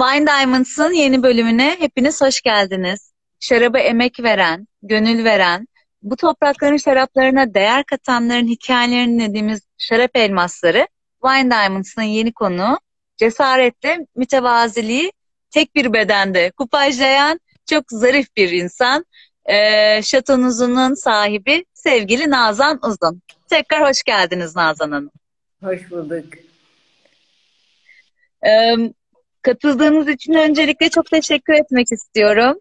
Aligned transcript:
Wine 0.00 0.26
Diamonds'ın 0.26 0.92
yeni 0.92 1.22
bölümüne 1.22 1.76
hepiniz 1.78 2.20
hoş 2.20 2.40
geldiniz. 2.40 3.12
Şaraba 3.40 3.78
emek 3.78 4.22
veren, 4.22 4.68
gönül 4.82 5.24
veren, 5.24 5.68
bu 6.02 6.16
toprakların 6.16 6.76
şaraplarına 6.76 7.54
değer 7.54 7.84
katanların 7.84 8.46
hikayelerini 8.46 9.12
dinlediğimiz 9.12 9.60
şarap 9.78 10.10
elmasları 10.14 10.88
Wine 11.24 11.50
Diamonds'ın 11.50 12.02
yeni 12.02 12.32
konu 12.32 12.78
cesaretle 13.16 14.06
mütevaziliği 14.16 15.12
tek 15.50 15.74
bir 15.74 15.92
bedende 15.92 16.50
kupajlayan 16.50 17.40
çok 17.66 17.84
zarif 17.90 18.36
bir 18.36 18.50
insan. 18.50 19.04
Ee, 19.44 20.02
şatonuzunun 20.02 20.94
sahibi 20.94 21.64
sevgili 21.74 22.30
Nazan 22.30 22.80
Uzun. 22.82 23.22
Tekrar 23.50 23.88
hoş 23.88 24.02
geldiniz 24.02 24.56
Nazan 24.56 24.90
Hanım. 24.90 25.10
Hoş 25.62 25.90
bulduk. 25.90 26.24
Katıldığınız 29.42 30.08
için 30.08 30.32
öncelikle 30.32 30.88
çok 30.88 31.10
teşekkür 31.10 31.52
etmek 31.52 31.92
istiyorum. 31.92 32.58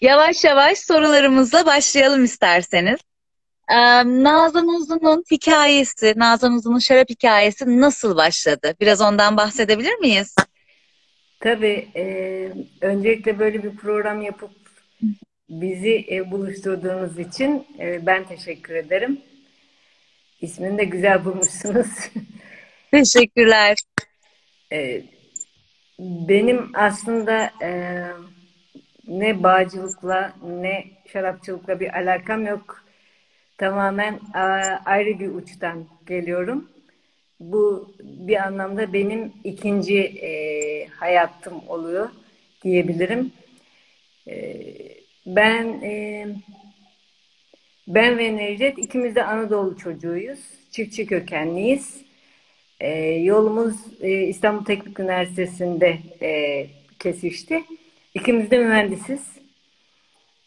Yavaş 0.00 0.44
yavaş 0.44 0.78
sorularımızla 0.78 1.66
başlayalım 1.66 2.24
isterseniz. 2.24 3.00
Ee, 3.68 3.76
Nazan 4.04 4.68
Uzun'un 4.68 5.24
hikayesi, 5.30 6.12
Nazan 6.16 6.52
Uzun'un 6.52 6.78
şarap 6.78 7.10
hikayesi 7.10 7.80
nasıl 7.80 8.16
başladı? 8.16 8.74
Biraz 8.80 9.00
ondan 9.00 9.36
bahsedebilir 9.36 9.94
miyiz? 9.94 10.34
Tabii. 11.40 11.88
E, 11.96 12.04
öncelikle 12.80 13.38
böyle 13.38 13.62
bir 13.62 13.76
program 13.76 14.22
yapıp 14.22 14.50
bizi 15.48 16.06
e, 16.10 16.30
buluşturduğunuz 16.30 17.18
için 17.18 17.66
e, 17.78 18.06
ben 18.06 18.24
teşekkür 18.24 18.74
ederim. 18.74 19.20
İsmini 20.40 20.78
de 20.78 20.84
güzel 20.84 21.24
bulmuşsunuz. 21.24 21.86
Teşekkürler. 22.90 23.76
E, 24.76 25.02
benim 25.98 26.70
aslında 26.74 27.50
e, 27.62 28.02
ne 29.08 29.42
bağcılıkla 29.42 30.32
ne 30.42 30.84
şarapçılıkla 31.12 31.80
bir 31.80 31.96
alakam 31.98 32.46
yok. 32.46 32.84
Tamamen 33.58 34.20
a, 34.34 34.40
ayrı 34.84 35.18
bir 35.20 35.28
uçtan 35.28 35.86
geliyorum. 36.06 36.70
Bu 37.40 37.94
bir 38.00 38.46
anlamda 38.46 38.92
benim 38.92 39.32
ikinci 39.44 39.98
e, 40.00 40.30
hayatım 40.86 41.68
oluyor 41.68 42.10
diyebilirim. 42.64 43.32
E, 44.28 44.56
ben 45.26 45.64
e, 45.82 46.26
ben 47.88 48.18
ve 48.18 48.36
Necdet 48.36 48.78
ikimiz 48.78 49.14
de 49.14 49.24
Anadolu 49.24 49.76
çocuğuyuz. 49.78 50.40
Çiftçi 50.70 51.06
kökenliyiz. 51.06 52.05
E, 52.80 52.90
yolumuz 53.10 53.74
e, 54.00 54.10
İstanbul 54.10 54.64
Teknik 54.64 55.00
Üniversitesi'nde 55.00 55.98
e, 56.22 56.66
kesişti. 56.98 57.64
İkimiz 58.14 58.50
de 58.50 58.58
mühendisiz. 58.58 59.36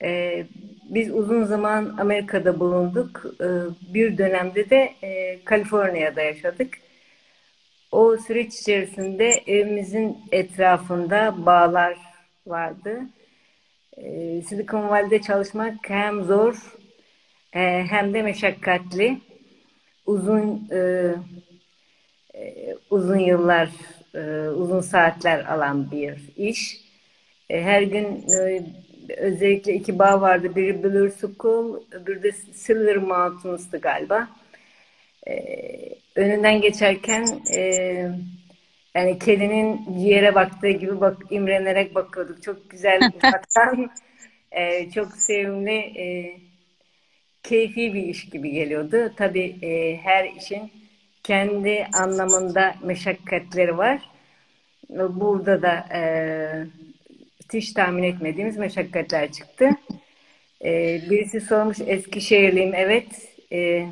E, 0.03 0.45
biz 0.89 1.13
uzun 1.13 1.43
zaman 1.43 1.95
Amerika'da 1.99 2.59
bulunduk. 2.59 3.25
E, 3.41 3.47
bir 3.93 4.17
dönemde 4.17 4.69
de 4.69 4.93
e, 5.03 5.43
Kaliforniya'da 5.43 6.21
yaşadık. 6.21 6.77
O 7.91 8.17
süreç 8.17 8.53
içerisinde 8.53 9.27
evimizin 9.47 10.17
etrafında 10.31 11.45
bağlar 11.45 11.97
vardı. 12.47 12.99
E, 13.97 14.41
Silicon 14.41 14.89
Valley'de 14.89 15.21
çalışmak 15.21 15.75
hem 15.81 16.23
zor 16.23 16.77
e, 17.53 17.83
hem 17.89 18.13
de 18.13 18.21
meşakkatli. 18.21 19.17
Uzun 20.05 20.69
e, 20.71 21.11
e, 22.39 22.75
uzun 22.89 23.19
yıllar, 23.19 23.69
e, 24.15 24.49
uzun 24.49 24.81
saatler 24.81 25.45
alan 25.45 25.91
bir 25.91 26.15
iş. 26.37 26.81
E, 27.49 27.61
her 27.61 27.81
gün 27.81 28.25
e, 28.29 28.63
özellikle 29.17 29.73
iki 29.73 29.99
bağ 29.99 30.21
vardı. 30.21 30.55
Biri 30.55 30.83
Blue 30.83 31.11
School, 31.11 31.81
öbürü 31.91 32.23
de 32.23 32.31
Silver 32.31 32.97
Mountains'tı 32.97 33.77
galiba. 33.77 34.27
E, 35.27 35.35
önünden 36.15 36.61
geçerken 36.61 37.27
e, 37.55 37.61
yani 38.95 39.19
kedinin 39.19 39.99
ciğere 39.99 40.35
baktığı 40.35 40.69
gibi 40.69 41.01
bak, 41.01 41.17
imrenerek 41.29 41.95
bakıyorduk. 41.95 42.43
Çok 42.43 42.69
güzel 42.69 43.11
uzaktan, 43.17 43.91
e, 44.51 44.91
çok 44.91 45.11
sevimli, 45.11 45.77
e, 45.77 46.37
keyfi 47.43 47.93
bir 47.93 48.03
iş 48.03 48.29
gibi 48.29 48.51
geliyordu. 48.51 49.11
Tabii 49.17 49.55
e, 49.61 49.97
her 49.97 50.29
işin 50.37 50.78
kendi 51.29 51.87
anlamında 51.93 52.75
meşakkatleri 52.83 53.77
var. 53.77 54.01
Burada 54.89 55.61
da 55.61 55.85
e, 55.93 56.01
hiç 57.53 57.73
tahmin 57.73 58.03
etmediğimiz 58.03 58.57
meşakkatler 58.57 59.31
çıktı. 59.31 59.69
E, 60.65 61.01
birisi 61.09 61.41
sormuş 61.41 61.77
Eskişehirliyim. 61.85 62.73
Evet. 62.75 63.07
E, 63.51 63.85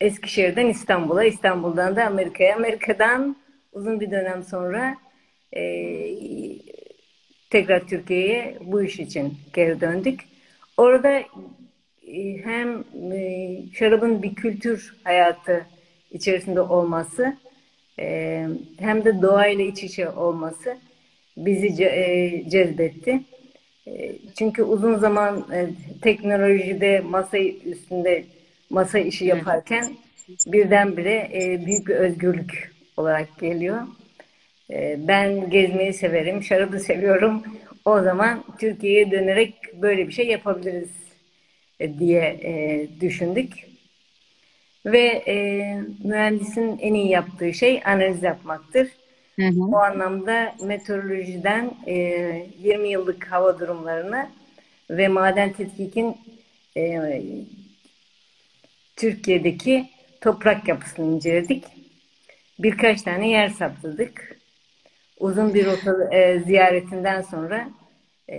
Eskişehir'den 0.00 0.66
İstanbul'a, 0.66 1.24
İstanbul'dan 1.24 1.96
da 1.96 2.04
Amerika'ya, 2.04 2.56
Amerika'dan 2.56 3.36
uzun 3.72 4.00
bir 4.00 4.10
dönem 4.10 4.42
sonra 4.42 4.96
e, 5.56 5.62
tekrar 7.50 7.80
Türkiye'ye 7.86 8.58
bu 8.60 8.82
iş 8.82 9.00
için 9.00 9.34
geri 9.54 9.80
döndük. 9.80 10.20
Orada 10.76 11.22
hem 12.44 12.84
e, 13.12 13.48
şarabın 13.74 14.22
bir 14.22 14.34
kültür 14.34 14.96
hayatı 15.04 15.66
içerisinde 16.10 16.60
olması 16.60 17.36
e, 17.98 18.46
hem 18.78 19.04
de 19.04 19.22
doğayla 19.22 19.64
iç 19.64 19.84
içe 19.84 20.10
olması 20.10 20.78
bizi 21.36 21.76
cezbetti. 22.50 23.20
Çünkü 24.38 24.62
uzun 24.62 24.98
zaman 24.98 25.46
teknolojide 26.02 27.00
masa 27.00 27.38
üstünde 27.38 28.24
masa 28.70 28.98
işi 28.98 29.24
yaparken 29.24 29.92
birdenbire 30.46 31.30
büyük 31.66 31.88
bir 31.88 31.94
özgürlük 31.94 32.72
olarak 32.96 33.38
geliyor. 33.40 33.80
Ben 34.96 35.50
gezmeyi 35.50 35.92
severim, 35.92 36.42
şarabı 36.42 36.80
seviyorum. 36.80 37.42
O 37.84 38.00
zaman 38.00 38.44
Türkiye'ye 38.58 39.10
dönerek 39.10 39.54
böyle 39.82 40.08
bir 40.08 40.12
şey 40.12 40.26
yapabiliriz 40.26 40.88
e, 40.88 41.01
diye 41.98 42.22
e, 42.22 42.86
düşündük. 43.00 43.52
Ve 44.86 45.22
e, 45.28 45.34
mühendisin 46.04 46.78
en 46.78 46.94
iyi 46.94 47.08
yaptığı 47.08 47.54
şey 47.54 47.82
analiz 47.84 48.22
yapmaktır. 48.22 48.88
Hı 49.36 49.46
hı. 49.46 49.52
Bu 49.56 49.78
anlamda 49.78 50.54
meteorolojiden 50.62 51.70
e, 51.86 51.94
20 52.62 52.88
yıllık 52.88 53.32
hava 53.32 53.58
durumlarını 53.58 54.28
ve 54.90 55.08
maden 55.08 55.52
tetkikin 55.52 56.16
e, 56.76 57.22
Türkiye'deki 58.96 59.88
toprak 60.20 60.68
yapısını 60.68 61.14
inceledik. 61.14 61.64
Birkaç 62.58 63.02
tane 63.02 63.28
yer 63.28 63.48
saptadık. 63.48 64.38
Uzun 65.20 65.54
bir 65.54 65.66
rota 65.66 66.16
e, 66.16 66.40
ziyaretinden 66.40 67.22
sonra 67.22 67.68
e, 68.28 68.36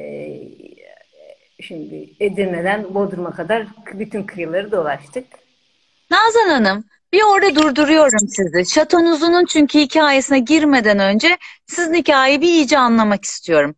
Şimdi 1.68 2.10
Edirne'den 2.20 2.94
Bodrum'a 2.94 3.32
kadar 3.32 3.68
bütün 3.94 4.24
kıyıları 4.24 4.72
dolaştık. 4.72 5.26
Nazan 6.12 6.50
Hanım, 6.50 6.84
bir 7.14 7.22
orada 7.24 7.56
durduruyorum 7.56 8.28
sizi. 8.28 8.74
Şatonuzunun 8.74 9.46
çünkü 9.46 9.80
hikayesine 9.80 10.40
girmeden 10.40 11.00
önce 11.00 11.38
sizin 11.66 11.94
hikayeyi 11.94 12.42
bir 12.42 12.48
iyice 12.48 12.78
anlamak 12.78 13.26
istiyorum. 13.26 13.76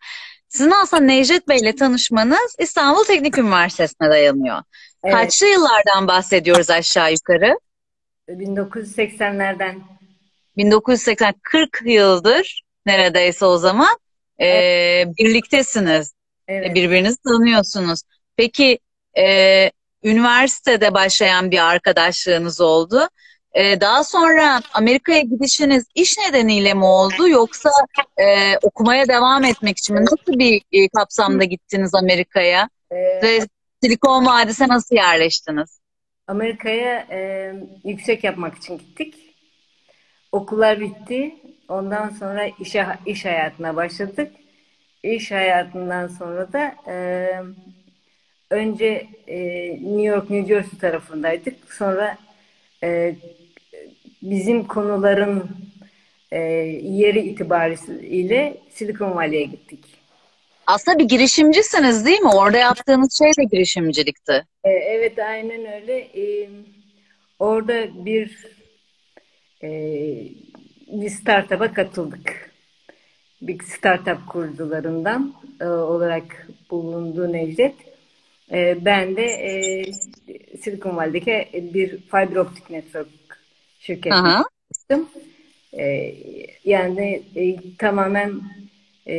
Sizin 0.50 0.72
aslında 0.72 1.04
Necdet 1.04 1.48
Bey 1.48 1.58
ile 1.58 1.76
tanışmanız 1.76 2.56
İstanbul 2.60 3.04
Teknik 3.04 3.38
Üniversitesi'ne 3.38 4.10
dayanıyor. 4.10 4.62
Evet. 5.04 5.16
Kaçlı 5.16 5.48
yıllardan 5.48 6.08
bahsediyoruz 6.08 6.70
aşağı 6.70 7.12
yukarı? 7.12 7.60
1980'lerden. 8.30 9.76
1980, 10.58 11.34
40 11.44 11.82
yıldır 11.86 12.64
neredeyse 12.86 13.46
o 13.46 13.58
zaman 13.58 13.98
evet. 14.40 15.08
e, 15.08 15.14
birliktesiniz. 15.18 16.15
Evet. 16.48 16.76
Birbirinizi 16.76 17.18
tanıyorsunuz. 17.24 18.02
Peki 18.38 18.80
e, 19.18 19.72
üniversitede 20.04 20.94
başlayan 20.94 21.52
bir 21.52 21.70
arkadaşlığınız 21.70 22.62
oldu. 22.62 23.10
E, 23.54 23.82
daha 23.82 24.04
sonra 24.04 24.62
Amerika'ya 24.74 25.20
gidişiniz 25.20 25.86
iş 25.96 26.18
nedeniyle 26.18 26.74
mi 26.74 26.86
oldu 26.86 27.28
yoksa 27.28 27.70
e, 28.18 28.58
okumaya 28.58 29.08
devam 29.08 29.44
etmek 29.44 29.78
için 29.78 29.96
mi? 29.96 30.02
Nasıl 30.02 30.40
bir 30.40 30.62
e, 30.72 30.90
kapsamda 30.90 31.44
gittiniz 31.44 31.96
Amerika'ya? 31.96 32.70
Ee, 32.92 32.96
Ve 32.96 33.40
Silikon 33.84 34.26
Vadisi'ne 34.26 34.68
nasıl 34.68 34.96
yerleştiniz? 34.96 35.80
Amerika'ya 36.28 37.08
e, 37.12 37.52
yüksek 37.84 38.24
yapmak 38.24 38.58
için 38.58 38.78
gittik. 38.78 39.16
Okullar 40.32 40.80
bitti. 40.80 41.36
Ondan 41.68 42.10
sonra 42.10 42.46
iş, 42.60 42.76
iş 43.06 43.26
hayatına 43.26 43.76
başladık 43.76 44.32
iş 45.14 45.32
hayatından 45.32 46.08
sonra 46.08 46.54
da 46.54 46.76
e, 46.88 46.96
önce 48.50 49.08
e, 49.28 49.70
New 49.70 50.02
York, 50.02 50.30
New 50.30 50.56
Jersey 50.56 50.80
tarafındaydık. 50.80 51.74
Sonra 51.74 52.18
e, 52.84 53.16
bizim 54.22 54.64
konuların 54.68 55.50
e, 56.32 56.40
yeri 56.84 57.20
itibariyle 57.20 58.58
Silikon 58.70 59.16
Valley'e 59.16 59.44
gittik. 59.44 59.86
Aslında 60.68 61.00
bir 61.00 61.04
girişimcisiniz 61.04 62.06
değil 62.06 62.20
mi? 62.20 62.32
Orada 62.34 62.58
yaptığınız 62.58 63.18
şey 63.18 63.28
de 63.28 63.44
girişimcilikti. 63.44 64.46
E, 64.64 64.70
evet 64.70 65.20
aynen 65.20 65.74
öyle. 65.74 65.98
E, 65.98 66.50
orada 67.40 68.06
bir 68.06 68.38
e, 69.64 69.70
bir 70.88 71.10
startup'a 71.10 71.74
katıldık. 71.74 72.55
Bir 73.48 73.64
startup 73.64 74.28
kurucularından 74.30 75.34
e, 75.62 75.66
olarak 75.66 76.48
bulundu 76.72 77.34
Necdet. 77.34 77.76
E, 78.52 78.86
ben 78.86 79.16
de 79.16 79.24
e, 79.24 79.86
Silikon 80.58 80.98
Valley'deki 80.98 81.74
bir 81.74 81.98
fiber 81.98 82.36
optik 82.36 82.70
network 82.70 83.08
şirketine 83.80 84.44
çalıştım. 84.72 85.10
E, 85.74 86.16
yani 86.66 87.24
e, 87.36 87.58
tamamen 87.78 88.42
e, 89.08 89.16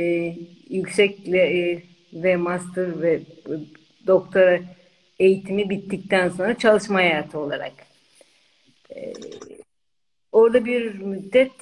yüksek 0.70 1.28
e, 1.28 1.82
ve 2.12 2.36
master 2.36 3.02
ve 3.02 3.20
doktora 4.06 4.60
eğitimi 5.18 5.70
bittikten 5.70 6.28
sonra 6.28 6.58
çalışma 6.58 6.98
hayatı 6.98 7.38
olarak. 7.38 7.72
E, 8.94 9.12
orada 10.32 10.64
bir 10.64 10.94
müddet 10.94 11.52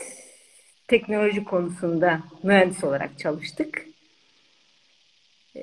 teknoloji 0.95 1.45
konusunda 1.45 2.21
mühendis 2.43 2.85
olarak 2.85 3.19
çalıştık. 3.19 3.87
E, 5.57 5.63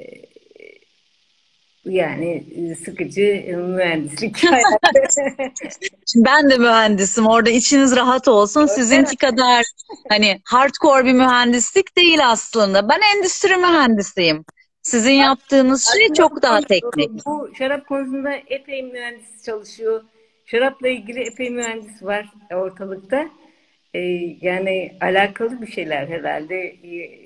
yani 1.85 2.43
sıkıcı 2.85 3.45
mühendislik 3.57 4.43
ben 6.15 6.49
de 6.49 6.57
mühendisim. 6.57 7.27
Orada 7.27 7.49
içiniz 7.49 7.95
rahat 7.95 8.27
olsun. 8.27 8.65
Sizinki 8.65 9.17
kadar 9.17 9.65
hani 10.09 10.41
hardcore 10.45 11.05
bir 11.05 11.13
mühendislik 11.13 11.97
değil 11.97 12.29
aslında. 12.29 12.89
Ben 12.89 12.99
endüstri 13.15 13.57
mühendisiyim. 13.57 14.45
Sizin 14.81 15.13
yaptığınız 15.13 15.87
şey 15.97 16.13
çok 16.13 16.41
daha 16.41 16.61
teknik. 16.61 17.25
Bu 17.25 17.49
şarap 17.57 17.87
konusunda 17.87 18.33
epey 18.33 18.83
mühendis 18.83 19.43
çalışıyor. 19.45 20.03
Şarapla 20.45 20.87
ilgili 20.87 21.19
epey 21.19 21.49
mühendis 21.49 22.03
var 22.03 22.29
ortalıkta. 22.53 23.29
Ee, 23.93 23.99
yani 24.41 24.97
alakalı 25.01 25.61
bir 25.61 25.71
şeyler 25.71 26.07
herhalde. 26.07 26.55
Ee, 26.65 27.21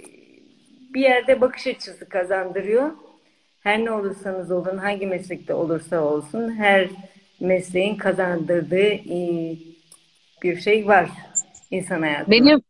bir 0.94 1.02
yerde 1.02 1.42
bakış 1.42 1.68
açısı 1.68 2.10
kazandırıyor 2.10 2.92
her 3.66 3.86
ne 3.86 3.92
olursanız 3.92 4.52
olun, 4.52 4.78
hangi 4.78 5.06
meslekte 5.08 5.54
olursa 5.54 6.02
olsun 6.02 6.56
her 6.58 6.88
mesleğin 7.40 7.96
kazandırdığı 7.96 8.92
e, 8.94 9.20
bir 10.44 10.62
şey 10.62 10.88
var 10.88 11.10
insan 11.72 12.02
hayatında. 12.02 12.32
Benim 12.32 12.62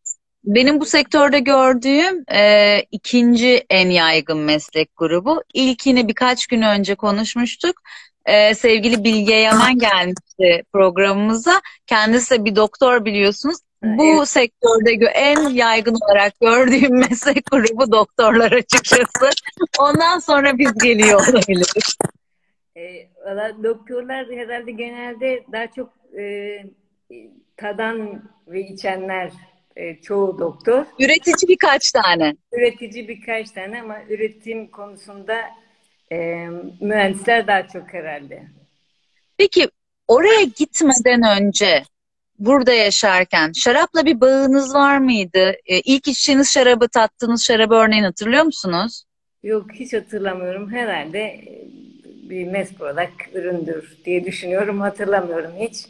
benim 0.43 0.79
bu 0.79 0.85
sektörde 0.85 1.39
gördüğüm 1.39 2.23
e, 2.31 2.79
ikinci 2.91 3.65
en 3.69 3.89
yaygın 3.89 4.37
meslek 4.37 4.89
grubu. 4.97 5.43
İlkini 5.53 6.07
birkaç 6.07 6.47
gün 6.47 6.61
önce 6.61 6.95
konuşmuştuk. 6.95 7.81
E, 8.25 8.55
sevgili 8.55 9.03
Bilge 9.03 9.35
Yaman 9.35 9.79
gelmişti 9.79 10.63
programımıza. 10.73 11.61
Kendisi 11.87 12.45
bir 12.45 12.55
doktor 12.55 13.05
biliyorsunuz. 13.05 13.57
Bu 13.83 14.17
evet. 14.17 14.29
sektörde 14.29 15.05
en 15.05 15.49
yaygın 15.49 15.95
olarak 16.05 16.39
gördüğüm 16.39 16.99
meslek 16.99 17.45
grubu 17.51 17.91
doktorlar 17.91 18.51
açıkçası. 18.51 19.29
Ondan 19.79 20.19
sonra 20.19 20.57
biz 20.57 20.73
geliyor 20.73 21.27
olabiliriz. 21.29 21.97
E, 22.77 23.07
doktorlar 23.63 24.27
herhalde 24.31 24.71
genelde 24.71 25.43
daha 25.51 25.67
çok 25.67 25.93
e, 26.19 26.57
tadan 27.57 28.23
ve 28.47 28.61
içenler 28.61 29.31
e, 29.75 30.01
çoğu 30.01 30.39
doktor. 30.39 30.85
Üretici 30.99 31.47
birkaç 31.47 31.91
tane. 31.91 32.35
Üretici 32.51 33.07
birkaç 33.07 33.51
tane 33.51 33.81
ama 33.81 33.97
üretim 34.09 34.67
konusunda 34.67 35.41
e, 36.11 36.47
mühendisler 36.81 37.47
daha 37.47 37.67
çok 37.67 37.93
herhalde. 37.93 38.43
Peki 39.37 39.69
oraya 40.07 40.43
gitmeden 40.43 41.41
önce 41.41 41.83
burada 42.39 42.73
yaşarken 42.73 43.51
şarapla 43.51 44.05
bir 44.05 44.21
bağınız 44.21 44.73
var 44.73 44.97
mıydı? 44.97 45.55
E, 45.65 45.79
ilk 45.79 46.07
içtiğiniz 46.07 46.51
şarabı 46.51 46.87
tattığınız 46.87 47.43
şarabı 47.43 47.75
örneğin 47.75 48.03
hatırlıyor 48.03 48.43
musunuz? 48.43 49.03
Yok 49.43 49.65
hiç 49.73 49.93
hatırlamıyorum. 49.93 50.71
Herhalde 50.71 51.19
e, 51.19 51.67
bir 52.29 52.47
mass 52.47 52.73
product 52.73 53.35
üründür 53.35 53.97
diye 54.05 54.25
düşünüyorum. 54.25 54.81
Hatırlamıyorum 54.81 55.51
hiç. 55.59 55.85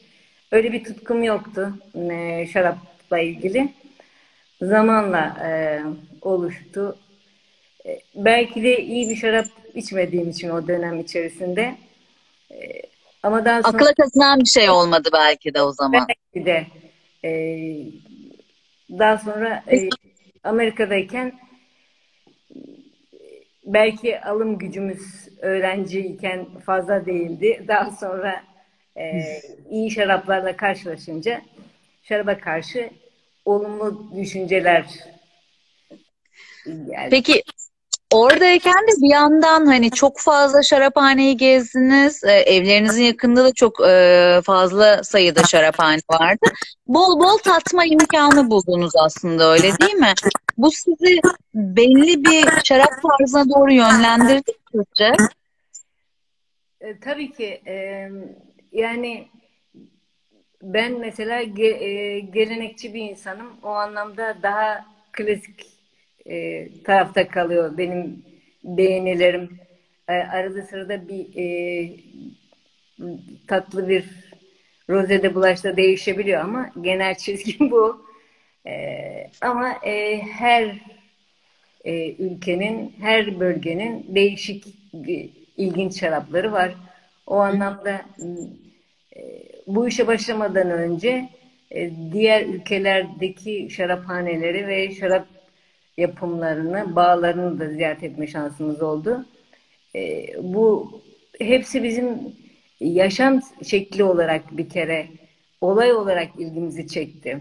Öyle 0.51 0.73
bir 0.73 0.83
tutkum 0.83 1.23
yoktu 1.23 1.73
e, 2.11 2.47
şarapla 2.53 3.19
ilgili. 3.19 3.73
Zamanla 4.61 5.37
e, 5.47 5.81
oluştu. 6.21 6.97
E, 7.85 7.99
belki 8.15 8.63
de 8.63 8.83
iyi 8.83 9.09
bir 9.09 9.15
şarap 9.15 9.45
içmediğim 9.73 10.29
için 10.29 10.49
o 10.49 10.67
dönem 10.67 10.99
içerisinde. 10.99 11.75
Ama 13.25 13.45
daha 13.45 13.63
sonra... 13.63 13.75
Akla 13.75 13.93
kazınan 13.93 14.39
bir 14.39 14.49
şey 14.49 14.69
olmadı 14.69 15.09
belki 15.13 15.53
de 15.53 15.61
o 15.61 15.71
zaman. 15.71 16.07
Belki 16.07 16.45
de. 16.45 16.67
E, 17.23 17.31
daha 18.89 19.17
sonra 19.17 19.63
e, 19.71 19.89
Amerika'dayken 20.43 21.39
belki 23.65 24.21
alım 24.21 24.57
gücümüz 24.57 25.27
öğrenciyken 25.41 26.59
fazla 26.65 27.05
değildi. 27.05 27.65
Daha 27.67 27.91
sonra 27.91 28.43
e, 28.97 29.21
iyi 29.69 29.91
şaraplarla 29.91 30.57
karşılaşınca 30.57 31.41
şaraba 32.03 32.37
karşı 32.37 32.89
olumlu 33.45 34.11
düşünceler 34.15 34.85
geldi. 36.65 37.07
Peki 37.09 37.43
Oradayken 38.13 38.73
de 38.87 39.01
bir 39.01 39.09
yandan 39.09 39.65
hani 39.65 39.91
çok 39.91 40.19
fazla 40.19 40.63
şaraphaneyi 40.63 41.37
gezdiniz. 41.37 42.23
E, 42.23 42.31
evlerinizin 42.31 43.03
yakında 43.03 43.43
da 43.43 43.53
çok 43.53 43.81
e, 43.87 44.41
fazla 44.45 45.03
sayıda 45.03 45.43
şaraphane 45.43 45.99
vardı. 46.11 46.45
Bol 46.87 47.19
bol 47.19 47.37
tatma 47.37 47.85
imkanı 47.85 48.49
buldunuz 48.49 48.91
aslında 48.95 49.51
öyle 49.53 49.71
değil 49.81 49.93
mi? 49.93 50.13
Bu 50.57 50.71
sizi 50.71 51.19
belli 51.53 52.25
bir 52.25 52.45
şarap 52.63 52.91
tarzına 53.01 53.49
doğru 53.49 53.73
yönlendirdi 53.73 54.51
sizce? 54.71 55.15
E, 56.81 56.99
tabii 56.99 57.31
ki. 57.31 57.61
E, 57.67 58.09
yani 58.71 59.27
ben 60.61 60.99
mesela 60.99 61.43
ge, 61.43 61.67
e, 61.67 62.19
gelenekçi 62.19 62.93
bir 62.93 63.01
insanım. 63.01 63.53
O 63.63 63.69
anlamda 63.69 64.37
daha 64.43 64.85
klasik 65.11 65.74
e, 66.25 66.67
tarafta 66.83 67.27
kalıyor 67.27 67.77
benim 67.77 68.23
beğenilerim. 68.63 69.59
E, 70.07 70.13
arada 70.13 70.61
sırada 70.61 71.07
bir 71.07 71.37
e, 71.37 71.89
tatlı 73.47 73.89
bir 73.89 74.05
rozede 74.89 75.35
bulaşta 75.35 75.77
değişebiliyor 75.77 76.41
ama 76.41 76.71
genel 76.81 77.15
çizgi 77.17 77.59
bu. 77.59 78.05
E, 78.67 79.31
ama 79.41 79.71
e, 79.85 80.21
her 80.21 80.81
e, 81.85 82.11
ülkenin, 82.15 82.93
her 82.99 83.39
bölgenin 83.39 84.05
değişik 84.15 84.67
e, 85.07 85.29
ilginç 85.57 85.99
şarapları 85.99 86.51
var. 86.51 86.71
O 87.27 87.35
anlamda 87.35 88.01
e, 89.15 89.21
bu 89.67 89.87
işe 89.87 90.07
başlamadan 90.07 90.71
önce 90.71 91.29
e, 91.71 91.91
diğer 92.11 92.45
ülkelerdeki 92.45 93.67
şaraphaneleri 93.71 94.67
ve 94.67 94.91
şarap 94.91 95.27
yapımlarını, 95.97 96.95
bağlarını 96.95 97.59
da 97.59 97.69
ziyaret 97.69 98.03
etme 98.03 98.27
şansımız 98.27 98.81
oldu. 98.81 99.25
E, 99.95 100.27
bu 100.41 100.91
hepsi 101.39 101.83
bizim 101.83 102.19
yaşam 102.79 103.41
şekli 103.63 104.03
olarak 104.03 104.57
bir 104.57 104.69
kere 104.69 105.07
olay 105.61 105.91
olarak 105.91 106.29
ilgimizi 106.39 106.87
çekti. 106.87 107.39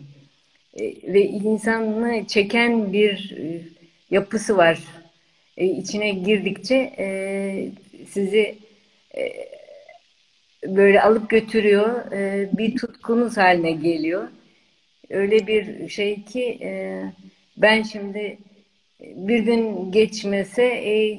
E, 0.75 0.85
ve 1.13 1.23
insanı 1.23 2.27
çeken 2.27 2.93
bir 2.93 3.37
e, 3.39 3.61
yapısı 4.11 4.57
var. 4.57 4.79
E, 5.57 5.67
içine 5.67 6.11
girdikçe 6.11 6.95
e, 6.99 7.69
sizi 8.09 8.59
e, 9.17 9.33
böyle 10.67 11.03
alıp 11.03 11.31
götürüyor. 11.31 12.13
E, 12.13 12.51
bir 12.53 12.77
tutkunuz 12.77 13.37
haline 13.37 13.73
geliyor. 13.73 14.29
Öyle 15.11 15.47
bir 15.47 15.89
şey 15.89 16.25
ki 16.25 16.59
e, 16.63 17.03
ben 17.57 17.83
şimdi 17.83 18.39
bir 19.01 19.39
gün 19.39 19.93
geçmese 19.93 20.65
e, 20.65 21.19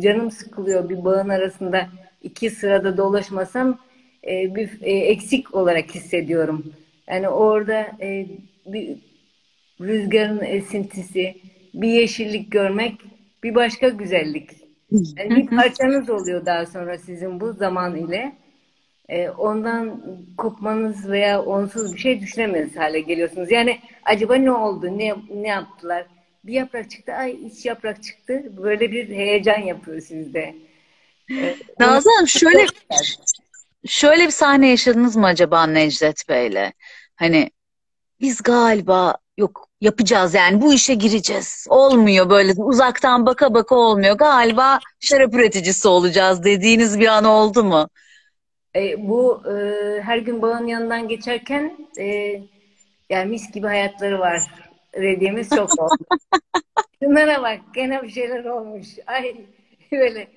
canım 0.00 0.30
sıkılıyor 0.30 0.88
bir 0.88 1.04
bağın 1.04 1.28
arasında 1.28 1.88
iki 2.22 2.50
sırada 2.50 2.96
dolaşmasam 2.96 3.78
e, 4.26 4.54
bir 4.54 4.78
e, 4.82 4.92
eksik 4.92 5.54
olarak 5.54 5.94
hissediyorum. 5.94 6.72
Yani 7.08 7.28
orada 7.28 7.86
e, 8.00 8.26
bir 8.66 8.96
rüzgarın 9.80 10.44
esintisi, 10.44 11.34
bir 11.74 11.88
yeşillik 11.88 12.50
görmek 12.50 12.94
bir 13.42 13.54
başka 13.54 13.88
güzellik. 13.88 14.50
Yani 14.90 15.36
bir 15.36 15.46
parçanız 15.56 16.10
oluyor 16.10 16.46
daha 16.46 16.66
sonra 16.66 16.98
sizin 16.98 17.40
bu 17.40 17.52
zaman 17.52 17.96
ile. 17.96 18.32
E, 19.10 19.30
ondan 19.30 20.02
kopmanız 20.38 21.08
veya 21.08 21.42
onsuz 21.42 21.94
bir 21.94 21.98
şey 21.98 22.20
düşünemez 22.20 22.76
hale 22.76 23.00
geliyorsunuz. 23.00 23.50
Yani 23.50 23.78
acaba 24.04 24.34
ne 24.34 24.52
oldu? 24.52 24.98
Ne 24.98 25.14
ne 25.34 25.48
yaptılar? 25.48 26.06
Bir 26.44 26.52
yaprak 26.52 26.90
çıktı. 26.90 27.12
Ay 27.12 27.46
iç 27.46 27.66
yaprak 27.66 28.02
çıktı. 28.02 28.42
Böyle 28.56 28.92
bir 28.92 29.08
heyecan 29.08 29.58
yapıyor 29.58 30.00
sizde. 30.00 30.54
E, 31.30 31.56
Nazan 31.80 32.24
şöyle 32.24 32.66
şöyle 33.86 34.26
bir 34.26 34.30
sahne 34.30 34.68
yaşadınız 34.68 35.16
mı 35.16 35.26
acaba 35.26 35.66
Necdet 35.66 36.28
Bey'le? 36.28 36.72
Hani 37.16 37.50
biz 38.20 38.42
galiba 38.42 39.16
yok 39.36 39.68
yapacağız 39.80 40.34
yani 40.34 40.60
bu 40.60 40.74
işe 40.74 40.94
gireceğiz. 40.94 41.66
Olmuyor 41.68 42.30
böyle 42.30 42.52
uzaktan 42.52 43.26
baka 43.26 43.54
baka 43.54 43.74
olmuyor. 43.74 44.18
Galiba 44.18 44.80
şarap 45.00 45.34
üreticisi 45.34 45.88
olacağız 45.88 46.44
dediğiniz 46.44 47.00
bir 47.00 47.06
an 47.06 47.24
oldu 47.24 47.64
mu? 47.64 47.88
E, 48.76 49.08
bu 49.08 49.42
e, 49.52 49.54
her 50.02 50.18
gün 50.18 50.42
bağın 50.42 50.66
yanından 50.66 51.08
geçerken 51.08 51.88
e, 51.98 52.36
yani 53.10 53.30
mis 53.30 53.52
gibi 53.52 53.66
hayatları 53.66 54.18
var 54.18 54.42
dediğimiz 54.94 55.50
çok 55.50 55.80
oldu. 55.80 56.04
Şunlara 57.02 57.42
bak 57.42 57.60
gene 57.74 58.02
bir 58.02 58.08
şeyler 58.08 58.44
olmuş. 58.44 58.88
Ay 59.06 59.36
böyle 59.92 60.28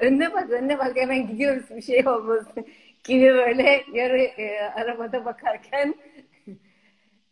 önüne 0.00 0.32
bak 0.32 0.50
önüne 0.50 0.78
bak 0.78 0.96
hemen 0.96 1.26
gidiyoruz 1.26 1.64
bir 1.76 1.82
şey 1.82 2.08
olmasın 2.08 2.66
gibi 3.04 3.34
böyle 3.34 3.84
yarı 3.92 4.18
e, 4.18 4.60
arabada 4.60 5.24
bakarken 5.24 5.94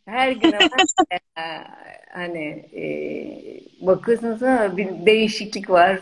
her 0.06 0.32
gün 0.32 0.52
ama 0.52 0.76
hani 2.12 2.64
e, 2.76 2.84
bakıyorsunuz 3.86 4.42
ama 4.42 4.76
bir 4.76 5.06
değişiklik 5.06 5.70
var. 5.70 6.00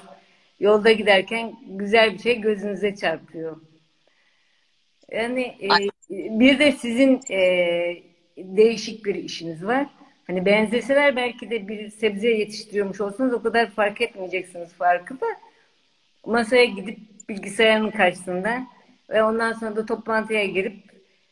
Yolda 0.61 0.93
giderken 0.93 1.53
güzel 1.67 2.13
bir 2.13 2.19
şey 2.19 2.41
gözünüze 2.41 2.97
çarpıyor. 2.97 3.57
Yani 5.13 5.57
e, 5.63 5.69
bir 6.11 6.59
de 6.59 6.73
sizin 6.73 7.21
e, 7.31 7.39
değişik 8.37 9.05
bir 9.05 9.15
işiniz 9.15 9.65
var. 9.65 9.87
Hani 10.27 10.47
benzeseler 10.47 11.17
belki 11.17 11.51
de 11.51 11.69
bir 11.69 11.91
sebze 11.91 12.29
yetiştiriyormuş 12.29 13.01
olsanız 13.01 13.35
o 13.35 13.43
kadar 13.43 13.71
fark 13.71 14.01
etmeyeceksiniz 14.01 14.73
farkı 14.73 15.21
da. 15.21 15.27
Masaya 16.27 16.65
gidip 16.65 16.99
bilgisayarın 17.29 17.91
karşısında 17.91 18.67
ve 19.11 19.23
ondan 19.23 19.53
sonra 19.53 19.77
da 19.77 19.87
toplantıya 19.87 20.45
girip 20.45 20.77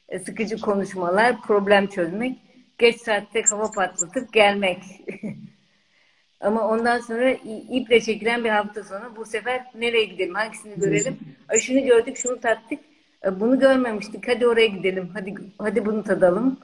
e, 0.08 0.18
sıkıcı 0.18 0.60
konuşmalar, 0.60 1.42
problem 1.42 1.86
çözmek, 1.86 2.38
geç 2.78 3.00
saatte 3.00 3.42
kafa 3.42 3.70
patlatıp 3.70 4.32
gelmek. 4.32 4.78
Ama 6.40 6.68
ondan 6.68 6.98
sonra 6.98 7.30
iple 7.70 8.00
çekilen 8.00 8.44
bir 8.44 8.50
hafta 8.50 8.84
sonu 8.84 9.16
bu 9.16 9.24
sefer 9.24 9.64
nereye 9.74 10.04
gidelim, 10.04 10.34
hangisini 10.34 10.80
görelim? 10.80 11.18
Ay 11.48 11.58
şunu 11.58 11.84
gördük, 11.84 12.16
şunu 12.16 12.40
tattık. 12.40 12.89
E, 13.24 13.40
bunu 13.40 13.58
görmemiştik. 13.58 14.28
Hadi 14.28 14.46
oraya 14.46 14.66
gidelim. 14.66 15.10
Hadi 15.14 15.34
hadi 15.58 15.86
bunu 15.86 16.04
tadalım. 16.04 16.60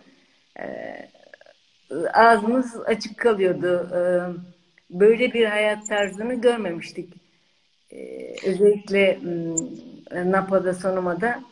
Ee, 0.61 1.09
ağzımız 2.13 2.77
açık 2.87 3.19
kalıyordu. 3.19 3.91
Ee, 3.95 4.01
böyle 4.91 5.33
bir 5.33 5.45
hayat 5.45 5.89
tarzını 5.89 6.35
görmemiştik. 6.35 7.15
Özellikle 8.47 9.19
ıı, 9.25 10.33
Napa'da, 10.33 10.75
Sonoma'da 10.75 11.43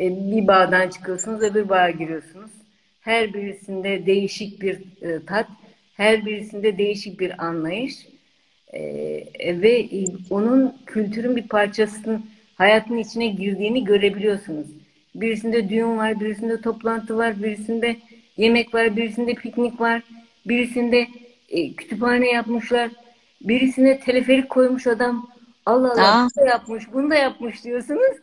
e, 0.00 0.30
bir 0.30 0.46
bağdan 0.46 0.88
çıkıyorsunuz, 0.88 1.42
öbür 1.42 1.68
bağa 1.68 1.90
giriyorsunuz. 1.90 2.50
Her 3.00 3.34
birisinde 3.34 4.06
değişik 4.06 4.62
bir 4.62 4.78
e, 5.02 5.24
tat, 5.26 5.48
her 5.94 6.26
birisinde 6.26 6.78
değişik 6.78 7.20
bir 7.20 7.44
anlayış 7.44 8.08
e, 8.72 9.62
ve 9.62 9.88
onun 10.30 10.76
kültürün 10.86 11.36
bir 11.36 11.48
parçasının 11.48 12.26
hayatın 12.54 12.98
içine 12.98 13.26
girdiğini 13.26 13.84
görebiliyorsunuz. 13.84 14.66
Birisinde 15.14 15.68
düğün 15.68 15.96
var, 15.96 16.20
birisinde 16.20 16.60
toplantı 16.60 17.16
var, 17.16 17.42
birisinde 17.42 17.96
yemek 18.36 18.74
var, 18.74 18.96
birisinde 18.96 19.34
piknik 19.34 19.80
var, 19.80 20.02
birisinde 20.46 21.06
e, 21.48 21.72
kütüphane 21.72 22.30
yapmışlar, 22.30 22.90
birisine 23.40 24.00
teleferik 24.00 24.48
koymuş 24.48 24.86
adam. 24.86 25.30
Allah 25.66 25.92
Allah 25.92 26.14
Aa. 26.14 26.28
bunu 26.36 26.46
da 26.46 26.50
yapmış, 26.50 26.84
bunu 26.92 27.10
da 27.10 27.14
yapmış 27.14 27.64
diyorsunuz. 27.64 28.16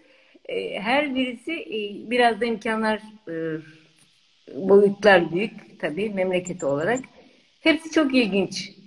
E, 0.46 0.80
her 0.80 1.16
birisi 1.16 1.52
e, 1.52 2.10
biraz 2.12 2.42
da 2.42 2.46
imkanlar 2.46 3.02
e, 3.28 3.34
boyutlar 4.56 5.32
büyük 5.32 5.80
tabii 5.80 6.10
memleketi 6.10 6.66
olarak. 6.66 7.00
Hepsi 7.60 7.92
çok 7.92 8.16
ilginç. 8.16 8.81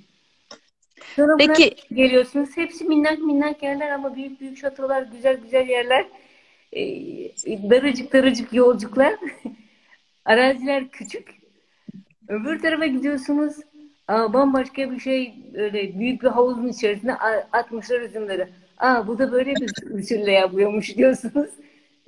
Sonra 1.17 1.37
Peki 1.39 1.75
geliyorsunuz. 1.93 2.57
Hepsi 2.57 2.85
minnak 2.85 3.19
minnak 3.19 3.63
yerler 3.63 3.91
ama 3.91 4.17
büyük 4.17 4.41
büyük 4.41 4.59
şatolar, 4.59 5.03
güzel 5.03 5.37
güzel 5.37 5.69
yerler. 5.69 6.07
Ee, 6.73 7.71
daracık 7.71 8.13
daracık 8.13 8.53
yolcuklar. 8.53 9.15
Araziler 10.25 10.89
küçük. 10.89 11.29
Öbür 12.29 12.63
tarafa 12.63 12.87
gidiyorsunuz. 12.87 13.55
Aa, 14.09 14.33
bambaşka 14.33 14.91
bir 14.91 15.01
şey 15.01 15.35
öyle 15.55 15.99
büyük 15.99 16.23
bir 16.23 16.29
havuzun 16.29 16.69
içerisine 16.69 17.15
atmışlar 17.53 18.01
üzümleri. 18.01 18.49
Aa 18.79 19.07
bu 19.07 19.19
da 19.19 19.33
böyle 19.33 19.55
bir 19.55 19.99
usulle 19.99 20.33
yapıyormuş 20.33 20.97
diyorsunuz. 20.97 21.51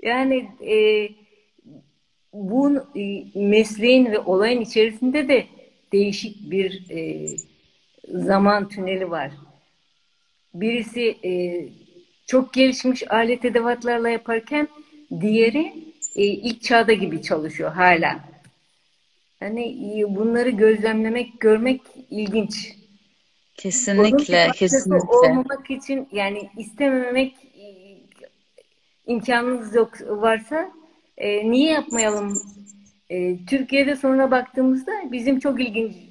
Yani 0.02 0.48
e, 0.66 1.08
bu 2.32 2.72
e, 2.96 3.24
mesleğin 3.34 4.06
ve 4.06 4.18
olayın 4.18 4.60
içerisinde 4.60 5.28
de 5.28 5.46
değişik 5.92 6.50
bir 6.50 6.90
e, 6.90 7.26
zaman 8.08 8.68
tüneli 8.68 9.10
var. 9.10 9.30
Birisi 10.54 11.16
e, 11.25 11.32
çok 12.26 12.52
gelişmiş 12.52 13.10
alet 13.10 13.44
edevatlarla 13.44 14.08
yaparken 14.08 14.68
diğeri 15.20 15.72
e, 16.16 16.25
ilk 16.25 16.62
çağda 16.62 16.92
gibi 16.92 17.22
çalışıyor 17.22 17.72
hala. 17.72 18.20
Hani 19.40 20.00
e, 20.00 20.16
bunları 20.16 20.50
gözlemlemek, 20.50 21.40
görmek 21.40 21.80
ilginç. 22.10 22.76
Kesinlikle, 23.54 24.50
kesinlikle. 24.54 25.06
Olmamak 25.08 25.70
için 25.70 26.08
yani 26.12 26.50
istememek 26.56 27.34
e, 27.54 27.66
imkanınız 29.06 29.75
yok 29.75 29.92
varsa 30.08 30.70
e, 31.18 31.50
niye 31.50 31.70
yapmayalım? 31.72 32.42
E, 33.10 33.44
Türkiye'de 33.46 33.96
sonra 33.96 34.30
baktığımızda 34.30 34.92
bizim 35.12 35.40
çok 35.40 35.60
ilginç 35.60 36.05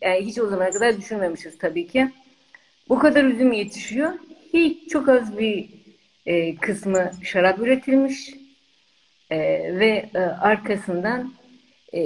yani 0.00 0.26
hiç 0.26 0.38
o 0.38 0.46
zamana 0.46 0.70
kadar 0.70 0.96
düşünmemişiz 0.96 1.58
tabii 1.58 1.86
ki. 1.86 2.08
Bu 2.88 2.98
kadar 2.98 3.24
üzüm 3.24 3.52
yetişiyor. 3.52 4.12
Hiç 4.54 4.90
çok 4.90 5.08
az 5.08 5.38
bir 5.38 5.68
e, 6.26 6.56
kısmı 6.56 7.10
şarap 7.22 7.58
üretilmiş 7.58 8.34
e, 9.30 9.38
ve 9.78 10.08
e, 10.14 10.18
arkasından 10.18 11.32
e, 11.94 12.00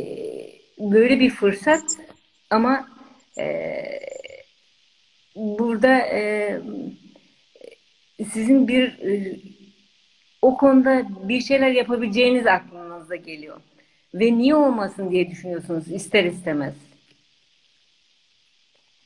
böyle 0.78 1.20
bir 1.20 1.30
fırsat 1.30 1.84
ama 2.50 2.88
e, 3.38 3.74
burada 5.36 5.98
e, 5.98 6.60
sizin 8.32 8.68
bir 8.68 8.82
e, 8.82 9.36
o 10.42 10.56
konuda 10.56 11.02
bir 11.28 11.40
şeyler 11.40 11.70
yapabileceğiniz 11.70 12.46
aklınıza 12.46 13.16
geliyor. 13.16 13.60
Ve 14.14 14.38
niye 14.38 14.54
olmasın 14.54 15.10
diye 15.10 15.30
düşünüyorsunuz 15.30 15.92
ister 15.92 16.24
istemez. 16.24 16.74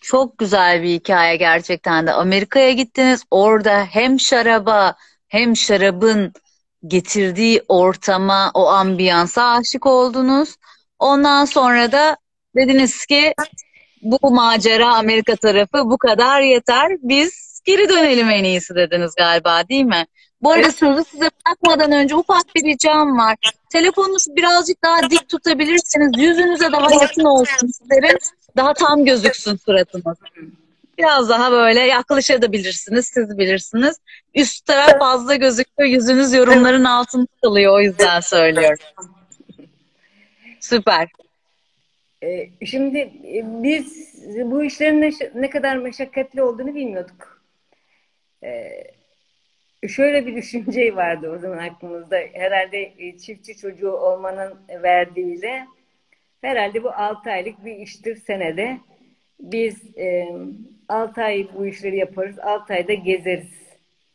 Çok 0.07 0.39
güzel 0.39 0.83
bir 0.83 0.89
hikaye 0.89 1.37
gerçekten 1.37 2.07
de. 2.07 2.13
Amerika'ya 2.13 2.73
gittiniz. 2.73 3.23
Orada 3.31 3.85
hem 3.91 4.21
şaraba 4.21 4.95
hem 5.29 5.57
şarabın 5.57 6.33
getirdiği 6.87 7.63
ortama, 7.69 8.51
o 8.55 8.67
ambiyansa 8.67 9.51
aşık 9.51 9.87
oldunuz. 9.87 10.57
Ondan 10.99 11.45
sonra 11.45 11.93
da 11.93 12.17
dediniz 12.57 13.07
ki 13.07 13.35
bu 14.03 14.31
macera 14.31 14.95
Amerika 14.95 15.37
tarafı 15.37 15.91
bu 15.91 15.99
kadar 15.99 16.41
yeter. 16.41 16.93
Biz 17.03 17.61
geri 17.65 17.89
dönelim 17.89 18.31
en 18.31 18.45
iyisi 18.45 18.75
dediniz 18.75 19.15
galiba 19.19 19.69
değil 19.69 19.85
mi? 19.85 20.07
Bu 20.43 20.53
arada 20.53 20.73
sözü 20.73 21.05
size 21.05 21.31
bırakmadan 21.47 21.93
önce 21.93 22.15
ufak 22.15 22.55
bir 22.55 22.65
ricam 22.65 23.19
var. 23.19 23.37
Telefonunuzu 23.73 24.37
birazcık 24.37 24.85
daha 24.85 25.11
dik 25.11 25.29
tutabilirseniz 25.29 26.11
yüzünüze 26.17 26.73
daha 26.73 26.93
yakın 27.03 27.25
olsun 27.25 27.67
isterim. 27.67 28.19
Daha 28.57 28.75
tam 28.75 29.05
gözüksün 29.05 29.57
suratınız. 29.57 30.17
Biraz 30.99 31.29
daha 31.29 31.53
böyle 31.53 31.81
yaklaşabilirsiniz, 31.81 33.07
siz 33.07 33.39
bilirsiniz. 33.39 33.97
Üst 34.35 34.67
taraf 34.67 34.99
fazla 34.99 35.35
gözüküyor, 35.35 35.89
yüzünüz 35.89 36.33
yorumların 36.33 36.85
altında 36.85 37.27
kalıyor 37.43 37.75
o 37.75 37.81
yüzden 37.81 38.21
söylüyorum. 38.21 38.85
Süper. 40.61 41.09
Ee, 42.23 42.49
şimdi 42.67 42.99
e, 42.99 43.43
biz 43.63 44.15
bu 44.45 44.65
işlerin 44.65 45.01
ne, 45.03 45.11
ne 45.35 45.51
kadar 45.51 45.77
meşakkatli 45.77 46.43
olduğunu 46.43 46.75
bilmiyorduk. 46.75 47.43
Ee, 48.45 48.85
şöyle 49.89 50.27
bir 50.27 50.37
düşünce 50.37 50.97
vardı 50.97 51.33
o 51.37 51.39
zaman 51.39 51.59
aklımızda. 51.59 52.17
Herhalde 52.33 52.93
e, 52.99 53.19
çiftçi 53.19 53.57
çocuğu 53.57 53.93
olmanın 53.93 54.55
verdiğiyle 54.83 55.67
Herhalde 56.41 56.85
bu 56.85 56.91
6 56.91 57.31
aylık 57.31 57.65
bir 57.65 57.77
iştir 57.77 58.17
senede. 58.17 58.79
Biz 59.41 59.97
e, 59.99 60.29
6 60.89 61.23
ay 61.23 61.49
bu 61.55 61.67
işleri 61.67 61.97
yaparız. 61.97 62.39
6 62.39 62.75
ayda 62.75 62.95
gezeriz. 62.95 63.53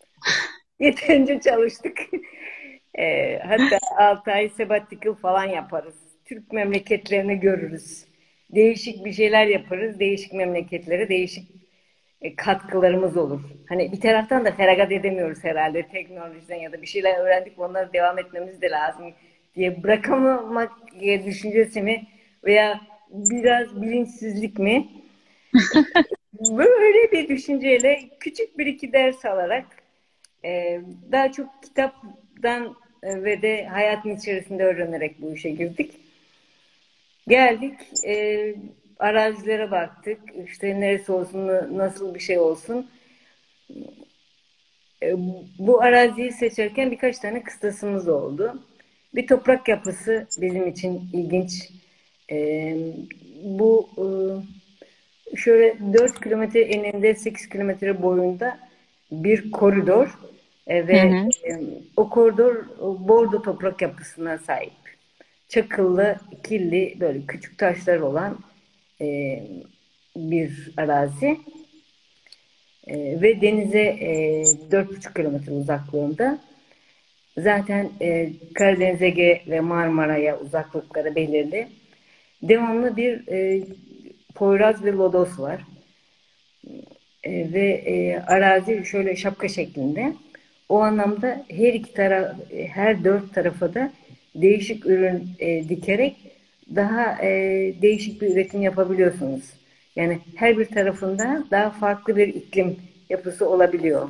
Yeterince 0.80 1.40
çalıştık. 1.40 2.00
E, 2.98 3.38
hatta 3.40 3.80
6 3.98 4.32
ay 4.32 4.50
sabbatical 4.50 5.14
falan 5.14 5.46
yaparız. 5.46 5.96
Türk 6.26 6.54
memleketlerini 6.54 7.40
görürüz. 7.40 8.06
Değişik 8.50 9.06
bir 9.06 9.14
şeyler 9.14 9.48
yaparız. 9.48 10.00
Değişik 10.00 10.34
memleketlere 10.34 11.10
değişik 11.10 11.52
e, 12.22 12.36
katkılarımız 12.36 13.18
olur. 13.18 13.42
Hani 13.70 13.92
bir 13.92 14.02
taraftan 14.02 14.46
da 14.46 14.52
feragat 14.52 14.92
edemiyoruz 14.92 15.44
herhalde 15.44 15.88
teknolojiden 15.88 16.56
ya 16.56 16.72
da 16.72 16.82
bir 16.82 16.88
şeyler 16.88 17.20
öğrendik 17.20 17.60
onları 17.60 17.94
devam 17.94 18.20
etmemiz 18.20 18.62
de 18.62 18.70
lazım 18.70 19.14
diye 19.56 19.84
bırakamamak 19.84 20.72
düşüncesi 21.26 21.82
mi 21.82 22.08
veya 22.44 22.82
biraz 23.12 23.82
bilinçsizlik 23.82 24.60
mi? 24.60 24.88
Böyle 26.34 27.12
bir 27.12 27.28
düşünceyle 27.28 28.10
küçük 28.20 28.58
bir 28.58 28.66
iki 28.66 28.94
ders 28.94 29.26
alarak 29.26 29.66
e, 30.46 30.82
daha 31.12 31.32
çok 31.32 31.64
kitaptan 31.64 32.76
e, 33.04 33.24
ve 33.24 33.42
de 33.42 33.66
hayatın 33.66 34.16
içerisinde 34.16 34.64
öğrenerek 34.64 35.22
bu 35.22 35.34
işe 35.34 35.50
girdik. 35.50 35.92
Geldik, 37.28 37.80
e, 38.06 38.56
arazilere 39.00 39.72
baktık. 39.72 40.20
İşte 40.48 40.80
neresi 40.80 41.12
olsun, 41.12 41.48
nasıl 41.78 42.16
bir 42.16 42.20
şey 42.20 42.40
olsun. 42.40 42.90
E, 45.04 45.14
bu 45.60 45.82
araziyi 45.82 46.32
seçerken 46.32 46.92
birkaç 46.92 47.20
tane 47.20 47.44
kıstasımız 47.44 48.08
oldu. 48.08 48.64
Bir 49.16 49.28
toprak 49.28 49.68
yapısı 49.68 50.28
bizim 50.42 50.68
için 50.68 51.10
ilginç. 51.14 51.70
E, 52.32 52.78
bu 53.44 53.90
e, 53.98 54.06
şöyle 55.38 55.78
4 55.94 56.24
kilometre 56.24 56.62
eninde 56.62 57.16
8 57.16 57.50
kilometre 57.50 58.02
boyunda 58.02 58.60
bir 59.12 59.52
koridor 59.52 60.20
e, 60.68 60.88
ve 60.88 61.12
hı 61.12 61.16
hı. 61.16 61.30
E, 61.50 61.60
o 61.98 62.10
koridor 62.10 62.66
bordo 62.80 63.42
toprak 63.42 63.82
yapısına 63.82 64.38
sahip. 64.38 64.72
Çakıllı, 65.50 66.16
killi 66.44 66.98
böyle 67.00 67.22
küçük 67.28 67.58
taşlar 67.58 68.00
olan 68.00 68.40
e, 69.02 69.40
bir 70.16 70.72
arazi 70.78 71.38
e, 72.88 73.22
ve 73.22 73.42
denize 73.42 73.82
e, 73.82 74.42
4,5 74.72 75.14
kilometre 75.14 75.52
uzaklığında. 75.52 76.40
Zaten 77.38 77.90
e, 78.02 78.30
Karadeniz 78.54 79.02
Ege 79.02 79.42
ve 79.48 79.60
Marmara'ya 79.60 80.40
uzaklıkları 80.40 81.16
belirli. 81.16 81.68
Devamlı 82.44 82.98
bir 82.98 83.28
e, 83.28 83.64
Poyraz 84.36 84.84
ve 84.84 84.92
Lodos 84.92 85.40
var. 85.40 85.62
E, 87.24 87.54
ve 87.54 87.70
e, 87.70 88.20
arazi 88.20 88.86
şöyle 88.86 89.16
şapka 89.16 89.48
şeklinde. 89.48 90.14
O 90.70 90.80
anlamda 90.80 91.46
her 91.50 91.74
iki 91.74 91.94
taraf, 91.94 92.36
her 92.68 93.04
dört 93.04 93.34
tarafa 93.34 93.74
da 93.74 93.92
değişik 94.36 94.86
ürün 94.86 95.30
e, 95.40 95.70
dikerek 95.70 96.16
daha 96.76 97.26
e, 97.26 97.30
değişik 97.82 98.22
bir 98.22 98.30
üretim 98.30 98.62
yapabiliyorsunuz. 98.62 99.44
Yani 99.96 100.20
her 100.36 100.58
bir 100.58 100.66
tarafında 100.66 101.44
daha 101.52 101.70
farklı 101.70 102.18
bir 102.18 102.28
iklim 102.28 102.78
yapısı 103.10 103.50
olabiliyor. 103.50 104.10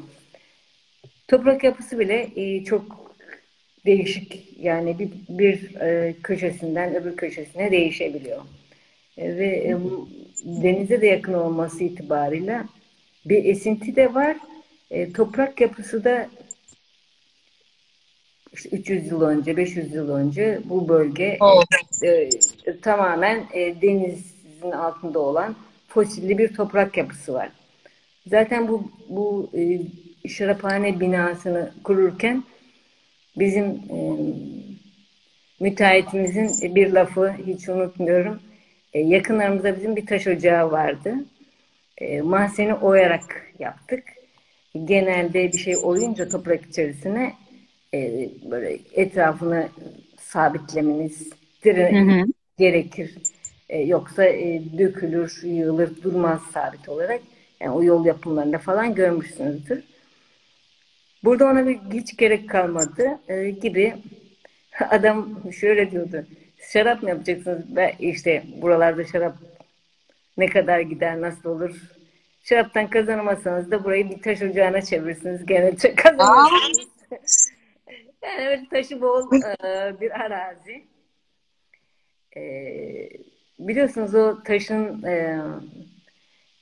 Toprak 1.27 1.63
yapısı 1.63 1.99
bile 1.99 2.29
e, 2.35 2.63
çok 2.63 3.00
değişik. 3.85 4.57
Yani 4.59 4.99
bir, 4.99 5.09
bir 5.29 5.75
e, 5.75 6.15
köşesinden 6.23 6.95
öbür 6.95 7.15
köşesine 7.15 7.71
değişebiliyor. 7.71 8.41
E, 9.17 9.37
ve 9.37 9.47
e, 9.47 9.77
denize 10.45 11.01
de 11.01 11.07
yakın 11.07 11.33
olması 11.33 11.83
itibarıyla 11.83 12.65
bir 13.25 13.45
esinti 13.45 13.95
de 13.95 14.13
var. 14.13 14.37
E, 14.91 15.13
toprak 15.13 15.61
yapısı 15.61 16.03
da 16.03 16.29
işte 18.53 18.69
300 18.69 19.11
yıl 19.11 19.21
önce, 19.21 19.57
500 19.57 19.93
yıl 19.93 20.09
önce 20.09 20.59
bu 20.65 20.89
bölge 20.89 21.37
oh. 21.39 21.63
e, 22.03 22.29
tamamen 22.81 23.45
e, 23.53 23.81
denizin 23.81 24.71
altında 24.71 25.19
olan 25.19 25.55
fosilli 25.87 26.37
bir 26.37 26.53
toprak 26.53 26.97
yapısı 26.97 27.33
var. 27.33 27.49
Zaten 28.27 28.67
bu 28.67 28.91
bu 29.09 29.49
e, 29.57 29.81
şaraphane 30.27 30.99
binasını 30.99 31.71
kururken 31.83 32.43
bizim 33.35 33.65
e, 33.65 33.97
müteahhitimizin 35.59 36.75
bir 36.75 36.91
lafı 36.91 37.33
hiç 37.47 37.69
unutmuyorum. 37.69 38.39
E, 38.93 38.99
yakınlarımızda 38.99 39.77
bizim 39.77 39.95
bir 39.95 40.05
taş 40.05 40.27
ocağı 40.27 40.71
vardı. 40.71 41.15
E, 41.97 42.21
mahzeni 42.21 42.73
oyarak 42.73 43.53
yaptık. 43.59 44.03
Genelde 44.85 45.53
bir 45.53 45.57
şey 45.57 45.75
oyunca 45.83 46.29
toprak 46.29 46.65
içerisine 46.65 47.33
e, 47.93 48.29
böyle 48.51 48.79
etrafını 48.93 49.69
sabitlemeniz 50.19 51.29
gerekir. 52.57 53.15
E, 53.69 53.79
yoksa 53.81 54.25
e, 54.25 54.61
dökülür, 54.77 55.39
yığılır, 55.43 56.03
durmaz 56.03 56.41
sabit 56.53 56.89
olarak. 56.89 57.21
Yani 57.59 57.71
o 57.71 57.83
yol 57.83 58.05
yapımlarında 58.05 58.57
falan 58.57 58.95
görmüşsünüzdür. 58.95 59.83
Burada 61.23 61.45
ona 61.45 61.67
bir 61.67 61.79
hiç 61.93 62.17
gerek 62.17 62.49
kalmadı 62.49 63.19
e, 63.27 63.49
gibi 63.49 63.95
adam 64.89 65.39
şöyle 65.53 65.91
diyordu. 65.91 66.25
Şarap 66.73 67.03
mı 67.03 67.09
yapacaksınız? 67.09 67.75
Ben 67.75 67.93
işte 67.99 68.43
buralarda 68.61 69.05
şarap 69.05 69.35
ne 70.37 70.45
kadar 70.45 70.79
gider, 70.79 71.21
nasıl 71.21 71.49
olur? 71.49 71.81
Şaraptan 72.43 72.89
kazanamazsanız 72.89 73.71
da 73.71 73.83
burayı 73.83 74.09
bir 74.09 74.21
taş 74.21 74.41
ocağına 74.41 74.81
çevirirsiniz. 74.81 75.45
Gene 75.45 75.75
kazanırsınız. 75.95 77.51
yani 78.23 78.47
öyle 78.47 78.67
taşı 78.69 79.01
bol 79.01 79.33
e, 79.35 80.01
bir 80.01 80.21
arazi. 80.21 80.83
E, 82.37 82.41
biliyorsunuz 83.59 84.15
o 84.15 84.43
taşın 84.43 85.03
e, 85.03 85.37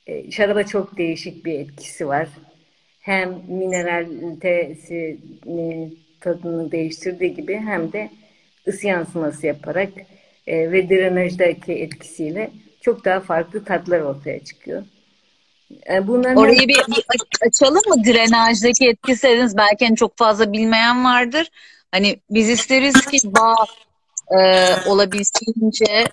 e, 0.08 0.32
şaraba 0.32 0.64
çok 0.64 0.98
değişik 0.98 1.46
bir 1.46 1.60
etkisi 1.60 2.08
var. 2.08 2.30
Hem 3.10 3.30
mineralitesini 3.48 5.94
tadını 6.22 6.72
değiştirdiği 6.72 7.36
gibi 7.36 7.58
hem 7.58 7.94
de 7.94 8.10
ısı 8.68 8.88
yansıması 8.88 9.48
yaparak 9.48 9.90
e, 10.48 10.72
ve 10.72 10.90
drenajdaki 10.90 11.74
etkisiyle 11.74 12.52
çok 12.82 13.06
daha 13.06 13.20
farklı 13.20 13.66
tatlar 13.66 14.00
ortaya 14.00 14.44
çıkıyor. 14.44 14.84
E, 15.94 16.08
bunların 16.08 16.36
Orayı 16.36 16.68
bir 16.68 16.82
açalım 17.48 17.82
mı? 17.88 18.06
Drenajdaki 18.06 18.88
etkisi 18.88 19.28
dediniz. 19.28 19.58
Belki 19.58 19.86
hani 19.86 19.96
çok 19.96 20.18
fazla 20.18 20.54
bilmeyen 20.54 21.04
vardır. 21.04 21.48
Hani 21.92 22.20
biz 22.30 22.50
isteriz 22.50 23.06
ki 23.06 23.18
bağ 23.24 23.56
e, 24.40 24.68
olabildiğince 24.88 26.08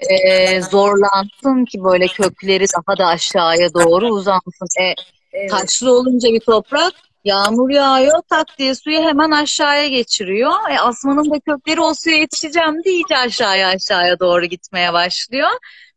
e, 0.00 0.62
zorlansın 0.62 1.64
ki 1.64 1.84
böyle 1.84 2.06
kökleri 2.06 2.64
daha 2.68 2.98
da 2.98 3.06
aşağıya 3.06 3.74
doğru 3.74 4.08
uzansın. 4.08 4.68
E, 4.80 4.94
evet. 5.32 5.50
Taşlı 5.50 5.92
olunca 5.92 6.28
bir 6.28 6.40
toprak 6.40 6.94
Yağmur 7.24 7.70
yağıyor, 7.70 8.22
tak 8.30 8.46
diye 8.58 8.74
suyu 8.74 8.98
hemen 8.98 9.30
aşağıya 9.30 9.88
geçiriyor. 9.88 10.52
E, 10.70 10.78
asmanın 10.80 11.30
da 11.30 11.40
kökleri 11.40 11.80
o 11.80 11.94
suya 11.94 12.16
yetişeceğim 12.16 12.84
diye 12.84 12.94
iyice 12.94 13.16
aşağıya 13.16 13.68
aşağıya 13.68 14.20
doğru 14.20 14.44
gitmeye 14.44 14.92
başlıyor. 14.92 15.48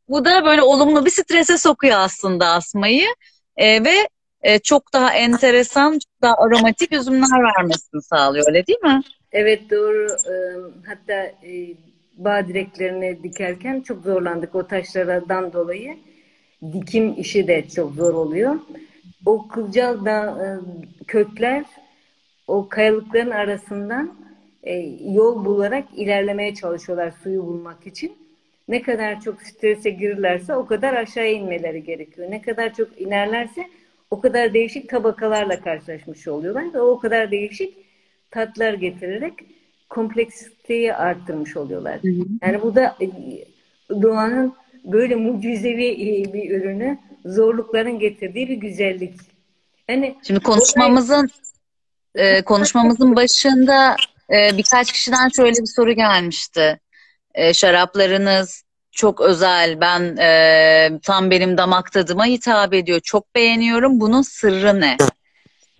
Bu 0.10 0.26
da 0.26 0.46
böyle 0.46 0.62
olumlu 0.62 1.06
bir 1.06 1.10
strese 1.10 1.58
sokuyor 1.58 1.98
aslında 1.98 2.48
asmayı. 2.48 3.08
E, 3.58 3.84
ve 3.84 4.08
e, 4.42 4.60
çok 4.60 4.94
daha 4.94 5.14
enteresan, 5.14 5.92
çok 5.92 6.22
daha 6.22 6.36
aromatik 6.36 6.92
üzümler 6.92 7.44
vermesini 7.58 8.02
sağlıyor 8.02 8.48
öyle 8.48 8.68
değil 8.68 8.84
mi? 8.84 9.02
Evet 9.32 9.70
doğru. 9.70 10.08
E, 10.08 10.34
hatta 10.88 11.14
e, 11.24 11.76
bağ 12.18 12.48
direklerini 12.48 13.24
dikerken 13.24 13.82
çok 13.82 14.04
zorlandık 14.04 14.56
o 14.56 14.68
taşlardan 14.68 15.54
dolayı. 15.54 15.98
Dikim 16.74 17.20
işi 17.20 17.48
de 17.48 17.70
çok 17.76 17.96
zor 17.96 18.14
oluyor 18.14 18.56
o 19.26 19.48
kılcal 19.48 20.06
da, 20.06 20.46
e, 20.46 20.48
kökler 21.06 21.66
o 22.48 22.70
kayalıkların 22.70 23.32
arasından 23.32 24.14
e, 24.64 24.74
yol 25.14 25.46
bularak 25.46 25.86
ilerlemeye 25.96 26.56
çalışıyorlar 26.56 27.12
suyu 27.24 27.46
bulmak 27.46 27.88
için. 27.88 28.12
Ne 28.68 28.82
kadar 28.82 29.22
çok 29.22 29.42
strese 29.42 29.90
girirlerse 29.90 30.56
o 30.56 30.66
kadar 30.66 30.94
aşağıya 30.94 31.32
inmeleri 31.32 31.84
gerekiyor. 31.84 32.32
Ne 32.32 32.42
kadar 32.42 32.74
çok 32.74 33.02
inerlerse 33.02 33.68
o 34.12 34.22
kadar 34.22 34.54
değişik 34.54 34.90
tabakalarla 34.90 35.62
karşılaşmış 35.62 36.28
oluyorlar 36.28 36.74
ve 36.74 36.82
o 36.82 37.00
kadar 37.00 37.32
değişik 37.32 37.78
tatlar 38.32 38.74
getirerek 38.74 39.34
kompleksiteyi 39.90 40.94
arttırmış 40.94 41.58
oluyorlar. 41.58 42.00
Yani 42.42 42.62
bu 42.62 42.76
da 42.76 42.96
e, 43.02 43.08
doğanın 44.02 44.54
böyle 44.86 45.16
mucizevi 45.16 45.98
bir 46.34 46.52
ürünü 46.52 46.98
zorlukların 47.26 48.00
getirdiği 48.00 48.50
bir 48.50 48.56
güzellik. 48.56 49.14
Yani 49.90 50.18
Şimdi 50.28 50.40
konuşmamızın 50.40 51.30
e, 52.16 52.42
konuşmamızın 52.42 53.16
başında 53.16 53.96
e, 54.30 54.58
birkaç 54.58 54.92
kişiden 54.92 55.30
şöyle 55.30 55.62
bir 55.62 55.72
soru 55.76 55.92
gelmişti. 55.92 56.80
E, 57.34 57.54
şaraplarınız 57.54 58.64
çok 58.92 59.22
özel. 59.22 59.82
Ben 59.82 60.18
e, 60.18 61.00
tam 61.04 61.32
benim 61.32 61.58
damak 61.58 61.92
tadıma 61.92 62.26
hitap 62.26 62.74
ediyor. 62.74 63.00
Çok 63.00 63.36
beğeniyorum. 63.36 64.00
Bunun 64.00 64.22
sırrı 64.22 64.82
ne? 64.82 64.98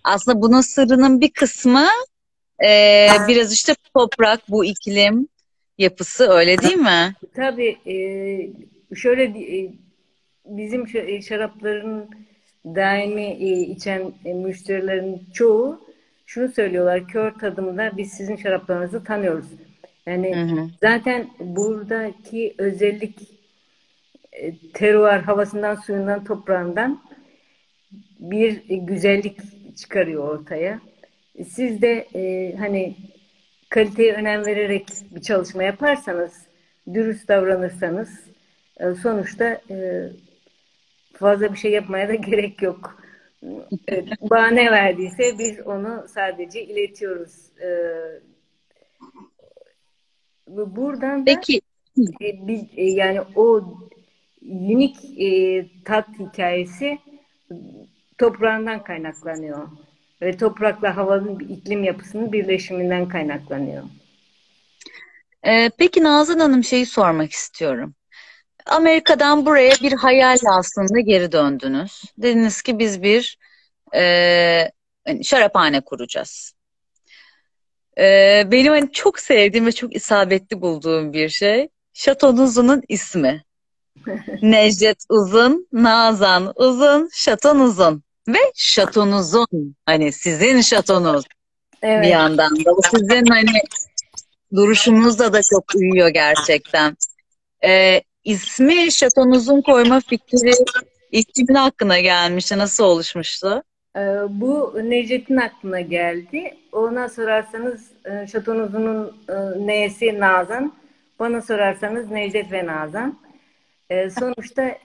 Aslında 0.04 0.42
bunun 0.42 0.60
sırrının 0.60 1.20
bir 1.20 1.30
kısmı 1.30 1.88
Ee, 2.64 3.08
biraz 3.28 3.52
işte 3.52 3.74
toprak, 3.94 4.40
bu 4.48 4.64
iklim 4.64 5.28
yapısı 5.78 6.28
öyle 6.28 6.58
değil 6.58 6.76
mi? 6.76 7.14
Tabii. 7.36 7.78
E, 7.86 7.96
şöyle 8.96 9.24
e, 9.24 9.72
bizim 10.46 10.86
e, 10.94 11.22
şarapların 11.22 12.10
daimi 12.64 13.24
e, 13.24 13.60
içen 13.60 14.12
e, 14.24 14.34
müşterilerin 14.34 15.22
çoğu 15.32 15.80
şunu 16.26 16.48
söylüyorlar. 16.48 17.08
Kör 17.08 17.30
tadımda 17.30 17.92
biz 17.96 18.12
sizin 18.12 18.36
şaraplarınızı 18.36 19.04
tanıyoruz. 19.04 19.46
Yani 20.06 20.36
hı 20.36 20.40
hı. 20.40 20.68
zaten 20.80 21.26
buradaki 21.40 22.54
özellik 22.58 23.18
teruar 24.74 25.22
havasından, 25.22 25.74
suyundan, 25.74 26.24
toprağından 26.24 27.02
bir 28.20 28.62
güzellik 28.68 29.38
çıkarıyor 29.76 30.28
ortaya. 30.28 30.80
Siz 31.48 31.82
de 31.82 32.08
e, 32.14 32.54
hani 32.56 32.96
kaliteye 33.68 34.14
önem 34.14 34.46
vererek 34.46 34.88
bir 35.10 35.22
çalışma 35.22 35.62
yaparsanız, 35.62 36.32
dürüst 36.94 37.28
davranırsanız 37.28 38.20
e, 38.80 38.94
sonuçta 38.94 39.60
e, 39.70 40.08
fazla 41.22 41.52
bir 41.52 41.58
şey 41.58 41.70
yapmaya 41.70 42.08
da 42.08 42.14
gerek 42.30 42.62
yok. 42.62 43.02
E, 43.90 44.04
bana 44.30 44.46
ne 44.46 44.70
verdiyse 44.70 45.38
biz 45.38 45.60
onu 45.60 46.06
sadece 46.08 46.64
iletiyoruz. 46.64 47.32
E, 47.60 47.68
buradan 50.48 51.20
da 51.20 51.24
Peki. 51.24 51.60
E, 52.20 52.46
biz, 52.46 52.62
e, 52.76 52.84
yani 52.84 53.20
o 53.36 53.76
unik 54.42 54.96
e, 55.18 55.66
tat 55.84 56.08
hikayesi 56.18 56.98
toprağından 58.18 58.84
kaynaklanıyor. 58.84 59.68
Ve 60.22 60.36
toprakla 60.36 60.96
havanın 60.96 61.38
iklim 61.38 61.84
yapısının 61.84 62.32
birleşiminden 62.32 63.08
kaynaklanıyor. 63.08 63.82
Ee, 65.46 65.70
peki 65.78 66.02
Nazan 66.02 66.38
Hanım 66.38 66.64
şeyi 66.64 66.86
sormak 66.86 67.32
istiyorum. 67.32 67.94
Amerika'dan 68.66 69.46
buraya 69.46 69.74
bir 69.82 69.92
hayalle 69.92 70.50
aslında 70.50 71.00
geri 71.00 71.32
döndünüz. 71.32 72.02
Dediniz 72.18 72.62
ki 72.62 72.78
biz 72.78 73.02
bir 73.02 73.38
e, 73.94 74.70
hani 75.06 75.24
şaraphane 75.24 75.80
kuracağız. 75.80 76.52
E, 77.98 78.04
benim 78.50 78.72
hani 78.72 78.92
çok 78.92 79.18
sevdiğim 79.18 79.66
ve 79.66 79.72
çok 79.72 79.96
isabetli 79.96 80.60
bulduğum 80.60 81.12
bir 81.12 81.28
şey 81.28 81.68
şatonuzunun 81.92 82.82
ismi. 82.88 83.44
Necdet 84.42 85.04
Uzun, 85.08 85.68
Nazan 85.72 86.52
Uzun, 86.56 87.10
Şaton 87.12 87.60
Uzun 87.60 88.02
ve 88.28 88.52
şatonuzun 88.54 89.76
hani 89.86 90.12
sizin 90.12 90.60
şatonuz 90.60 91.24
evet. 91.82 92.04
bir 92.04 92.08
yandan 92.08 92.56
da 92.56 92.70
sizin 92.90 93.26
hani 93.26 93.60
duruşunuzla 94.54 95.32
da 95.32 95.40
çok 95.50 95.64
uyuyor 95.74 96.08
gerçekten. 96.08 96.96
Ee, 97.64 98.02
ismi 98.24 98.92
şatonuzun 98.92 99.60
koyma 99.60 100.00
fikri 100.00 100.52
kimin 101.34 101.54
hakkına 101.54 102.00
gelmişti? 102.00 102.58
Nasıl 102.58 102.84
oluşmuştu? 102.84 103.62
Ee, 103.96 104.00
bu 104.28 104.80
Necdet'in 104.84 105.36
aklına 105.36 105.80
geldi. 105.80 106.54
Ona 106.72 107.08
sorarsanız 107.08 107.90
e, 108.04 108.26
şatonuzunun 108.26 109.16
e, 109.28 109.66
neyesi 109.66 110.20
Nazan. 110.20 110.72
Bana 111.18 111.42
sorarsanız 111.42 112.10
Necdet 112.10 112.52
ve 112.52 112.66
Nazan. 112.66 113.18
E, 113.90 114.10
sonuçta 114.10 114.78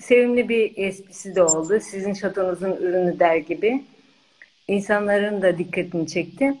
sevimli 0.00 0.48
bir 0.48 0.72
esprisi 0.76 1.34
de 1.34 1.42
oldu. 1.42 1.80
Sizin 1.80 2.12
şatonuzun 2.12 2.76
ürünü 2.76 3.18
der 3.18 3.36
gibi. 3.36 3.84
İnsanların 4.68 5.42
da 5.42 5.58
dikkatini 5.58 6.06
çekti. 6.06 6.54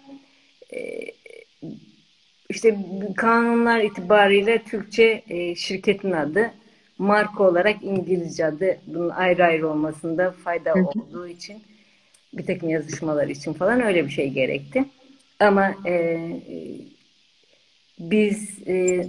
İşte 2.50 2.76
kanunlar 3.16 3.80
itibariyle 3.80 4.62
Türkçe 4.62 5.22
e, 5.28 5.54
şirketin 5.54 6.12
adı. 6.12 6.50
Marka 6.98 7.44
olarak 7.44 7.76
İngilizce 7.82 8.46
adı. 8.46 8.78
Bunun 8.86 9.08
ayrı 9.08 9.44
ayrı 9.44 9.68
olmasında 9.68 10.30
fayda 10.30 10.74
olduğu 10.74 11.28
için 11.28 11.62
bir 12.32 12.46
takım 12.46 12.68
yazışmalar 12.68 13.28
için 13.28 13.52
falan 13.52 13.80
öyle 13.80 14.04
bir 14.04 14.10
şey 14.10 14.30
gerekti. 14.30 14.84
Ama 15.40 15.74
e, 15.86 16.18
biz 17.98 18.68
e, 18.68 19.06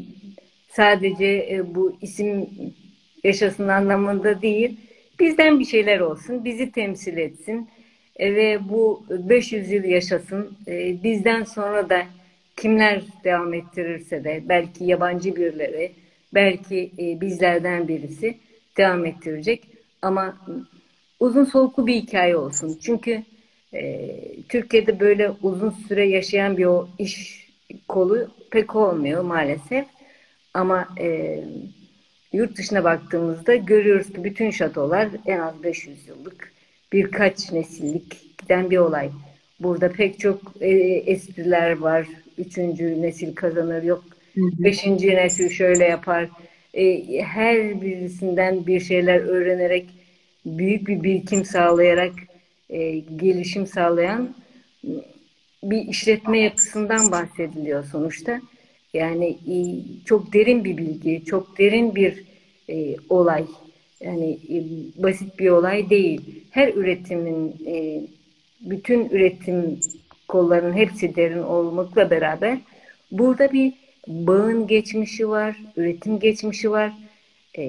sadece 0.70 1.48
e, 1.52 1.76
bu 1.76 1.98
isim 2.02 2.50
yaşasın 3.24 3.68
anlamında 3.68 4.42
değil, 4.42 4.78
bizden 5.20 5.60
bir 5.60 5.66
şeyler 5.66 6.00
olsun, 6.00 6.46
bizi 6.46 6.72
temsil 6.72 7.18
etsin 7.18 7.70
e, 8.16 8.36
ve 8.36 8.70
bu 8.70 9.06
500 9.10 9.72
yıl 9.72 9.84
yaşasın. 9.84 10.58
E, 10.68 11.04
bizden 11.04 11.44
sonra 11.44 11.90
da 11.90 12.06
kimler 12.60 13.02
devam 13.24 13.54
ettirirse 13.54 14.24
de 14.24 14.44
belki 14.50 14.84
yabancı 14.84 15.36
birileri, 15.36 15.92
belki 16.34 16.92
e, 17.00 17.22
bizlerden 17.22 17.88
birisi 17.88 18.38
devam 18.78 19.06
ettirecek. 19.06 19.64
Ama 20.02 20.38
uzun 21.20 21.44
soluklu 21.44 21.88
bir 21.88 21.96
hikaye 21.96 22.38
olsun. 22.38 22.80
Çünkü 22.82 23.24
e, 23.74 24.10
Türkiye'de 24.50 25.00
böyle 25.00 25.32
uzun 25.42 25.70
süre 25.70 26.10
yaşayan 26.10 26.58
bir 26.58 26.66
o 26.66 26.88
iş 27.00 27.48
kolu 27.88 28.28
pek 28.52 28.76
olmuyor 28.76 29.24
maalesef. 29.24 29.86
Ama 30.54 30.88
e, 31.00 31.40
yurt 32.34 32.58
dışına 32.58 32.84
baktığımızda 32.84 33.56
görüyoruz 33.56 34.14
ki 34.14 34.24
bütün 34.24 34.52
şatolar 34.52 35.10
en 35.26 35.40
az 35.40 35.64
500 35.64 36.08
yıllık 36.08 36.52
birkaç 36.94 37.52
nesillik 37.52 38.38
giden 38.38 38.70
bir 38.70 38.78
olay. 38.78 39.10
Burada 39.60 39.92
pek 39.92 40.20
çok 40.20 40.42
e, 40.62 40.70
espriler 41.06 41.78
var. 41.78 42.08
Üçüncü 42.40 43.02
nesil 43.02 43.36
kazanır 43.36 43.84
yok. 43.84 44.04
Beşinci 44.36 45.08
nesil 45.08 45.50
şöyle 45.50 45.84
yapar. 45.84 46.30
E, 46.74 47.22
her 47.22 47.82
birisinden 47.82 48.68
bir 48.68 48.80
şeyler 48.80 49.20
öğrenerek 49.20 49.86
büyük 50.46 50.88
bir 50.88 51.04
birikim 51.04 51.46
sağlayarak 51.46 52.14
e, 52.70 53.00
gelişim 53.00 53.68
sağlayan 53.68 54.36
bir 55.64 55.88
işletme 55.88 56.40
yapısından 56.40 57.12
bahsediliyor 57.12 57.84
sonuçta. 57.84 58.42
Yani 58.94 59.28
e, 59.28 59.56
çok 60.06 60.34
derin 60.34 60.64
bir 60.66 60.78
bilgi, 60.78 61.26
çok 61.26 61.60
derin 61.60 61.96
bir 61.96 62.24
e, 62.70 62.96
olay. 63.10 63.46
Yani 64.02 64.38
e, 64.50 64.56
basit 65.04 65.40
bir 65.40 65.50
olay 65.50 65.90
değil. 65.90 66.22
Her 66.52 66.74
üretimin, 66.74 67.56
e, 67.68 68.02
bütün 68.62 69.10
üretim 69.10 69.80
kollarının 70.30 70.74
hepsi 70.74 71.16
derin 71.16 71.44
olmakla 71.44 72.12
beraber 72.12 72.58
burada 73.12 73.54
bir 73.54 73.74
bağın 74.08 74.68
geçmişi 74.68 75.30
var, 75.30 75.58
üretim 75.76 76.20
geçmişi 76.20 76.72
var. 76.72 76.94
E, 77.58 77.64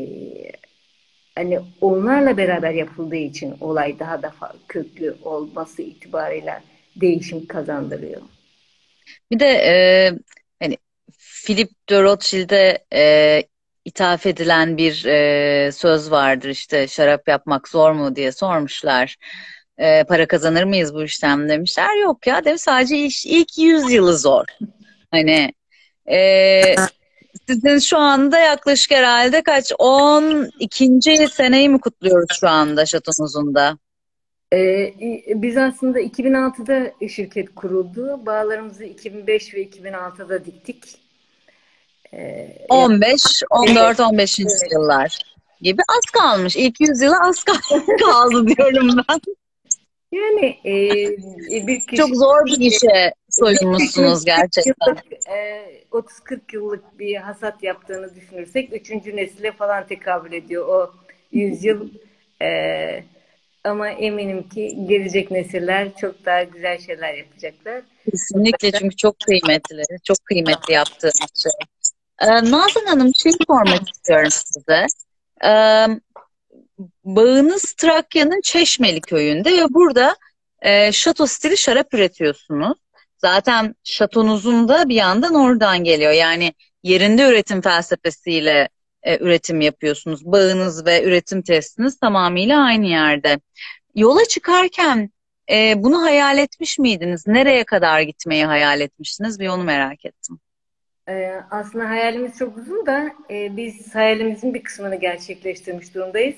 hani 1.35 1.61
onlarla 1.81 2.37
beraber 2.37 2.71
yapıldığı 2.71 3.17
için 3.17 3.55
olay 3.61 3.99
daha 3.99 4.23
da 4.23 4.33
köklü 4.69 5.17
olması 5.23 5.83
itibarıyla 5.83 6.63
değişim 6.97 7.47
kazandırıyor. 7.47 8.23
Bir 9.31 9.41
de 9.41 9.47
e, 9.47 9.75
hani 10.63 10.77
Philip 11.47 11.71
de 11.91 12.03
Rothschild'e 12.03 12.85
e, 12.95 13.43
ithaf 13.85 14.27
edilen 14.27 14.77
bir 14.77 15.05
e, 15.05 15.73
söz 15.73 16.11
vardır 16.11 16.49
işte 16.49 16.89
şarap 16.89 17.29
yapmak 17.29 17.69
zor 17.69 17.93
mu 17.93 18.17
diye 18.17 18.33
sormuşlar. 18.33 19.17
E, 19.81 20.05
para 20.05 20.27
kazanır 20.27 20.65
mıyız 20.65 20.95
bu 20.95 21.03
işten 21.03 21.49
demişler. 21.49 22.03
Yok 22.03 22.27
ya 22.27 22.45
demiş 22.45 22.63
sadece 22.63 22.97
iş, 22.97 23.27
ilk 23.27 23.59
100 23.59 23.93
yılı 23.93 24.19
zor. 24.19 24.45
Hani 25.11 25.53
e, 26.11 26.63
sizin 27.49 27.79
şu 27.79 27.99
anda 27.99 28.39
yaklaşık 28.39 28.93
herhalde 28.93 29.43
kaç 29.43 29.73
12. 29.79 31.29
seneyi 31.33 31.69
mi 31.69 31.81
kutluyoruz 31.81 32.39
şu 32.41 32.49
anda 32.49 32.87
şatonuzun 32.87 33.55
da? 33.55 33.79
Ee, 34.53 34.95
biz 35.29 35.57
aslında 35.57 36.01
2006'da 36.01 37.09
şirket 37.09 37.55
kuruldu. 37.55 38.27
Bağlarımızı 38.27 38.85
2005 38.85 39.55
ve 39.55 39.63
2006'da 39.65 40.45
diktik. 40.45 40.85
Ee, 42.15 42.57
15, 42.69 43.43
14, 43.51 44.01
15. 44.01 44.41
Evet. 44.41 44.51
yıllar 44.73 45.19
gibi 45.61 45.83
az 45.89 46.11
kalmış. 46.13 46.57
İlk 46.57 46.81
yüzyıla 46.81 47.17
az 47.29 47.45
kaldı 48.05 48.47
diyorum 48.47 48.89
ben. 49.09 49.21
Yani 50.13 50.59
e, 50.65 51.67
bir 51.67 51.81
kişi, 51.81 51.97
çok 51.97 52.17
zor 52.17 52.47
bir 52.47 52.61
işe 52.61 53.13
soyunmuşsunuz 53.31 54.25
gerçekten. 54.25 54.97
E, 55.31 55.67
30-40 55.91 56.41
yıllık 56.53 56.99
bir 56.99 57.17
hasat 57.17 57.63
yaptığını 57.63 58.15
düşünürsek 58.15 58.73
üçüncü 58.73 59.17
nesile 59.17 59.53
falan 59.53 59.87
tekabül 59.87 60.33
ediyor 60.33 60.67
o 60.69 60.93
yüzyıl. 61.33 61.89
E, 62.43 62.49
ama 63.65 63.89
eminim 63.89 64.49
ki 64.49 64.87
gelecek 64.87 65.31
nesiller 65.31 65.97
çok 66.01 66.25
daha 66.27 66.43
güzel 66.43 66.79
şeyler 66.79 67.15
yapacaklar. 67.15 67.83
Kesinlikle 68.11 68.73
çünkü 68.73 68.97
çok 68.97 69.21
kıymetli. 69.21 69.83
Çok 70.05 70.25
kıymetli 70.25 70.73
yaptığınız 70.73 71.43
şey. 71.43 71.53
Ee, 72.21 72.27
Nazan 72.27 72.87
Hanım 72.87 73.15
şey 73.15 73.33
sormak 73.47 73.91
istiyorum 73.95 74.31
size. 74.31 74.87
Ee, 75.45 75.87
bağınız 77.05 77.73
Trakya'nın 77.73 78.41
Çeşmeli 78.41 79.01
köyünde 79.01 79.51
ve 79.57 79.65
burada 79.71 80.17
e, 80.63 80.93
şato 80.93 81.27
stili 81.27 81.57
şarap 81.57 81.95
üretiyorsunuz. 81.95 82.79
zaten 83.19 83.75
şatonuzun 83.85 84.69
da 84.69 84.89
bir 84.89 84.95
yandan 84.95 85.35
oradan 85.35 85.85
geliyor. 85.85 86.13
Yani 86.13 86.55
yerinde 86.83 87.29
üretim 87.29 87.61
felsefesiyle 87.63 88.69
e, 89.03 89.19
üretim 89.19 89.61
yapıyorsunuz. 89.61 90.25
Bağınız 90.25 90.87
ve 90.87 91.05
üretim 91.05 91.43
testiniz 91.43 91.99
tamamıyla 91.99 92.65
aynı 92.65 92.87
yerde. 92.87 93.41
Yola 93.95 94.25
çıkarken 94.25 95.11
e, 95.51 95.75
bunu 95.77 96.03
hayal 96.03 96.39
etmiş 96.39 96.79
miydiniz? 96.79 97.27
Nereye 97.27 97.65
kadar 97.65 98.01
gitmeyi 98.01 98.45
hayal 98.45 98.81
etmiştiniz? 98.81 99.41
Bir 99.41 99.49
onu 99.49 99.65
merak 99.65 100.05
ettim. 100.05 100.41
Ee, 101.09 101.41
aslında 101.51 101.89
hayalimiz 101.89 102.39
çok 102.39 102.57
uzun 102.57 102.87
da 102.87 103.11
e, 103.31 103.57
biz 103.57 103.95
hayalimizin 103.95 104.55
bir 104.55 104.63
kısmını 104.63 104.97
gerçekleştirmiş 104.97 105.95
durumdayız. 105.95 106.37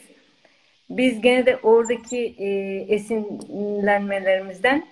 Biz 0.90 1.20
gene 1.20 1.46
de 1.46 1.56
oradaki 1.56 2.34
e, 2.38 2.48
esinlenmelerimizden 2.88 4.86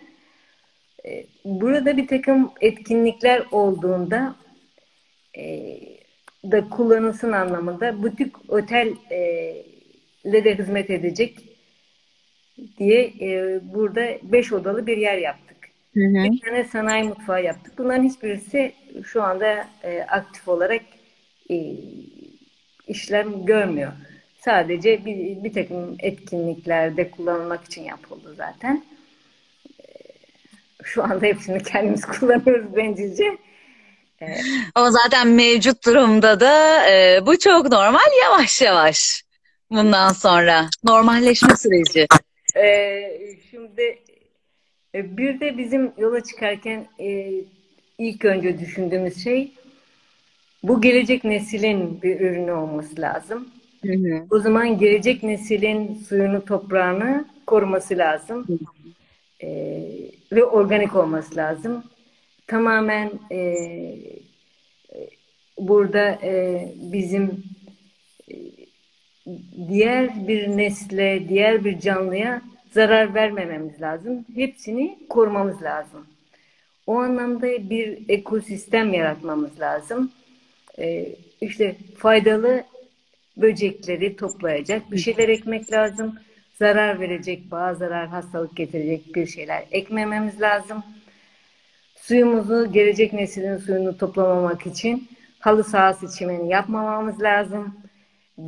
e, 1.04 1.26
burada 1.44 1.96
bir 1.96 2.08
takım 2.08 2.52
etkinlikler 2.60 3.42
olduğunda 3.52 4.36
e, 5.38 5.76
da 6.44 6.68
kullanılsın 6.68 7.32
anlamında 7.32 8.02
butik 8.02 8.50
otel 8.50 8.94
e, 9.10 9.18
de 10.24 10.58
hizmet 10.58 10.90
edecek 10.90 11.38
diye 12.78 13.12
e, 13.20 13.60
burada 13.62 14.06
beş 14.22 14.52
odalı 14.52 14.86
bir 14.86 14.96
yer 14.96 15.18
yaptık. 15.18 15.56
Hı 15.94 16.00
hı. 16.00 16.14
Bir 16.14 16.40
tane 16.40 16.64
sanayi 16.64 17.04
mutfağı 17.04 17.44
yaptık. 17.44 17.78
Bunların 17.78 18.04
hiçbirisi 18.04 18.72
şu 19.04 19.22
anda 19.22 19.68
e, 19.84 20.02
aktif 20.02 20.48
olarak 20.48 20.82
e, 21.50 21.74
işlem 22.88 23.46
görmüyor. 23.46 23.92
Sadece 24.44 25.04
bir, 25.04 25.44
bir 25.44 25.52
takım 25.52 25.96
etkinliklerde 25.98 27.10
kullanılmak 27.10 27.64
için 27.64 27.84
yapıldı 27.84 28.34
zaten. 28.36 28.84
E, 29.80 29.84
şu 30.84 31.04
anda 31.04 31.26
hepsini 31.26 31.62
kendimiz 31.62 32.04
kullanıyoruz 32.06 32.76
bencilce. 32.76 33.38
Evet. 34.20 34.44
Ama 34.74 34.90
zaten 34.90 35.28
mevcut 35.28 35.86
durumda 35.86 36.40
da 36.40 36.86
e, 36.90 37.26
bu 37.26 37.38
çok 37.38 37.70
normal 37.70 38.22
yavaş 38.22 38.62
yavaş 38.62 39.24
bundan 39.70 40.12
sonra 40.12 40.68
normalleşme 40.84 41.56
süreci. 41.56 42.06
Ee, 42.56 43.18
şimdi 43.50 43.98
e, 44.94 45.16
bir 45.16 45.40
de 45.40 45.58
bizim 45.58 45.92
yola 45.98 46.24
çıkarken 46.24 46.88
e, 47.00 47.30
ilk 47.98 48.24
önce 48.24 48.58
düşündüğümüz 48.58 49.24
şey 49.24 49.52
bu 50.62 50.80
gelecek 50.80 51.24
neslin 51.24 52.02
bir 52.02 52.20
ürünü 52.20 52.52
olması 52.52 53.00
lazım. 53.00 53.48
Hı 53.84 53.92
hı. 53.92 54.26
O 54.30 54.38
zaman 54.38 54.78
gelecek 54.78 55.22
neslin 55.22 55.94
suyunu, 55.94 56.44
toprağını 56.44 57.24
koruması 57.46 57.98
lazım. 57.98 58.46
Hı 58.48 58.52
hı. 58.52 59.46
E, 59.46 59.50
ve 60.32 60.44
organik 60.44 60.96
olması 60.96 61.36
lazım. 61.36 61.84
Tamamen 62.46 63.10
e, 63.32 63.56
burada 65.58 66.18
e, 66.22 66.68
bizim 66.76 67.44
e, 68.30 68.34
diğer 69.68 70.28
bir 70.28 70.48
nesle, 70.48 71.28
diğer 71.28 71.64
bir 71.64 71.80
canlıya 71.80 72.42
zarar 72.70 73.14
vermememiz 73.14 73.80
lazım. 73.80 74.24
Hepsini 74.34 74.98
korumamız 75.08 75.62
lazım. 75.62 76.06
O 76.86 76.98
anlamda 76.98 77.70
bir 77.70 78.08
ekosistem 78.08 78.94
yaratmamız 78.94 79.60
lazım. 79.60 80.12
Ee, 80.78 81.08
işte 81.40 81.76
faydalı 81.98 82.64
böcekleri 83.40 84.16
toplayacak 84.16 84.92
bir 84.92 84.98
şeyler 84.98 85.28
ekmek 85.28 85.72
lazım. 85.72 86.14
Zarar 86.58 87.00
verecek, 87.00 87.50
bazı 87.50 87.78
zarar, 87.78 88.08
hastalık 88.08 88.56
getirecek 88.56 89.14
bir 89.14 89.26
şeyler 89.26 89.64
ekmememiz 89.70 90.40
lazım. 90.40 90.82
Suyumuzu, 91.96 92.72
gelecek 92.72 93.12
neslin 93.12 93.56
suyunu 93.56 93.98
toplamamak 93.98 94.66
için 94.66 95.08
halı 95.38 95.64
sahası 95.64 96.18
çimeni 96.18 96.48
yapmamamız 96.48 97.22
lazım 97.22 97.74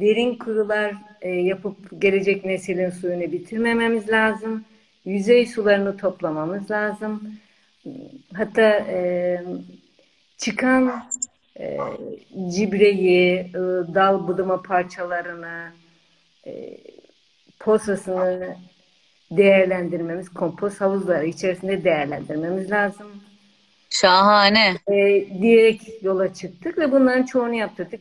derin 0.00 0.38
kuyular 0.38 0.94
e, 1.22 1.30
yapıp 1.30 2.00
gelecek 2.02 2.44
neslin 2.44 2.90
suyunu 2.90 3.32
bitirmememiz 3.32 4.08
lazım. 4.08 4.64
Yüzey 5.04 5.46
sularını 5.46 5.96
toplamamız 5.96 6.70
lazım. 6.70 7.22
Hatta 8.34 8.68
e, 8.70 9.42
çıkan 10.36 11.04
e, 11.60 11.78
cibreyi, 12.50 13.38
e, 13.38 13.54
dal 13.94 14.28
buduma 14.28 14.62
parçalarını, 14.62 15.72
e, 16.46 16.78
posasını 17.60 18.56
değerlendirmemiz, 19.30 20.28
kompost 20.28 20.80
havuzları 20.80 21.26
içerisinde 21.26 21.84
değerlendirmemiz 21.84 22.70
lazım. 22.70 23.06
Şahane. 23.90 24.74
E, 24.88 25.26
diyerek 25.42 25.80
yola 26.02 26.34
çıktık 26.34 26.78
ve 26.78 26.92
bunların 26.92 27.22
çoğunu 27.22 27.54
yaptırdık. 27.54 28.00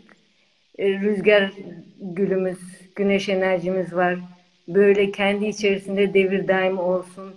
E, 0.78 0.90
rüzgar 0.90 1.52
gülümüz, 2.00 2.60
güneş 2.96 3.30
enerjimiz 3.30 3.94
var. 3.96 4.20
Böyle 4.68 5.12
kendi 5.12 5.46
içerisinde 5.46 6.14
devir 6.14 6.48
daim 6.48 6.80
olsun. 6.80 7.36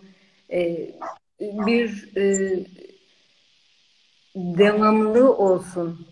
E, 0.53 0.91
bir 1.41 2.09
e, 2.17 2.57
devamlı 4.35 5.33
olsun 5.33 6.07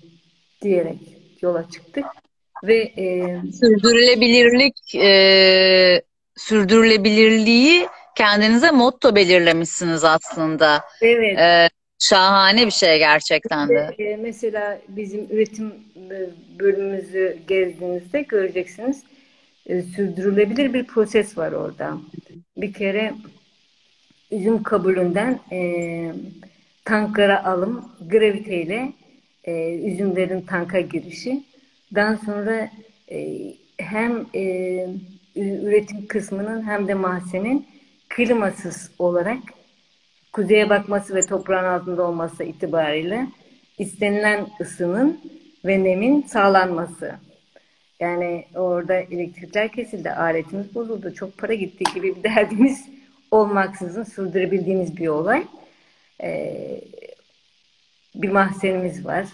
diyerek 0.63 0.99
yola 1.41 1.71
çıktık 1.71 2.05
ve 2.65 2.77
e, 2.77 3.41
sürdürülebilirlik 3.61 4.95
e, 4.95 6.03
sürdürülebilirliği 6.37 7.89
kendinize 8.15 8.71
motto 8.71 9.15
belirlemişsiniz 9.15 10.05
aslında. 10.05 10.85
Evet. 11.03 11.39
E, 11.39 11.69
Şahane 11.99 12.67
bir 12.67 12.71
şey 12.71 12.99
gerçekten 12.99 13.69
de. 13.69 13.95
E, 13.99 14.17
mesela 14.17 14.79
bizim 14.89 15.27
üretim 15.31 15.75
e, 16.11 16.31
bölümümüzü 16.59 17.39
gezdiğinizde 17.49 18.23
göreceksiniz. 18.23 19.03
E, 19.67 19.83
sürdürülebilir 19.83 20.75
bir 20.75 20.87
proses 20.87 21.39
var 21.39 21.53
orada. 21.53 21.99
Bir 22.57 22.73
kere 22.73 23.15
üzüm 24.31 24.63
kabulünden 24.63 25.41
e, 25.53 26.13
tanklara 26.85 27.45
alım, 27.45 27.93
graviteyle 28.11 28.93
e, 29.45 29.75
üzümlerin 29.75 30.41
tanka 30.41 30.81
girişi. 30.81 31.43
Daha 31.95 32.17
sonra 32.17 32.71
e, 33.11 33.39
hem 33.79 34.27
e, 34.35 34.87
üretim 35.37 36.07
kısmının 36.07 36.67
hem 36.67 36.89
de 36.89 36.95
mahzenin 36.95 37.67
klimasız 38.09 38.91
olarak 38.99 39.39
kuzeye 40.33 40.71
bakması 40.71 41.15
ve 41.15 41.21
toprağın 41.21 41.79
altında 41.79 42.03
olması 42.03 42.45
itibariyle 42.45 43.27
istenilen 43.79 44.47
ısının 44.61 45.21
ve 45.65 45.85
nemin 45.85 46.23
sağlanması. 46.23 47.15
Yani 48.01 48.45
orada 48.55 48.95
elektrikler 48.95 49.73
kesildi, 49.73 50.11
aletimiz 50.11 50.75
bozuldu, 50.75 51.15
çok 51.15 51.39
para 51.39 51.55
gitti 51.55 51.85
gibi 51.95 52.17
bir 52.17 52.23
derdimiz 52.23 52.85
olmaksızın 53.31 54.05
sürdürebildiğimiz 54.05 54.97
bir 54.97 55.09
olay. 55.09 55.45
Ee, 56.23 56.81
bir 58.15 58.29
mahzenimiz 58.29 59.05
var. 59.05 59.27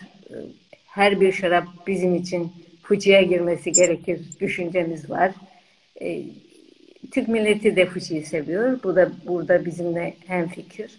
Her 0.87 1.21
bir 1.21 1.33
şarap 1.33 1.65
bizim 1.87 2.15
için 2.15 2.53
fıçıya 2.83 3.23
girmesi 3.23 3.73
gerekir 3.73 4.21
düşüncemiz 4.41 5.11
var. 5.11 5.33
Ee, 6.01 6.23
Türk 7.13 7.29
milleti 7.29 7.77
de 7.77 7.87
fıçıyı 7.87 8.27
seviyor. 8.27 8.83
Bu 8.83 8.97
da 8.97 9.11
burada 9.27 9.65
bizimle 9.65 10.17
hem 10.27 10.49
fikir. 10.49 10.99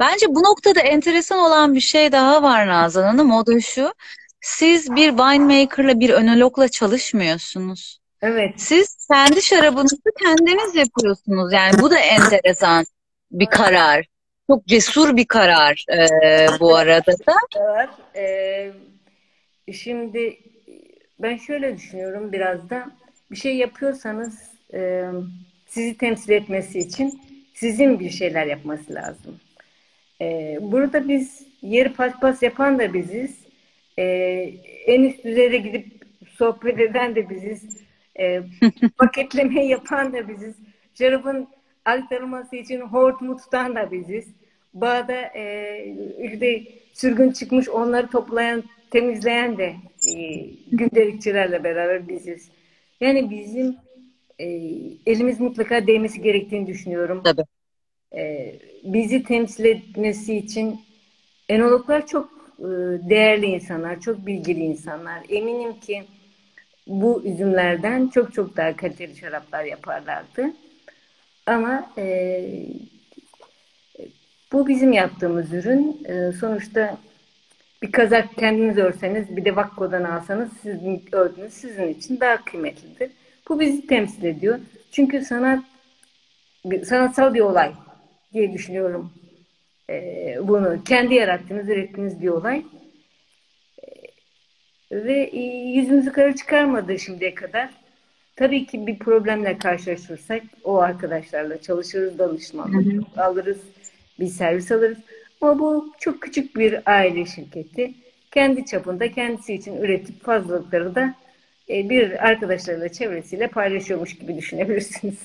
Bence 0.00 0.26
bu 0.28 0.42
noktada 0.42 0.80
enteresan 0.80 1.38
olan 1.38 1.74
bir 1.74 1.80
şey 1.80 2.12
daha 2.12 2.42
var 2.42 2.66
Nazan 2.66 3.02
Hanım. 3.02 3.32
O 3.32 3.46
da 3.46 3.60
şu. 3.60 3.92
Siz 4.40 4.90
bir 4.90 5.08
winemaker'la 5.08 6.00
bir 6.00 6.10
önologla 6.10 6.68
çalışmıyorsunuz. 6.68 7.98
Evet. 8.22 8.54
Siz 8.56 9.06
kendi 9.12 9.42
şarabınızı 9.42 9.96
kendiniz 10.22 10.74
yapıyorsunuz. 10.74 11.52
Yani 11.52 11.82
bu 11.82 11.90
da 11.90 11.98
enteresan 11.98 12.84
bir 13.30 13.46
karar. 13.46 14.06
Çok 14.50 14.66
cesur 14.66 15.16
bir 15.16 15.24
karar 15.24 15.84
e, 15.92 16.46
bu 16.60 16.76
arada 16.76 17.12
da. 17.12 17.34
Evet. 17.56 17.88
Ee, 18.16 18.72
şimdi 19.72 20.38
ben 21.18 21.36
şöyle 21.36 21.76
düşünüyorum 21.76 22.32
biraz 22.32 22.70
da 22.70 22.90
bir 23.30 23.36
şey 23.36 23.56
yapıyorsanız 23.56 24.50
e, 24.74 25.04
sizi 25.66 25.98
temsil 25.98 26.30
etmesi 26.30 26.78
için 26.78 27.20
sizin 27.54 28.00
bir 28.00 28.10
şeyler 28.10 28.46
yapması 28.46 28.94
lazım. 28.94 29.40
E, 30.20 30.58
burada 30.60 31.08
biz 31.08 31.46
yeri 31.62 31.92
paspas 31.92 32.42
yapan 32.42 32.78
da 32.78 32.94
biziz. 32.94 33.38
E, 33.98 34.04
en 34.86 35.02
üst 35.02 35.24
düzeyde 35.24 35.56
gidip 35.56 35.86
sohbet 36.36 36.80
eden 36.80 37.14
de 37.14 37.30
biziz. 37.30 37.82
E, 38.20 38.42
paketleme 38.98 39.66
yapan 39.66 40.12
da 40.12 40.28
biziz. 40.28 40.56
Şarabın 40.94 41.48
aktarılması 41.88 42.56
için 42.56 42.80
hortumu 42.80 43.36
tutan 43.36 43.74
da 43.74 43.90
biziz. 43.90 44.26
Bağda 44.74 45.14
e, 45.14 45.84
işte 46.22 46.62
sürgün 46.92 47.30
çıkmış 47.30 47.68
onları 47.68 48.10
toplayan, 48.10 48.64
temizleyen 48.90 49.58
de 49.58 49.74
e, 50.16 50.44
gündelikçilerle 50.72 51.64
beraber 51.64 52.08
biziz. 52.08 52.48
Yani 53.00 53.30
bizim 53.30 53.76
e, 54.38 54.46
elimiz 55.06 55.40
mutlaka 55.40 55.86
değmesi 55.86 56.22
gerektiğini 56.22 56.66
düşünüyorum. 56.66 57.22
Tabii. 57.24 57.44
e, 58.14 58.54
bizi 58.84 59.22
temsil 59.22 59.64
etmesi 59.64 60.36
için 60.36 60.80
enologlar 61.48 62.06
çok 62.06 62.30
e, 62.58 62.64
değerli 63.10 63.46
insanlar, 63.46 64.00
çok 64.00 64.26
bilgili 64.26 64.60
insanlar. 64.60 65.22
Eminim 65.28 65.80
ki 65.80 66.04
bu 66.86 67.22
üzümlerden 67.24 68.08
çok 68.08 68.32
çok 68.32 68.56
daha 68.56 68.76
kaliteli 68.76 69.16
şaraplar 69.16 69.64
yaparlardı. 69.64 70.52
Ama 71.48 71.90
e, 71.98 72.44
bu 74.52 74.68
bizim 74.68 74.92
yaptığımız 74.92 75.52
ürün. 75.52 76.04
E, 76.04 76.32
sonuçta 76.32 76.98
bir 77.82 77.92
kazak 77.92 78.36
kendiniz 78.36 78.78
örseniz 78.78 79.36
bir 79.36 79.44
de 79.44 79.56
Vakko'dan 79.56 80.04
alsanız 80.04 80.48
sizin 80.62 81.04
ördüğünüz 81.12 81.52
sizin 81.52 81.88
için 81.88 82.20
daha 82.20 82.44
kıymetlidir. 82.44 83.10
Bu 83.48 83.60
bizi 83.60 83.86
temsil 83.86 84.24
ediyor. 84.24 84.58
Çünkü 84.92 85.24
sanat 85.24 85.64
sanatsal 86.84 87.34
bir 87.34 87.40
olay 87.40 87.72
diye 88.32 88.52
düşünüyorum. 88.52 89.12
Ee, 89.90 90.36
bunu 90.42 90.84
kendi 90.84 91.14
yarattığınız, 91.14 91.68
ürettiğiniz 91.68 92.22
bir 92.22 92.28
olay. 92.28 92.62
Ee, 93.82 95.04
ve 95.04 95.30
e, 95.32 95.40
yüzümüzü 95.68 96.12
kara 96.12 96.34
çıkarmadı 96.36 96.98
şimdiye 96.98 97.34
kadar. 97.34 97.87
Tabii 98.38 98.66
ki 98.66 98.86
bir 98.86 98.98
problemle 98.98 99.58
karşılaşırsak 99.58 100.42
o 100.64 100.78
arkadaşlarla 100.78 101.62
çalışırız, 101.62 102.18
danışmanlık 102.18 103.18
alırız, 103.18 103.58
bir 104.20 104.26
servis 104.26 104.72
alırız. 104.72 104.98
Ama 105.40 105.58
bu 105.58 105.92
çok 106.00 106.22
küçük 106.22 106.56
bir 106.56 106.80
aile 106.86 107.26
şirketi. 107.26 107.94
Kendi 108.30 108.66
çapında 108.66 109.12
kendisi 109.12 109.54
için 109.54 109.76
üretip 109.76 110.24
fazlalıkları 110.24 110.94
da 110.94 111.14
e, 111.68 111.88
bir 111.90 112.26
arkadaşlarıyla 112.26 112.88
çevresiyle 112.88 113.48
paylaşıyormuş 113.48 114.18
gibi 114.18 114.36
düşünebilirsiniz. 114.36 115.18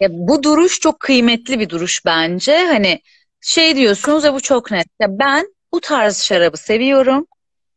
Ya 0.00 0.08
bu 0.12 0.42
duruş 0.42 0.80
çok 0.80 1.00
kıymetli 1.00 1.60
bir 1.60 1.68
duruş 1.68 2.06
bence. 2.06 2.58
Hani 2.58 3.00
şey 3.40 3.76
diyorsunuz 3.76 4.24
ya 4.24 4.34
bu 4.34 4.40
çok 4.40 4.70
net. 4.70 4.86
Ya 5.00 5.18
ben 5.18 5.46
bu 5.72 5.80
tarz 5.80 6.22
şarabı 6.22 6.56
seviyorum. 6.56 7.26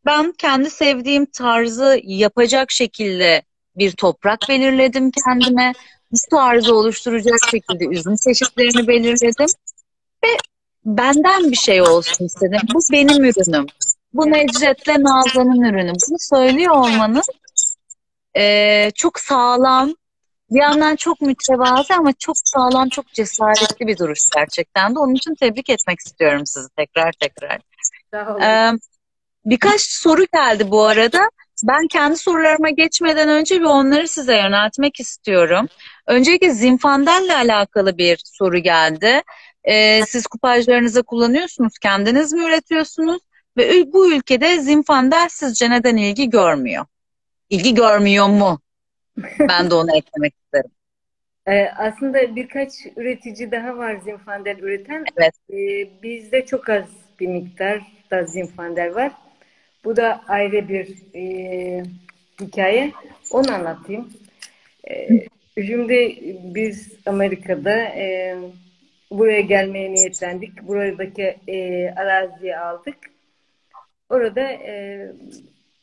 Ben 0.06 0.32
kendi 0.38 0.70
sevdiğim 0.70 1.26
tarzı 1.26 2.00
yapacak 2.04 2.70
şekilde 2.70 3.42
bir 3.78 3.92
toprak 3.92 4.40
belirledim 4.48 5.10
kendime. 5.10 5.72
Bu 6.12 6.16
tarzı 6.30 6.74
oluşturacak 6.74 7.38
şekilde 7.50 7.86
üzüm 7.86 8.16
çeşitlerini 8.16 8.88
belirledim. 8.88 9.46
Ve 10.24 10.28
benden 10.84 11.50
bir 11.50 11.56
şey 11.56 11.82
olsun 11.82 12.24
istedim. 12.24 12.60
Bu 12.74 12.78
benim 12.92 13.24
ürünüm. 13.24 13.66
Bu 14.12 14.30
Necdet'le 14.30 14.98
Nazan'ın 14.98 15.60
ürünü. 15.60 15.92
Bunu 16.08 16.18
söylüyor 16.18 16.74
olmanın 16.74 17.22
e, 18.36 18.90
çok 18.94 19.20
sağlam, 19.20 19.94
bir 20.50 20.60
yandan 20.60 20.96
çok 20.96 21.20
mütevazı 21.20 21.94
ama 21.94 22.12
çok 22.18 22.36
sağlam, 22.38 22.88
çok 22.88 23.12
cesaretli 23.12 23.86
bir 23.86 23.98
duruş 23.98 24.20
gerçekten 24.36 24.94
de. 24.94 24.98
Onun 24.98 25.14
için 25.14 25.34
tebrik 25.34 25.70
etmek 25.70 25.98
istiyorum 25.98 26.46
sizi 26.46 26.68
tekrar 26.76 27.12
tekrar. 27.12 27.60
Ee, 28.42 28.72
birkaç 29.44 29.80
soru 29.80 30.24
geldi 30.34 30.70
bu 30.70 30.84
arada. 30.84 31.30
Ben 31.64 31.86
kendi 31.86 32.16
sorularıma 32.16 32.70
geçmeden 32.70 33.28
önce 33.28 33.60
bir 33.60 33.64
onları 33.64 34.08
size 34.08 34.36
yöneltmek 34.36 35.00
istiyorum. 35.00 35.66
Öncelikle 36.06 36.50
Zinfandel'le 36.50 37.34
alakalı 37.34 37.98
bir 37.98 38.20
soru 38.24 38.58
geldi. 38.58 39.22
Ee, 39.64 40.02
siz 40.06 40.26
kupajlarınızı 40.26 41.02
kullanıyorsunuz, 41.02 41.78
kendiniz 41.78 42.32
mi 42.32 42.44
üretiyorsunuz? 42.44 43.22
Ve 43.56 43.92
bu 43.92 44.12
ülkede 44.12 44.60
Zinfandel 44.60 45.28
sizce 45.30 45.70
neden 45.70 45.96
ilgi 45.96 46.30
görmüyor? 46.30 46.84
İlgi 47.50 47.74
görmüyor 47.74 48.26
mu? 48.26 48.60
Ben 49.40 49.70
de 49.70 49.74
onu 49.74 49.96
eklemek 49.96 50.34
isterim. 50.44 50.70
Ee, 51.48 51.68
aslında 51.76 52.36
birkaç 52.36 52.72
üretici 52.96 53.50
daha 53.50 53.76
var 53.76 53.96
Zinfandel 54.04 54.58
üreten. 54.58 55.04
Evet. 55.16 55.34
Ee, 55.50 56.02
bizde 56.02 56.46
çok 56.46 56.68
az 56.68 56.84
bir 57.20 57.26
miktar 57.26 57.82
da 58.10 58.24
Zinfandel 58.24 58.94
var. 58.94 59.12
Bu 59.84 59.96
da 59.96 60.20
ayrı 60.28 60.68
bir 60.68 60.96
e, 61.14 61.82
hikaye. 62.40 62.92
Onu 63.30 63.52
anlatayım. 63.52 64.12
E, 64.90 65.08
şimdi 65.56 66.18
biz 66.54 66.92
Amerika'da 67.06 67.76
e, 67.84 68.36
buraya 69.10 69.40
gelmeye 69.40 69.92
niyetlendik. 69.92 70.62
Buradaki 70.62 71.36
e, 71.48 71.88
araziyi 71.90 72.56
aldık. 72.56 72.96
Orada 74.10 74.40
e, 74.40 75.06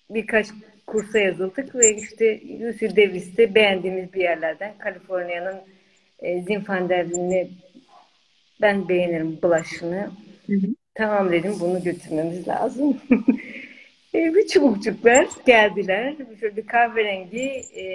birkaç 0.09 0.47
kursa 0.87 1.19
yazıldık 1.19 1.75
ve 1.75 1.95
işte 1.95 2.41
UC 2.69 2.95
Davis'te 2.95 3.55
beğendiğimiz 3.55 4.13
bir 4.13 4.21
yerlerden 4.21 4.77
Kaliforniya'nın 4.77 5.61
e, 6.19 6.41
Zinfanderliğini 6.41 7.51
ben 8.61 8.89
beğenirim 8.89 9.39
bulaşını. 9.41 10.11
Hı 10.47 10.53
hı. 10.53 10.67
Tamam 10.95 11.31
dedim 11.31 11.53
bunu 11.59 11.83
götürmemiz 11.83 12.47
lazım. 12.47 13.01
e, 14.15 14.35
bir 14.35 14.47
çubukçuklar 14.47 15.27
geldiler. 15.45 16.15
Şöyle 16.39 16.65
kahverengi 16.65 17.61
e, 17.75 17.85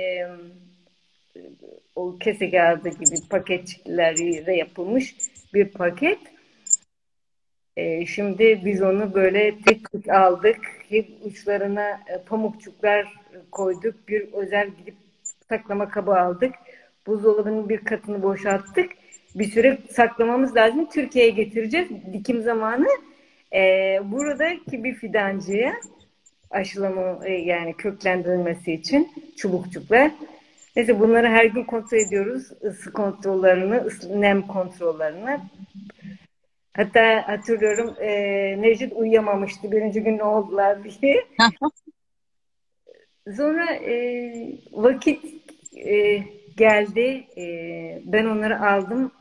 o 1.97 2.19
kese 2.19 2.51
kağıdı 2.51 2.89
gibi 2.89 3.29
paketçiklerle 3.31 4.57
yapılmış 4.57 5.15
bir 5.55 5.69
paket. 5.69 6.19
E, 7.77 8.07
şimdi 8.07 8.61
biz 8.65 8.83
onu 8.83 9.15
böyle 9.15 9.59
tek 9.67 9.93
tek 9.93 10.09
aldık. 10.09 10.59
Hep 10.89 11.09
uçlarına 11.23 11.89
e, 11.91 12.23
pamukçuklar 12.27 13.07
koyduk. 13.53 14.09
Bir 14.09 14.33
özel 14.33 14.69
gidip 14.79 14.95
saklama 15.49 15.89
kabı 15.89 16.21
aldık. 16.21 16.55
Buzdolabının 17.07 17.69
bir 17.69 17.79
katını 17.79 18.23
boşalttık. 18.23 18.91
Bir 19.35 19.51
süre 19.51 19.79
saklamamız 19.91 20.57
lazım. 20.57 20.89
Türkiye'ye 20.91 21.31
getireceğiz. 21.31 21.89
Dikim 22.13 22.43
zamanı. 22.43 22.89
E, 23.53 23.61
buradaki 24.05 24.85
bir 24.85 24.95
fidancıya 24.95 25.75
aşılama 26.51 27.27
e, 27.27 27.33
yani 27.33 27.75
köklendirilmesi 27.75 28.73
için 28.73 29.09
çubukçuklar. 29.37 30.11
Neyse 30.77 31.01
bunları 31.01 31.29
her 31.29 31.45
gün 31.45 31.65
kontrol 31.65 31.99
ediyoruz. 31.99 32.53
Isı 32.63 32.93
kontrollerini, 32.93 33.77
ısı, 33.77 34.21
nem 34.21 34.47
kontrollerini. 34.47 35.41
Hatta 36.77 37.29
hatırlıyorum 37.29 37.95
e, 38.01 38.11
Necdet 38.63 38.93
uyuyamamıştı 38.93 39.73
birinci 39.73 40.03
gün 40.03 40.19
ne 40.19 40.25
oldular 40.25 40.79
diye. 41.03 41.27
Sonra 43.37 43.75
e, 43.75 44.33
vakit 44.73 45.25
e, 45.77 46.19
geldi. 46.57 47.27
E, 47.37 47.45
ben 48.05 48.25
onları 48.25 48.61
aldım. 48.61 49.13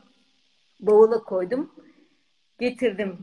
Bavula 0.80 1.18
koydum. 1.24 1.70
Getirdim. 2.58 3.18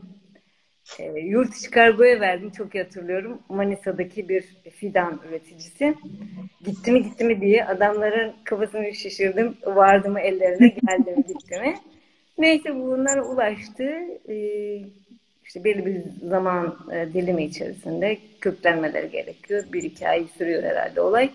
E, 0.98 1.20
yurt 1.20 1.56
içi 1.56 1.70
kargoya 1.70 2.20
verdim. 2.20 2.50
Çok 2.50 2.74
iyi 2.74 2.82
hatırlıyorum. 2.82 3.42
Manisa'daki 3.48 4.28
bir 4.28 4.42
fidan 4.76 5.20
üreticisi. 5.28 5.94
Gitti 6.64 6.92
mi 6.92 7.02
gitti 7.02 7.24
mi 7.24 7.40
diye 7.40 7.64
adamların 7.64 8.32
kafasını 8.44 8.94
şişirdim. 8.94 9.56
Vardı 9.66 10.10
mı 10.10 10.20
ellerine 10.20 10.68
geldi 10.68 11.10
mi 11.10 11.24
gitti 11.28 11.60
mi. 11.60 11.74
Neyse 12.38 12.74
bunlara 12.74 13.24
ulaştı. 13.24 13.84
Ee, 14.28 14.80
işte 15.44 15.64
belli 15.64 15.86
bir 15.86 16.28
zaman 16.28 16.78
e, 16.92 17.12
dilimi 17.12 17.44
içerisinde 17.44 18.18
köklenmeleri 18.40 19.10
gerekiyor. 19.10 19.64
Bir 19.72 19.82
iki 19.82 20.08
ay 20.08 20.26
sürüyor 20.38 20.62
herhalde 20.62 21.00
olay. 21.00 21.30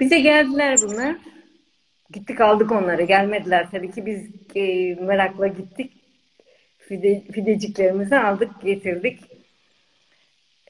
Bize 0.00 0.20
geldiler 0.20 0.78
bunlar. 0.82 1.16
Gittik 2.12 2.40
aldık 2.40 2.72
onları. 2.72 3.02
Gelmediler 3.02 3.70
tabii 3.70 3.90
ki 3.90 4.06
biz 4.06 4.30
e, 4.54 4.94
merakla 4.94 5.46
gittik. 5.46 5.92
Fide, 6.88 7.22
fideciklerimizi 7.32 8.16
aldık 8.16 8.50
getirdik. 8.62 9.20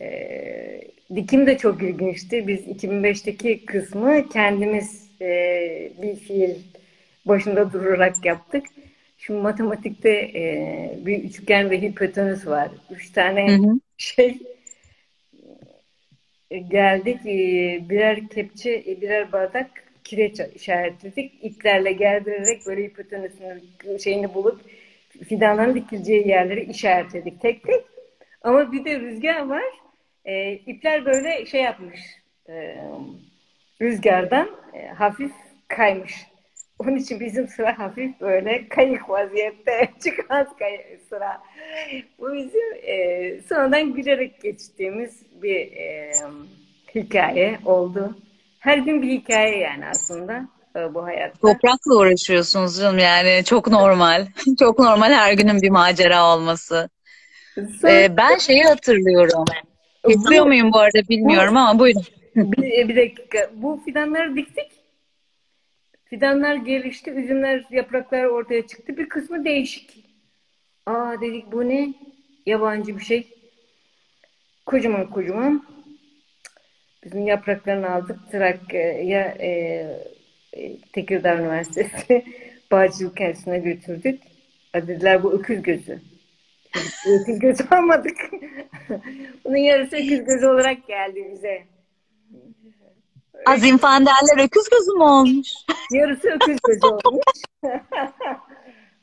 E, 0.00 0.80
dikim 1.14 1.46
de 1.46 1.58
çok 1.58 1.82
ilginçti. 1.82 2.48
Biz 2.48 2.60
2005'teki 2.60 3.64
kısmı 3.66 4.28
kendimiz 4.28 5.10
e, 5.20 5.92
bir 6.02 6.16
fiil 6.16 6.54
başında 7.26 7.72
durarak 7.72 8.24
yaptık. 8.24 8.66
Şimdi 9.18 9.40
matematikte 9.40 10.10
e, 10.10 10.98
bir 11.06 11.24
üçgen 11.24 11.70
ve 11.70 11.82
hipotenüs 11.82 12.46
var. 12.46 12.68
Üç 12.90 13.12
tane 13.12 13.58
hı 13.58 13.62
hı. 13.62 13.80
şey 13.96 14.38
e, 16.50 16.58
geldik. 16.58 17.18
E, 17.26 17.80
birer 17.88 18.28
kepçe, 18.28 18.84
e, 18.86 19.00
birer 19.00 19.32
bardak 19.32 19.70
kireç 20.04 20.40
işaretledik. 20.54 21.32
İplerle 21.42 21.92
gerdirerek 21.92 22.66
böyle 22.66 22.84
hipotenüsün 22.84 23.98
şeyini 23.98 24.34
bulup 24.34 24.60
fidanların 25.24 25.74
dikileceği 25.74 26.28
yerleri 26.28 26.64
işaretledik 26.64 27.40
tek 27.40 27.62
tek. 27.62 27.84
Ama 28.42 28.72
bir 28.72 28.84
de 28.84 29.00
rüzgar 29.00 29.46
var. 29.46 29.64
E, 30.24 30.52
ipler 30.52 31.06
böyle 31.06 31.46
şey 31.46 31.62
yapmış. 31.62 32.00
E, 32.48 32.76
rüzgardan 33.82 34.48
e, 34.74 34.86
hafif 34.86 35.32
kaymış. 35.68 36.26
Onun 36.78 36.96
için 36.96 37.20
bizim 37.20 37.48
sıra 37.48 37.78
hafif 37.78 38.20
böyle 38.20 38.68
kayık 38.68 39.10
vaziyette 39.10 39.88
çıkan 40.04 40.56
kayık 40.58 41.02
sıra. 41.08 41.42
Bu 42.18 42.34
bizim 42.34 42.74
e, 42.82 43.40
sonradan 43.40 43.94
gülerek 43.94 44.40
geçtiğimiz 44.42 45.42
bir 45.42 45.72
e, 45.72 46.12
hikaye 46.94 47.58
oldu. 47.64 48.16
Her 48.58 48.78
gün 48.78 49.02
bir 49.02 49.08
hikaye 49.08 49.58
yani 49.58 49.86
aslında. 49.86 50.48
E, 50.76 50.94
bu 50.94 51.04
hayatta. 51.04 51.40
Toprakla 51.40 51.94
uğraşıyorsunuz 51.96 52.78
canım 52.78 52.98
yani 52.98 53.44
çok 53.44 53.68
normal. 53.68 54.26
çok 54.58 54.78
normal 54.78 55.12
her 55.12 55.32
günün 55.32 55.62
bir 55.62 55.70
macera 55.70 56.34
olması. 56.34 56.88
Ee, 57.84 58.16
ben 58.16 58.38
şeyi 58.38 58.62
hatırlıyorum. 58.62 59.44
Getiriyor 60.08 60.46
muyum 60.46 60.72
bu 60.72 60.78
arada 60.78 61.08
bilmiyorum 61.08 61.54
bu, 61.54 61.58
ama 61.58 61.78
buyurun. 61.78 62.02
bir, 62.36 62.88
bir 62.88 62.96
dakika. 62.96 63.50
Bu 63.54 63.80
fidanları 63.84 64.36
diktik. 64.36 64.70
Fidanlar 66.04 66.54
gelişti. 66.54 67.10
Üzümler, 67.10 67.64
yapraklar 67.70 68.24
ortaya 68.24 68.66
çıktı. 68.66 68.96
Bir 68.96 69.08
kısmı 69.08 69.44
değişik. 69.44 70.04
Aa 70.86 71.20
dedik 71.20 71.52
bu 71.52 71.68
ne? 71.68 71.94
Yabancı 72.46 72.98
bir 72.98 73.04
şey. 73.04 73.28
Kocaman 74.66 75.10
kocaman. 75.10 75.66
Bizim 77.04 77.26
yapraklarını 77.26 77.90
aldık. 77.90 78.30
Trakya'ya 78.32 79.36
e, 79.38 79.48
e, 79.48 80.15
Tekirdağ 80.92 81.36
Üniversitesi 81.36 82.24
Bağcılık 82.70 83.20
Enstitüsü'ne 83.20 83.58
götürdük. 83.58 84.22
Dediler 84.74 85.22
bu 85.22 85.32
öküz 85.32 85.62
gözü. 85.62 86.00
öküz 87.06 87.38
gözü 87.38 87.64
almadık. 87.70 88.16
Bunun 89.44 89.56
yarısı 89.56 89.96
öküz 89.96 90.24
gözü 90.24 90.46
olarak 90.46 90.86
geldi 90.86 91.28
bize. 91.32 91.64
Azim 93.46 93.78
Fanderler 93.78 94.44
öküz 94.44 94.68
gözü 94.68 94.92
mü 94.92 95.02
olmuş? 95.02 95.48
Yarısı 95.92 96.28
öküz 96.28 96.58
gözü 96.66 96.86
olmuş. 96.86 97.22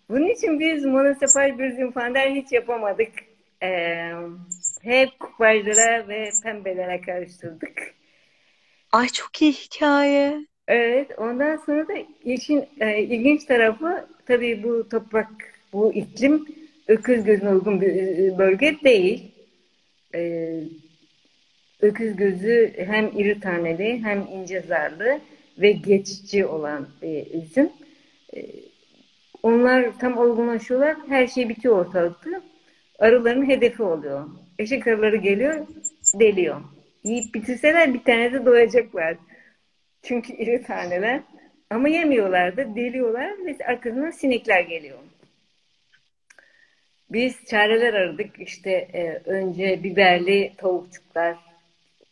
Bunun 0.10 0.28
için 0.28 0.60
biz 0.60 0.86
monosepal 0.86 1.60
bir 1.60 1.72
zinfander 1.72 2.32
hiç 2.32 2.52
yapamadık. 2.52 3.12
Ee, 3.64 4.12
hep 4.84 5.20
kupaylara 5.20 6.08
ve 6.08 6.30
pembelere 6.44 7.02
karıştırdık. 7.02 7.96
Ay 8.92 9.08
çok 9.08 9.42
iyi 9.42 9.52
hikaye. 9.52 10.46
Evet, 10.68 11.20
ondan 11.20 11.58
sonra 11.58 11.88
da 11.88 11.94
işin 12.26 12.66
e, 12.80 13.00
ilginç 13.04 13.46
tarafı 13.46 14.08
tabii 14.26 14.64
bu 14.64 14.90
toprak, 14.90 15.28
bu 15.74 15.94
iklim 15.94 16.46
öküz 16.88 17.24
gözüne 17.24 17.50
uygun 17.50 17.82
bir 17.82 17.88
e, 17.88 18.38
bölge 18.38 18.76
değil. 18.84 19.32
E, 20.16 20.54
öküz 21.82 22.16
gözü 22.16 22.74
hem 22.78 23.08
iri 23.18 23.40
taneli 23.40 24.04
hem 24.04 24.28
ince 24.32 24.62
zarlı 24.62 25.20
ve 25.58 25.72
geçici 25.72 26.46
olan 26.46 26.88
bir 27.02 27.34
üzüm. 27.34 27.70
E, 28.36 28.46
onlar 29.44 30.00
tam 30.00 30.18
olgunlaşıyorlar, 30.18 30.96
her 31.08 31.28
şey 31.28 31.50
bitiyor 31.50 31.78
ortalıkta. 31.86 32.42
Arıların 33.00 33.50
hedefi 33.50 33.84
oluyor. 33.84 34.26
Eşek 34.60 34.88
arıları 34.88 35.16
geliyor, 35.16 35.68
deliyor. 36.20 36.62
Yiyip 37.04 37.34
bitirseler 37.36 37.94
bir 37.94 38.04
tane 38.04 38.34
de 38.34 38.46
doyacaklar. 38.46 39.18
Çünkü 40.04 40.34
iri 40.34 40.64
taneler. 40.64 41.22
Ama 41.70 41.88
yemiyorlar 41.90 42.58
da 42.58 42.76
deliyorlar 42.76 43.46
ve 43.46 43.58
arkasından 43.66 44.12
sinekler 44.12 44.62
geliyor. 44.62 45.00
Biz 47.10 47.46
çareler 47.46 47.94
aradık. 47.94 48.40
İşte 48.40 48.72
e, 48.72 49.22
önce 49.26 49.84
biberli 49.84 50.54
tavukçuklar 50.58 51.38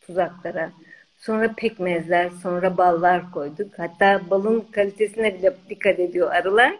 tuzaklara. 0.00 0.72
Sonra 1.16 1.54
pekmezler, 1.56 2.30
sonra 2.30 2.76
ballar 2.76 3.30
koyduk. 3.30 3.78
Hatta 3.78 4.20
balın 4.30 4.60
kalitesine 4.60 5.34
bile 5.38 5.54
dikkat 5.68 6.00
ediyor 6.00 6.30
arılar. 6.30 6.78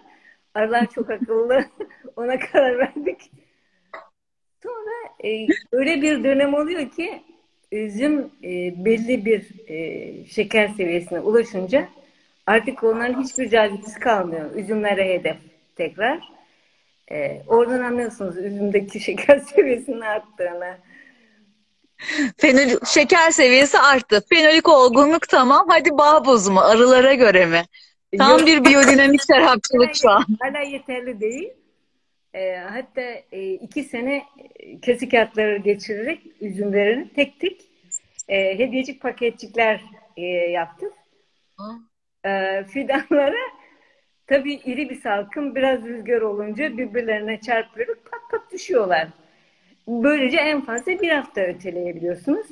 Arılar 0.54 0.86
çok 0.90 1.10
akıllı. 1.10 1.64
Ona 2.16 2.38
karar 2.38 2.78
verdik. 2.78 3.30
Sonra 4.62 4.90
e, 5.24 5.46
öyle 5.72 6.02
bir 6.02 6.24
dönem 6.24 6.54
oluyor 6.54 6.90
ki 6.90 7.22
üzüm 7.72 8.30
e, 8.44 8.84
belli 8.84 9.24
bir 9.24 9.68
e, 9.68 10.24
şeker 10.26 10.68
seviyesine 10.68 11.20
ulaşınca 11.20 11.88
artık 12.46 12.84
onların 12.84 13.22
hiçbir 13.22 13.50
cazibesi 13.50 14.00
kalmıyor. 14.00 14.54
Üzümlere 14.54 15.08
hedef 15.08 15.36
tekrar. 15.76 16.20
E, 17.10 17.42
oradan 17.46 17.80
anlıyorsunuz 17.80 18.36
üzümdeki 18.36 19.00
şeker 19.04 19.38
seviyesinin 19.38 20.00
arttığını. 20.00 20.76
Fenol, 22.36 22.78
şeker 22.86 23.30
seviyesi 23.30 23.78
arttı. 23.78 24.22
Fenolik 24.28 24.68
olgunluk 24.68 25.28
tamam. 25.28 25.66
Hadi 25.68 25.90
bağ 25.90 26.24
bozumu 26.24 26.60
arılara 26.60 27.14
göre 27.14 27.46
mi? 27.46 27.62
Tam 28.18 28.38
Yok. 28.38 28.46
bir 28.46 28.64
biyodinamik 28.64 29.20
şarapçılık 29.32 29.94
şu 29.94 30.10
an. 30.10 30.24
Hala 30.40 30.58
yeterli 30.58 31.20
değil. 31.20 31.50
E, 32.34 32.56
hatta 32.56 33.02
e, 33.32 33.52
iki 33.52 33.82
sene 33.82 34.22
e, 34.58 34.80
kesik 34.80 35.10
kağıtları 35.10 35.56
geçirerek 35.56 36.20
üzümlerini 36.40 37.08
tek 37.12 37.40
tek 37.40 37.60
e, 38.28 38.58
hediyecik 38.58 39.00
paketçikler 39.00 39.80
e, 40.16 40.22
yaptık. 40.26 40.92
E, 42.24 42.64
fidanlara 42.64 43.42
tabii 44.26 44.54
iri 44.54 44.90
bir 44.90 45.00
salkım 45.00 45.54
biraz 45.54 45.84
rüzgar 45.84 46.20
olunca 46.20 46.76
birbirlerine 46.76 47.40
çarpıyor 47.40 47.86
pat 47.86 48.20
pat 48.30 48.52
düşüyorlar. 48.52 49.08
Böylece 49.88 50.36
en 50.36 50.60
fazla 50.60 50.92
bir 50.92 51.08
hafta 51.08 51.40
öteleyebiliyorsunuz. 51.40 52.46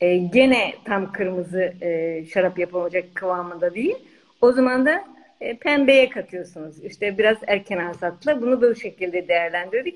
E, 0.00 0.16
gene 0.16 0.74
tam 0.84 1.12
kırmızı 1.12 1.74
e, 1.80 2.24
şarap 2.32 2.58
yapamayacak 2.58 3.14
kıvamında 3.14 3.74
değil. 3.74 3.96
O 4.40 4.52
zaman 4.52 4.86
da 4.86 5.04
e, 5.40 5.56
pembeye 5.56 6.08
katıyorsunuz. 6.08 6.84
İşte 6.84 7.18
biraz 7.18 7.36
erken 7.46 7.78
hasatla 7.78 8.42
bunu 8.42 8.62
bu 8.62 8.74
şekilde 8.74 9.28
değerlendirdik. 9.28 9.94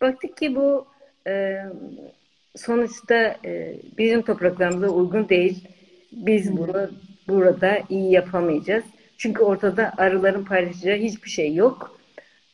Baktık 0.00 0.36
ki 0.36 0.54
bu 0.54 0.86
e, 1.26 1.58
sonuçta 2.56 3.36
e, 3.44 3.74
bizim 3.98 4.22
topraklarımıza 4.22 4.88
uygun 4.88 5.28
değil. 5.28 5.68
Biz 6.12 6.56
bunu 6.56 6.90
burada 7.28 7.78
iyi 7.88 8.12
yapamayacağız. 8.12 8.84
Çünkü 9.18 9.42
ortada 9.42 9.92
arıların 9.96 10.44
paylaşacağı 10.44 10.96
hiçbir 10.96 11.30
şey 11.30 11.54
yok. 11.54 12.00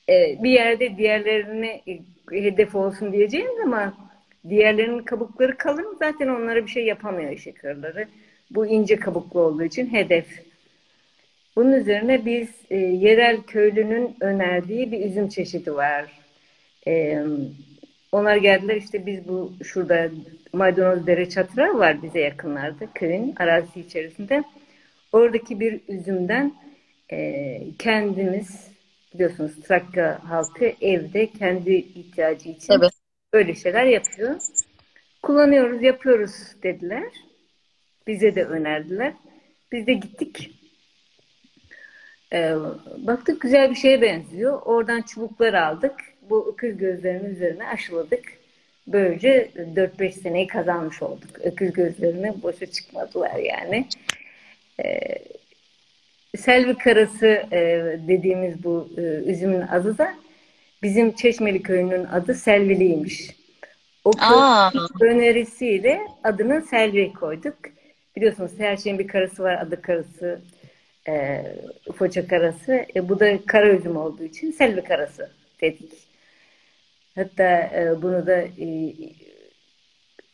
E, 0.09 0.39
bir 0.43 0.51
yerde 0.51 0.97
diğerlerine 0.97 1.81
hedef 2.31 2.75
olsun 2.75 3.13
diyeceğiz 3.13 3.51
ama 3.65 3.95
diğerlerinin 4.49 5.03
kabukları 5.03 5.57
kalın 5.57 5.97
zaten 5.99 6.29
onlara 6.29 6.67
bir 6.67 6.71
şey 6.71 6.85
yapamıyor 6.87 7.31
eşek 7.31 7.65
arıları. 7.65 8.09
Bu 8.51 8.67
ince 8.67 8.97
kabuklu 8.97 9.41
olduğu 9.41 9.65
için 9.65 9.93
hedef 9.93 10.27
bunun 11.57 11.73
üzerine 11.73 12.25
biz 12.25 12.49
e, 12.71 12.77
yerel 12.77 13.43
köylünün 13.43 14.17
önerdiği 14.21 14.93
bir 14.93 15.07
üzüm 15.07 15.29
çeşidi 15.29 15.75
var. 15.75 16.13
E, 16.87 17.23
onlar 18.13 18.37
geldiler 18.37 18.77
işte 18.77 19.07
biz 19.07 19.29
bu 19.29 19.53
şurada 19.65 20.11
Maydanoz 20.53 21.07
Dere 21.07 21.29
Çatıra 21.29 21.79
var 21.79 22.03
bize 22.03 22.21
yakınlarda 22.21 22.87
köyün 22.95 23.35
arazisi 23.37 23.81
içerisinde. 23.81 24.45
Oradaki 25.13 25.61
bir 25.61 25.81
üzümden 25.89 26.53
e, 27.13 27.59
kendimiz 27.79 28.71
biliyorsunuz 29.15 29.53
Trakya 29.63 30.21
halkı 30.25 30.73
evde 30.81 31.27
kendi 31.27 31.75
ihtiyacı 31.75 32.49
için 32.49 32.73
evet. 32.73 32.91
böyle 33.33 33.55
şeyler 33.55 33.85
yapıyor. 33.85 34.37
Kullanıyoruz, 35.23 35.83
yapıyoruz 35.83 36.33
dediler. 36.63 37.13
Bize 38.07 38.35
de 38.35 38.45
önerdiler. 38.45 39.13
Biz 39.73 39.87
de 39.87 39.93
gittik 39.93 40.56
e, 42.33 42.55
baktık 42.99 43.41
güzel 43.41 43.71
bir 43.71 43.77
şeye 43.77 44.03
benziyor. 44.03 44.63
Oradan 44.65 45.03
çubuklar 45.03 45.55
aldık. 45.55 45.93
Bu 46.31 46.53
öküz 46.53 46.77
gözlerinin 46.77 47.35
üzerine 47.35 47.69
aşıladık. 47.69 48.25
Böylece 48.87 49.51
4-5 49.75 50.13
seneyi 50.13 50.47
kazanmış 50.47 51.03
olduk. 51.03 51.41
Öküz 51.41 51.73
gözlerine 51.73 52.43
boşa 52.43 52.67
çıkmadılar 52.67 53.37
yani. 53.37 53.87
E, 54.85 55.01
Selvi 56.37 56.79
karası 56.79 57.27
e, 57.53 57.59
dediğimiz 58.09 58.65
bu 58.65 58.89
e, 58.97 59.01
üzümün 59.01 59.61
adı 59.61 59.99
da 59.99 60.15
bizim 60.83 61.13
Çeşmeli 61.13 61.63
köyünün 61.63 62.05
adı 62.05 62.35
Selviliymiş. 62.35 63.37
O 64.05 64.11
köy 64.11 65.11
önerisiyle 65.11 66.01
adını 66.25 66.63
Selvi 66.63 67.13
koyduk. 67.13 67.57
Biliyorsunuz 68.17 68.53
her 68.59 68.77
şeyin 68.77 68.99
bir 68.99 69.09
karısı 69.09 69.43
var, 69.43 69.55
adı 69.63 69.83
karısı 69.83 70.41
e, 71.09 71.45
Foça 71.97 72.29
karası. 72.29 72.87
E, 72.97 73.09
bu 73.09 73.21
da 73.21 73.39
kara 73.47 73.69
üzüm 73.69 73.97
olduğu 73.97 74.25
için 74.25 74.51
selvi 74.51 74.85
karası 74.85 75.31
dedik. 75.61 75.93
Hatta 77.15 77.61
e, 77.75 78.03
bunu 78.03 78.27
da 78.27 78.37
e, 78.37 78.95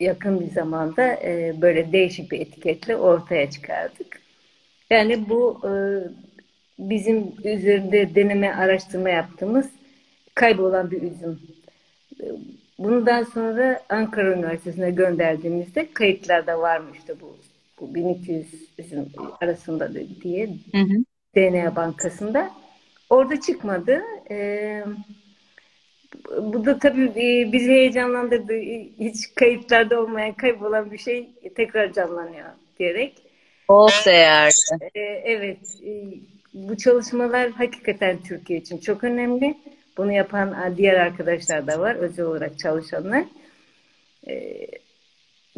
yakın 0.00 0.40
bir 0.40 0.50
zamanda 0.50 1.14
e, 1.14 1.54
böyle 1.60 1.92
değişik 1.92 2.32
bir 2.32 2.40
etiketle 2.40 2.96
ortaya 2.96 3.50
çıkardık. 3.50 4.20
Yani 4.90 5.28
bu 5.28 5.60
e, 5.64 5.72
bizim 6.78 7.34
üzerinde 7.44 8.14
deneme 8.14 8.52
araştırma 8.52 9.10
yaptığımız 9.10 9.70
kaybolan 10.34 10.90
bir 10.90 11.02
üzüm. 11.02 11.40
Bundan 12.78 13.22
sonra 13.22 13.80
Ankara 13.88 14.34
Üniversitesi'ne 14.36 14.90
gönderdiğimizde 14.90 15.92
kayıtlarda 15.92 16.60
varmıştı 16.60 17.16
bu 17.20 17.36
bu 17.82 17.94
1200 17.94 18.46
üzüm 18.78 19.06
arasında 19.40 19.90
diye 20.22 20.48
hı 20.72 20.78
hı. 20.78 21.04
DNA 21.36 21.76
bankasında. 21.76 22.50
Orada 23.10 23.40
çıkmadı. 23.40 24.02
Ee, 24.30 24.84
bu 26.38 26.64
da 26.64 26.78
tabii 26.78 27.50
bizi 27.52 27.68
heyecanlandırdı. 27.68 28.54
Hiç 29.00 29.34
kayıtlarda 29.34 30.00
olmayan, 30.00 30.32
kaybolan 30.32 30.92
bir 30.92 30.98
şey 30.98 31.28
tekrar 31.56 31.92
canlanıyor 31.92 32.48
diyerek. 32.78 33.14
Değerli. 34.06 34.50
Ee, 34.94 35.00
evet, 35.24 35.80
e, 35.86 35.92
bu 36.54 36.76
çalışmalar 36.76 37.50
hakikaten 37.50 38.18
Türkiye 38.22 38.58
için 38.58 38.78
çok 38.78 39.04
önemli. 39.04 39.54
Bunu 39.96 40.12
yapan 40.12 40.74
diğer 40.76 40.94
arkadaşlar 40.94 41.66
da 41.66 41.80
var, 41.80 41.94
özel 41.94 42.24
olarak 42.24 42.58
çalışanlar. 42.58 43.24
Ee, 44.28 44.66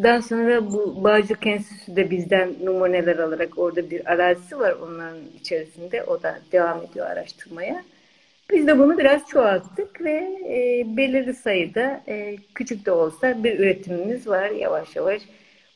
daha 0.02 0.22
sonra 0.22 0.72
bu 0.72 1.04
Bağcık 1.04 1.46
Enstitüsü 1.46 1.96
de 1.96 2.10
bizden 2.10 2.54
numuneler 2.64 3.18
alarak 3.18 3.58
orada 3.58 3.90
bir 3.90 4.12
arazisi 4.12 4.58
var 4.58 4.72
onların 4.72 5.20
içerisinde. 5.40 6.02
O 6.04 6.22
da 6.22 6.38
devam 6.52 6.82
ediyor 6.82 7.06
araştırmaya. 7.06 7.84
Biz 8.50 8.66
de 8.66 8.78
bunu 8.78 8.98
biraz 8.98 9.28
çoğalttık 9.28 10.00
ve 10.00 10.38
e, 10.48 10.84
belirli 10.96 11.34
sayıda 11.34 12.02
e, 12.08 12.36
küçük 12.54 12.86
de 12.86 12.90
olsa 12.90 13.44
bir 13.44 13.58
üretimimiz 13.58 14.26
var 14.26 14.50
yavaş 14.50 14.96
yavaş. 14.96 15.22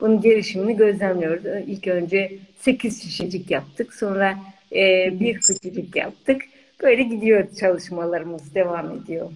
Bunun 0.01 0.21
gelişimini 0.21 0.77
gözlemliyoruz. 0.77 1.45
İlk 1.67 1.87
önce 1.87 2.33
8 2.61 3.03
şişecik 3.03 3.51
yaptık. 3.51 3.95
Sonra 3.95 4.39
e, 4.73 5.11
bir 5.21 5.41
fıçıcık 5.41 5.97
yaptık. 5.97 6.43
Böyle 6.83 7.03
gidiyor 7.03 7.55
çalışmalarımız 7.61 8.55
devam 8.55 8.97
ediyor. 8.97 9.31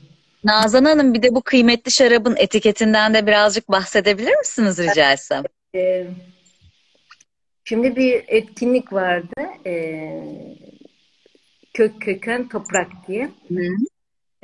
Nazan 0.45 0.85
Hanım 0.85 1.15
bir 1.15 1.23
de 1.23 1.35
bu 1.35 1.43
kıymetli 1.43 1.91
şarabın 1.91 2.37
etiketinden 2.37 3.15
de 3.15 3.27
birazcık 3.27 3.69
bahsedebilir 3.69 4.39
misiniz 4.39 4.79
rica 4.79 5.13
etsem? 5.13 5.43
Ee, 5.75 6.07
şimdi 7.65 7.97
bir 7.97 8.25
etkinlik 8.29 8.93
vardı. 8.93 9.43
Ee, 9.67 10.23
kök 11.75 12.03
köken 12.03 12.49
toprak 12.49 12.89
diye. 13.09 13.31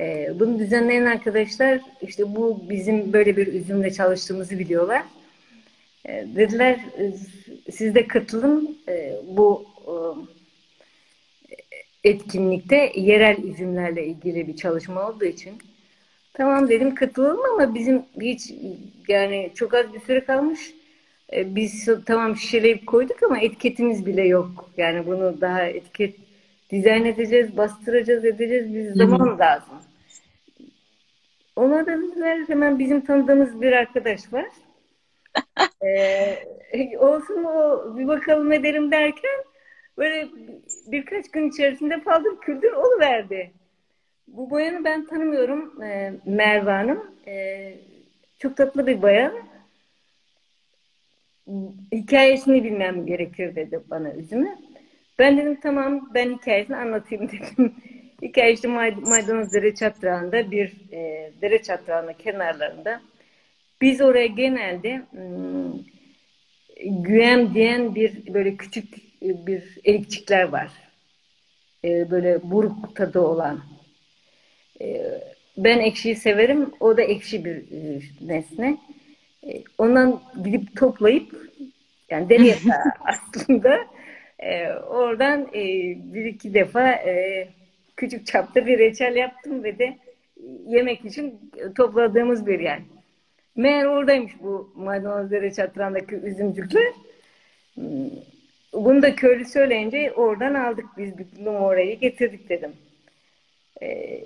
Ee, 0.01 0.27
bunu 0.39 0.59
düzenleyen 0.59 1.05
arkadaşlar 1.05 1.79
işte 2.01 2.35
bu 2.35 2.69
bizim 2.69 3.13
böyle 3.13 3.37
bir 3.37 3.47
üzümle 3.47 3.93
çalıştığımızı 3.93 4.59
biliyorlar. 4.59 5.03
Ee, 6.05 6.27
dediler 6.35 6.79
siz 7.71 7.95
de 7.95 8.07
katılın 8.07 8.77
ee, 8.89 9.15
bu 9.27 9.65
etkinlikte 12.03 12.91
yerel 12.95 13.37
üzümlerle 13.43 14.05
ilgili 14.05 14.47
bir 14.47 14.55
çalışma 14.55 15.09
olduğu 15.09 15.25
için 15.25 15.53
Tamam 16.39 16.69
dedim 16.69 16.95
katılalım 16.95 17.39
ama 17.53 17.75
bizim 17.75 18.03
hiç 18.21 18.51
yani 19.07 19.51
çok 19.55 19.73
az 19.73 19.93
bir 19.93 19.99
süre 19.99 20.23
kalmış. 20.25 20.73
Ee, 21.33 21.55
biz 21.55 21.89
tamam 22.05 22.37
şişeleyip 22.37 22.87
koyduk 22.87 23.23
ama 23.23 23.39
etiketimiz 23.39 24.05
bile 24.05 24.27
yok. 24.27 24.69
Yani 24.77 25.05
bunu 25.05 25.41
daha 25.41 25.63
etiket 25.63 26.15
dizayn 26.71 27.05
edeceğiz, 27.05 27.57
bastıracağız, 27.57 28.25
edeceğiz. 28.25 28.75
Biz 28.75 28.95
zaman 28.95 29.39
lazım. 29.39 29.73
Ona 31.55 31.85
da 31.85 32.01
dediler 32.01 32.39
hemen 32.47 32.79
bizim 32.79 33.01
tanıdığımız 33.01 33.61
bir 33.61 33.71
arkadaş 33.71 34.33
var. 34.33 34.45
ee, 35.85 36.97
olsun 36.97 37.43
o 37.43 37.97
bir 37.97 38.07
bakalım 38.07 38.51
edelim 38.51 38.91
derken 38.91 39.43
böyle 39.97 40.27
birkaç 40.87 41.31
gün 41.31 41.49
içerisinde 41.49 42.01
paldır 42.01 42.37
küldür 42.41 42.73
verdi. 42.99 43.51
Bu 44.33 44.51
bayanı 44.51 44.83
ben 44.83 45.05
tanımıyorum 45.05 45.83
e, 45.83 46.13
Merve 46.25 46.71
Hanım. 46.71 47.11
E, 47.27 47.73
çok 48.39 48.57
tatlı 48.57 48.87
bir 48.87 49.01
bayan. 49.01 49.33
Hikayesini 51.91 52.63
bilmem 52.63 53.05
gerekir 53.05 53.55
dedi 53.55 53.79
bana 53.89 54.13
üzümü. 54.13 54.57
Ben 55.19 55.37
dedim 55.37 55.59
tamam 55.63 56.09
ben 56.13 56.33
hikayesini 56.33 56.75
anlatayım 56.75 57.29
dedim. 57.31 57.75
Hikaye 58.21 58.53
işte 58.53 58.67
Maydanoz 58.67 59.53
Dere 59.53 59.75
Çatrağı'nda 59.75 60.51
bir 60.51 60.73
e, 60.91 61.31
dere 61.41 61.63
çatrağının 61.63 62.13
kenarlarında. 62.13 63.01
Biz 63.81 64.01
oraya 64.01 64.27
genelde 64.27 65.01
hmm, 65.11 65.73
güem 67.03 67.53
diyen 67.53 67.95
bir 67.95 68.33
böyle 68.33 68.57
küçük 68.57 68.93
bir 69.21 69.79
erikçikler 69.85 70.43
var. 70.43 70.71
E, 71.83 72.11
böyle 72.11 72.51
buruk 72.51 72.95
tadı 72.95 73.19
olan 73.19 73.59
ben 75.57 75.79
ekşiyi 75.79 76.15
severim. 76.15 76.71
O 76.79 76.97
da 76.97 77.01
ekşi 77.01 77.45
bir 77.45 77.55
e, 77.55 78.01
nesne. 78.21 78.77
Ee, 79.47 79.63
ondan 79.77 80.21
gidip 80.43 80.77
toplayıp 80.77 81.51
yani 82.09 82.29
deri 82.29 82.55
aslında 83.01 83.77
e, 84.39 84.73
oradan 84.73 85.41
e, 85.53 85.63
bir 86.13 86.25
iki 86.25 86.53
defa 86.53 86.99
küçük 87.97 88.27
çapta 88.27 88.65
bir 88.65 88.79
reçel 88.79 89.15
yaptım 89.15 89.63
ve 89.63 89.79
de 89.79 89.97
yemek 90.67 91.05
için 91.05 91.51
topladığımız 91.75 92.47
bir 92.47 92.59
yer. 92.59 92.79
Meğer 93.55 93.85
oradaymış 93.85 94.33
bu 94.41 94.73
maydanozları 94.75 95.53
çatrandaki 95.53 96.15
üzümcükler. 96.15 96.93
Hmm, 97.73 98.09
bunu 98.73 99.01
da 99.01 99.15
köylü 99.15 99.45
söyleyince 99.45 100.11
oradan 100.11 100.53
aldık 100.53 100.85
biz 100.97 101.17
bir 101.17 101.45
numarayı 101.45 101.99
getirdik 101.99 102.49
dedim. 102.49 102.71
Ee, 103.81 104.23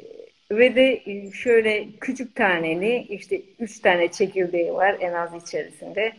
ve 0.57 0.75
de 0.75 1.01
e, 1.05 1.31
şöyle 1.31 1.87
küçük 2.01 2.35
taneli 2.35 2.97
işte 2.97 3.41
üç 3.59 3.79
tane 3.79 4.11
çekirdeği 4.11 4.73
var 4.73 4.97
en 4.99 5.13
az 5.13 5.33
içerisinde. 5.43 6.13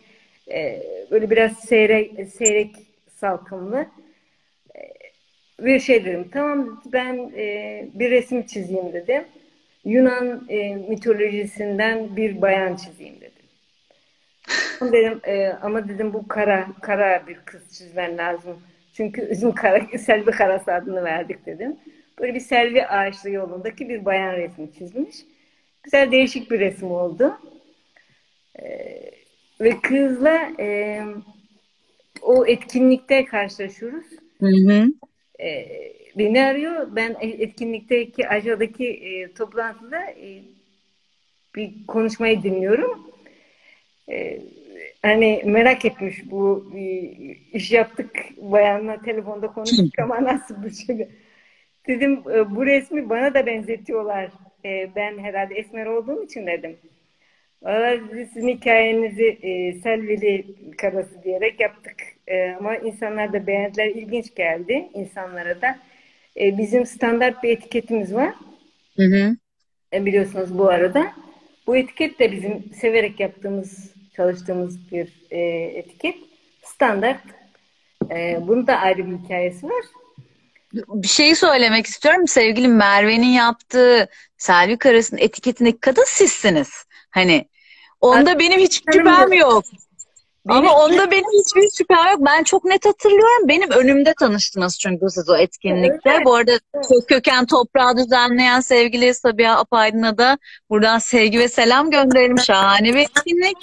E, 0.50 0.82
böyle 1.10 1.30
biraz 1.30 1.58
seyrek, 1.58 2.28
seyrek 2.28 2.76
salkımlı 3.14 3.86
e, 4.76 4.80
bir 5.64 5.80
şey 5.80 6.04
dedim. 6.04 6.28
Tamam 6.32 6.82
ben 6.92 7.32
bir 7.94 8.10
resim 8.10 8.46
çizeyim 8.46 8.92
dedim. 8.92 9.24
Yunan 9.84 10.46
mitolojisinden 10.88 12.16
bir 12.16 12.42
bayan 12.42 12.76
çizeyim 12.76 13.16
dedim. 13.20 13.32
dedim 14.92 15.20
ama 15.62 15.88
dedim 15.88 16.12
bu 16.12 16.28
kara 16.28 16.66
kara 16.82 17.26
bir 17.26 17.36
kız 17.44 17.62
çizmen 17.72 18.18
lazım. 18.18 18.62
Çünkü 18.92 19.22
üzüm 19.22 19.52
kara, 19.52 19.98
Selvi 19.98 20.30
Karası 20.30 20.72
adını 20.72 21.04
verdik 21.04 21.46
dedim. 21.46 21.76
Böyle 22.20 22.34
bir 22.34 22.40
selvi 22.40 22.86
ağaçlı 22.86 23.30
yolundaki 23.30 23.88
bir 23.88 24.04
bayan 24.04 24.32
resmi 24.32 24.72
çizmiş. 24.72 25.16
Güzel 25.82 26.10
değişik 26.12 26.50
bir 26.50 26.60
resim 26.60 26.90
oldu. 26.90 27.38
Ee, 28.62 29.10
ve 29.60 29.80
kızla 29.80 30.52
e, 30.58 31.00
o 32.22 32.46
etkinlikte 32.46 33.24
karşılaşıyoruz. 33.24 34.06
Hı 34.40 34.46
hı. 34.46 34.86
Ee, 35.40 35.92
beni 36.18 36.44
arıyor. 36.44 36.96
Ben 36.96 37.16
etkinlikteki 37.20 38.28
aşağıdaki 38.28 38.88
e, 38.88 39.32
toplantıda 39.32 40.00
e, 40.00 40.42
bir 41.56 41.86
konuşmayı 41.86 42.42
dinliyorum. 42.42 43.10
E, 44.10 44.40
hani 45.02 45.42
merak 45.44 45.84
etmiş 45.84 46.30
bu 46.30 46.72
e, 46.76 46.82
iş 47.52 47.72
yaptık 47.72 48.10
bayanla 48.36 49.02
telefonda 49.02 49.46
konuştuk 49.46 49.98
ama 49.98 50.24
nasıl 50.24 50.62
bir 50.62 50.70
şey 50.70 51.08
Dedim 51.86 52.22
e, 52.34 52.54
bu 52.56 52.66
resmi 52.66 53.08
bana 53.08 53.34
da 53.34 53.46
benzetiyorlar. 53.46 54.30
E, 54.64 54.90
ben 54.96 55.18
herhalde 55.18 55.54
esmer 55.54 55.86
olduğum 55.86 56.24
için 56.24 56.46
dedim. 56.46 56.76
Valla 57.62 57.98
sizin 58.32 58.48
hikayenizi 58.48 59.38
e, 59.42 59.72
Selvili 59.72 60.44
karası 60.76 61.22
diyerek 61.24 61.60
yaptık. 61.60 61.94
Ama 62.58 62.76
insanlar 62.76 63.32
da 63.32 63.46
beğendiler. 63.46 63.86
ilginç 63.86 64.34
geldi 64.34 64.88
insanlara 64.94 65.62
da. 65.62 65.78
Bizim 66.36 66.86
standart 66.86 67.42
bir 67.42 67.48
etiketimiz 67.48 68.14
var. 68.14 68.34
Hı 68.96 69.02
hı. 69.02 69.36
Biliyorsunuz 70.06 70.58
bu 70.58 70.68
arada. 70.68 71.12
Bu 71.66 71.76
etiket 71.76 72.18
de 72.18 72.32
bizim 72.32 72.64
severek 72.74 73.20
yaptığımız, 73.20 73.94
çalıştığımız 74.16 74.92
bir 74.92 75.08
etiket. 75.74 76.14
Standart. 76.62 77.20
Bunun 78.40 78.66
da 78.66 78.76
ayrı 78.76 79.10
bir 79.10 79.16
hikayesi 79.16 79.66
var 79.66 79.84
bir 80.74 81.08
şey 81.08 81.34
söylemek 81.34 81.86
istiyorum. 81.86 82.28
Sevgili 82.28 82.68
Merve'nin 82.68 83.32
yaptığı 83.32 84.08
Selvi 84.38 84.78
Karas'ın 84.78 85.16
etiketindeki 85.16 85.80
kadın 85.80 86.04
sizsiniz. 86.06 86.68
Hani 87.10 87.48
onda 88.00 88.16
Aslında 88.16 88.38
benim 88.38 88.60
hiç 88.60 88.82
şüphem 88.92 89.32
yok. 89.32 89.64
Benim 90.48 90.58
Ama 90.58 90.84
onda 90.84 91.10
benim 91.10 91.24
hiçbir 91.40 91.68
şüphem 91.78 92.06
yok. 92.10 92.20
Ben 92.20 92.42
çok 92.42 92.64
net 92.64 92.86
hatırlıyorum. 92.86 93.48
Benim 93.48 93.70
önümde 93.70 94.14
tanıştınız 94.20 94.78
çünkü 94.78 95.06
siz 95.10 95.30
o 95.30 95.36
etkinlikte. 95.36 96.10
Evet. 96.10 96.24
Bu 96.24 96.34
arada 96.34 96.52
Kök 96.72 97.08
Köken 97.08 97.46
Toprağı 97.46 97.96
düzenleyen 97.96 98.60
sevgili 98.60 99.14
Sabiha 99.14 99.56
Apaydın'a 99.56 100.18
da 100.18 100.38
buradan 100.70 100.98
sevgi 100.98 101.38
ve 101.38 101.48
selam 101.48 101.90
gönderelim. 101.90 102.38
Şahane 102.38 102.94
bir 102.94 103.00
etkinlik 103.00 103.56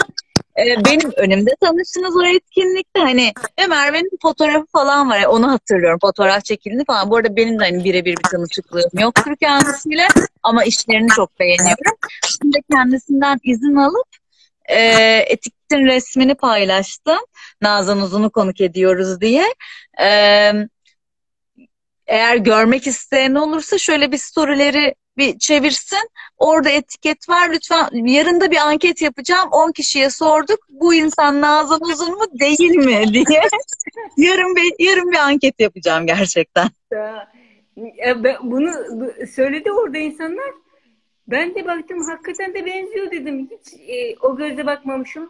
e, 0.67 0.85
benim 0.85 1.11
önümde 1.17 1.51
tanıştınız 1.61 2.15
o 2.17 2.25
etkinlikte. 2.25 2.99
Hani 2.99 3.33
ve 3.59 3.67
Merve'nin 3.67 4.17
fotoğrafı 4.21 4.65
falan 4.73 5.09
var. 5.09 5.23
Onu 5.23 5.51
hatırlıyorum. 5.51 5.99
Fotoğraf 6.01 6.45
çekildiğini 6.45 6.85
falan. 6.85 7.09
Bu 7.09 7.17
arada 7.17 7.35
benim 7.35 7.59
de 7.59 7.63
hani 7.63 7.83
birebir 7.83 8.17
bir 8.17 8.29
tanışıklığım 8.31 8.99
yoktur 8.99 9.35
kendisiyle. 9.35 10.07
Ama 10.43 10.63
işlerini 10.63 11.09
çok 11.15 11.39
beğeniyorum. 11.39 11.97
Şimdi 12.25 12.57
kendisinden 12.71 13.39
izin 13.43 13.75
alıp 13.75 14.07
e, 14.65 14.77
etiketin 15.27 15.85
resmini 15.85 16.35
paylaştım. 16.35 17.19
Nazan 17.61 18.01
Uzun'u 18.01 18.29
konuk 18.29 18.61
ediyoruz 18.61 19.21
diye. 19.21 19.45
E, 20.01 20.07
eğer 22.07 22.35
görmek 22.35 22.87
isteyen 22.87 23.35
olursa 23.35 23.77
şöyle 23.77 24.11
bir 24.11 24.17
storyleri 24.17 24.95
bir 25.17 25.39
çevirsin. 25.39 26.09
Orada 26.37 26.69
etiket 26.69 27.29
var. 27.29 27.49
Lütfen 27.51 27.89
yarın 27.93 28.41
da 28.41 28.51
bir 28.51 28.57
anket 28.57 29.01
yapacağım. 29.01 29.49
10 29.51 29.71
kişiye 29.71 30.09
sorduk. 30.09 30.59
Bu 30.69 30.93
insan 30.93 31.41
Nazan 31.41 31.81
Uzun 31.81 32.13
mu 32.17 32.25
değil 32.39 32.75
mi 32.75 33.13
diye. 33.13 33.41
yarın 34.17 34.55
bir, 34.55 34.85
yarın 34.85 35.11
bir 35.11 35.17
anket 35.17 35.59
yapacağım 35.59 36.05
gerçekten. 36.05 36.67
Bunu 38.43 38.71
söyledi 39.35 39.71
orada 39.71 39.97
insanlar. 39.97 40.51
Ben 41.27 41.55
de 41.55 41.65
baktım 41.65 42.03
hakikaten 42.09 42.53
de 42.53 42.65
benziyor 42.65 43.11
dedim. 43.11 43.49
Hiç 43.51 43.73
e, 43.89 44.15
o 44.21 44.37
gözle 44.37 44.65
bakmamışım. 44.65 45.29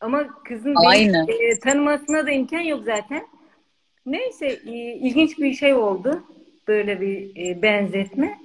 Ama 0.00 0.42
kızın 0.44 0.74
Aynen. 0.86 1.26
beni 1.28 1.36
e, 1.52 1.58
tanımasına 1.60 2.26
da 2.26 2.30
imkan 2.30 2.60
yok 2.60 2.82
zaten. 2.84 3.26
Neyse 4.06 4.46
e, 4.46 4.70
ilginç 4.94 5.38
bir 5.38 5.54
şey 5.54 5.74
oldu. 5.74 6.24
Böyle 6.68 7.00
bir 7.00 7.46
e, 7.46 7.62
benzetme. 7.62 8.38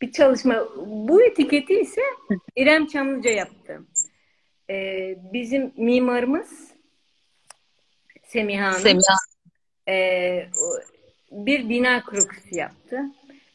Bir 0.00 0.12
çalışma. 0.12 0.68
Bu 0.86 1.22
etiketi 1.22 1.80
ise 1.80 2.02
İrem 2.56 2.86
Çamlıca 2.86 3.30
yaptı. 3.30 3.80
E, 4.70 5.14
bizim 5.32 5.72
mimarımız 5.76 6.68
Semiha 8.24 8.66
Hanım. 8.66 8.80
Semiha. 8.80 9.14
E, 9.88 10.48
bir 11.30 11.68
bina 11.68 12.04
krokusu 12.04 12.56
yaptı. 12.56 13.00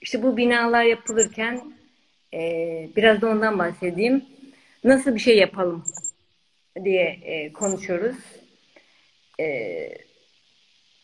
İşte 0.02 0.24
bu 0.24 0.38
binalar 0.38 0.84
yapılırken 0.84 1.74
e, 2.34 2.40
biraz 2.96 3.22
da 3.22 3.30
ondan 3.30 3.60
bahsedeyim. 3.60 4.26
Nasıl 4.84 5.16
bir 5.16 5.20
şey 5.20 5.38
yapalım 5.38 5.84
diye 6.84 7.20
e, 7.24 7.54
konuşuyoruz. 7.54 8.16
E, 9.40 9.90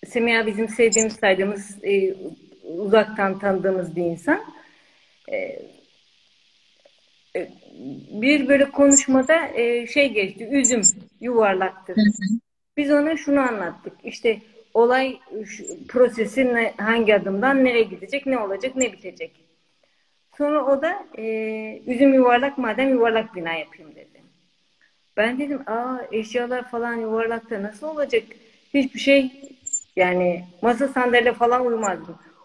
Semiha 0.07 0.45
bizim 0.45 0.69
sevdiğimiz, 0.69 1.13
saydığımız, 1.13 1.83
e, 1.83 2.15
uzaktan 2.63 3.39
tanıdığımız 3.39 3.95
bir 3.95 4.03
insan. 4.03 4.58
E, 5.31 5.61
e, 7.35 7.49
bir 8.21 8.47
böyle 8.47 8.71
konuşmada 8.71 9.47
e, 9.47 9.87
şey 9.87 10.13
geçti, 10.13 10.47
üzüm 10.51 10.81
yuvarlaktır. 11.21 11.97
Biz 12.77 12.91
ona 12.91 13.17
şunu 13.17 13.39
anlattık. 13.39 13.93
İşte 14.03 14.39
olay 14.73 15.19
prosesi 15.87 16.53
ne, 16.53 16.73
hangi 16.77 17.15
adımdan 17.15 17.65
nereye 17.65 17.83
gidecek, 17.83 18.25
ne 18.25 18.39
olacak, 18.39 18.75
ne 18.75 18.93
bitecek. 18.93 19.31
Sonra 20.37 20.65
o 20.65 20.81
da 20.81 21.05
e, 21.17 21.23
üzüm 21.87 22.13
yuvarlak 22.13 22.57
madem 22.57 22.89
yuvarlak 22.89 23.35
bina 23.35 23.53
yapayım 23.53 23.95
dedi. 23.95 24.21
Ben 25.17 25.39
dedim 25.39 25.61
aa 25.67 25.97
eşyalar 26.11 26.69
falan 26.69 26.93
yuvarlakta 26.93 27.63
nasıl 27.63 27.87
olacak? 27.87 28.23
Hiçbir 28.73 28.99
şey 28.99 29.31
yani 29.95 30.45
masa 30.61 30.87
sandalye 30.87 31.33
falan 31.33 31.65
uymaz. 31.65 31.99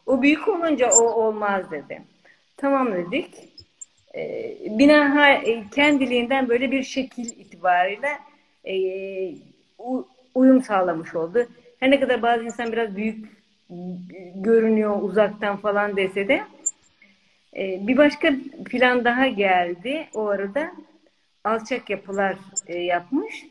O 0.07 0.23
büyük 0.23 0.49
olunca 0.49 0.91
o 0.91 1.03
olmaz 1.03 1.71
dedi. 1.71 2.03
Tamam 2.57 2.93
dedik. 2.93 3.35
E, 4.15 4.57
bina 4.71 5.33
e, 5.33 5.65
kendiliğinden 5.75 6.49
böyle 6.49 6.71
bir 6.71 6.83
şekil 6.83 7.27
itibariyle 7.27 8.19
e, 8.65 8.75
uyum 10.35 10.63
sağlamış 10.63 11.15
oldu. 11.15 11.47
Her 11.81 11.91
ne 11.91 12.01
kadar 12.01 12.23
bazı 12.23 12.45
insan 12.45 12.73
biraz 12.73 12.97
büyük 12.97 13.29
görünüyor 14.35 15.03
uzaktan 15.03 15.57
falan 15.57 15.97
dese 15.97 16.29
de 16.29 16.43
e, 17.57 17.87
bir 17.87 17.97
başka 17.97 18.35
plan 18.71 19.05
daha 19.05 19.27
geldi 19.27 20.07
o 20.15 20.27
arada. 20.27 20.73
Alçak 21.45 21.91
yapılar 21.91 22.37
e, 22.67 22.79
yapmış. 22.79 23.47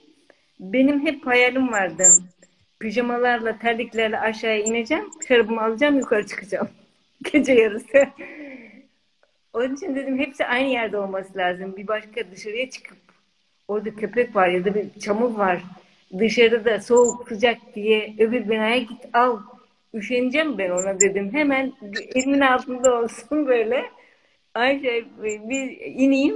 Benim 0.60 1.06
hep 1.06 1.28
hayalim 1.28 1.72
vardı. 1.72 2.04
Pijamalarla, 2.80 3.60
terliklerle 3.60 4.20
aşağıya 4.20 4.60
ineceğim. 4.64 5.06
Şarabımı 5.28 5.62
alacağım, 5.62 5.95
yukarı 5.99 6.28
çıkacağım. 6.28 6.70
Gece 7.34 7.54
yarısı. 7.54 8.08
Onun 9.54 9.76
için 9.76 9.95
dedim 9.95 10.20
hepsi 10.20 10.45
aynı 10.45 10.68
yerde 10.68 10.97
olması 10.97 11.38
lazım. 11.38 11.78
Bir 11.78 11.88
başka 11.88 12.32
dışarıya 12.32 12.70
çıkıp 12.70 12.97
orada 13.68 13.95
köpek 13.95 14.36
var 14.36 14.47
ya 14.47 14.66
da 14.66 14.76
bir 14.76 14.99
çamur 14.99 15.36
var 15.38 15.64
dışarıda 16.20 16.82
soğuk 16.82 17.28
sıcak 17.28 17.58
diye 17.76 18.16
öbür 18.20 18.49
binaya 18.49 18.78
git 18.78 19.16
al. 19.16 19.39
Üşeneceğim 19.93 20.58
ben 20.58 20.70
ona 20.70 20.99
dedim. 20.99 21.34
Hemen 21.34 21.74
elimin 22.16 22.39
altında 22.39 23.01
olsun 23.01 23.47
böyle. 23.47 23.86
Ayşe 24.54 25.06
bir 25.24 25.78
ineyim 25.82 26.36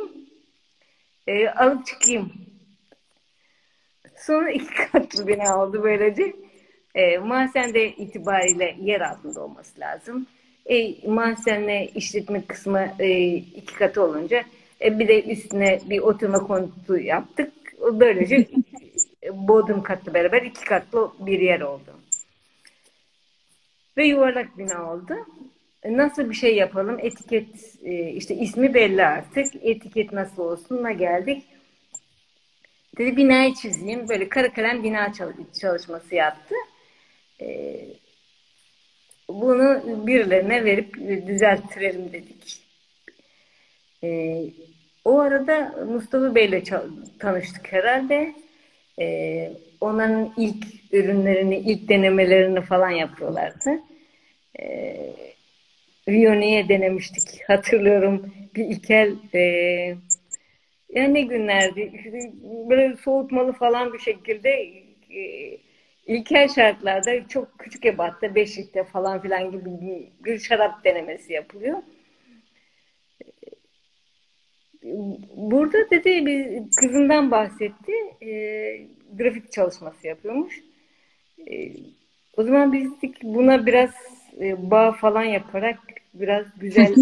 e, 1.27 1.49
alıp 1.49 1.85
çıkayım. 1.85 2.33
Sonra 4.15 4.51
iki 4.51 4.73
katlı 4.91 5.27
bina 5.27 5.63
oldu 5.63 5.83
böylece. 5.83 6.33
E, 6.95 7.17
mahzende 7.17 7.91
itibariyle 7.91 8.75
yer 8.79 9.01
altında 9.01 9.41
olması 9.43 9.79
lazım. 9.79 10.27
E, 10.69 11.07
mahzenle 11.09 11.87
işletme 11.95 12.45
kısmı 12.45 12.87
e, 12.99 13.27
iki 13.35 13.75
katı 13.75 14.03
olunca 14.03 14.43
e, 14.81 14.99
bir 14.99 15.07
de 15.07 15.23
üstüne 15.23 15.79
bir 15.89 15.99
oturma 15.99 16.47
konutu 16.47 16.97
yaptık. 16.97 17.53
Böylece 17.91 18.47
bodrum 19.33 19.83
katlı 19.83 20.13
beraber 20.13 20.41
iki 20.41 20.65
katlı 20.65 21.11
bir 21.19 21.39
yer 21.39 21.61
oldu. 21.61 21.97
Ve 23.97 24.05
yuvarlak 24.05 24.57
bina 24.57 24.93
oldu. 24.93 25.13
E, 25.83 25.97
nasıl 25.97 26.29
bir 26.29 26.35
şey 26.35 26.55
yapalım? 26.55 26.99
Etiket 26.99 27.47
e, 27.83 28.11
işte 28.11 28.35
ismi 28.35 28.73
belli 28.73 29.05
artık. 29.05 29.55
Etiket 29.61 30.13
nasıl 30.13 30.43
olsunla 30.43 30.91
geldik. 30.91 31.43
Dedi 32.97 33.17
binayı 33.17 33.53
çizeyim. 33.53 34.09
Böyle 34.09 34.29
kara 34.29 34.53
kalem 34.53 34.83
bina 34.83 35.13
çalışması 35.61 36.15
yaptı. 36.15 36.55
E, 37.41 37.77
bunu 39.29 39.83
birilerine 40.07 40.65
verip 40.65 40.93
düzelttirelim 41.27 42.13
dedik. 42.13 42.67
O 45.05 45.19
arada 45.19 45.85
Mustafa 45.87 46.35
Bey'le 46.35 46.63
tanıştık 47.19 47.73
herhalde 47.73 48.33
e, 48.99 49.51
onların 49.81 50.33
ilk 50.37 50.65
ürünlerini, 50.93 51.57
ilk 51.57 51.89
denemelerini 51.89 52.61
falan 52.61 52.89
yapıyorlardı. 52.89 53.69
E, 54.59 54.95
Viyoni'ye 56.07 56.69
denemiştik. 56.69 57.49
Hatırlıyorum 57.49 58.33
bir 58.55 58.65
ilkel 58.65 59.15
e, 59.33 59.39
yani 60.89 61.13
ne 61.13 61.21
günlerdi 61.21 61.91
böyle 62.69 62.95
soğutmalı 62.95 63.53
falan 63.53 63.93
bir 63.93 63.99
şekilde 63.99 64.49
e, 65.15 65.57
ilkel 66.07 66.47
şartlarda 66.47 67.27
çok 67.27 67.59
küçük 67.59 67.85
ebatta 67.85 68.35
beşikte 68.35 68.83
falan 68.83 69.21
filan 69.21 69.51
gibi 69.51 69.69
bir, 69.81 70.25
bir 70.25 70.39
şarap 70.39 70.83
denemesi 70.83 71.33
yapılıyor. 71.33 71.77
Burada 75.35 75.89
dedi 75.89 76.25
bir 76.25 76.63
kızından 76.75 77.31
bahsetti. 77.31 77.93
E, 78.21 78.31
grafik 79.17 79.51
çalışması 79.51 80.07
yapıyormuş. 80.07 80.63
E, 81.51 81.71
o 82.37 82.43
zaman 82.43 82.73
biz 82.73 82.91
dedik 82.97 83.23
buna 83.23 83.65
biraz 83.65 83.89
e, 84.39 84.71
bağ 84.71 84.91
falan 84.91 85.23
yaparak 85.23 85.79
biraz 86.13 86.45
güzel 86.59 86.95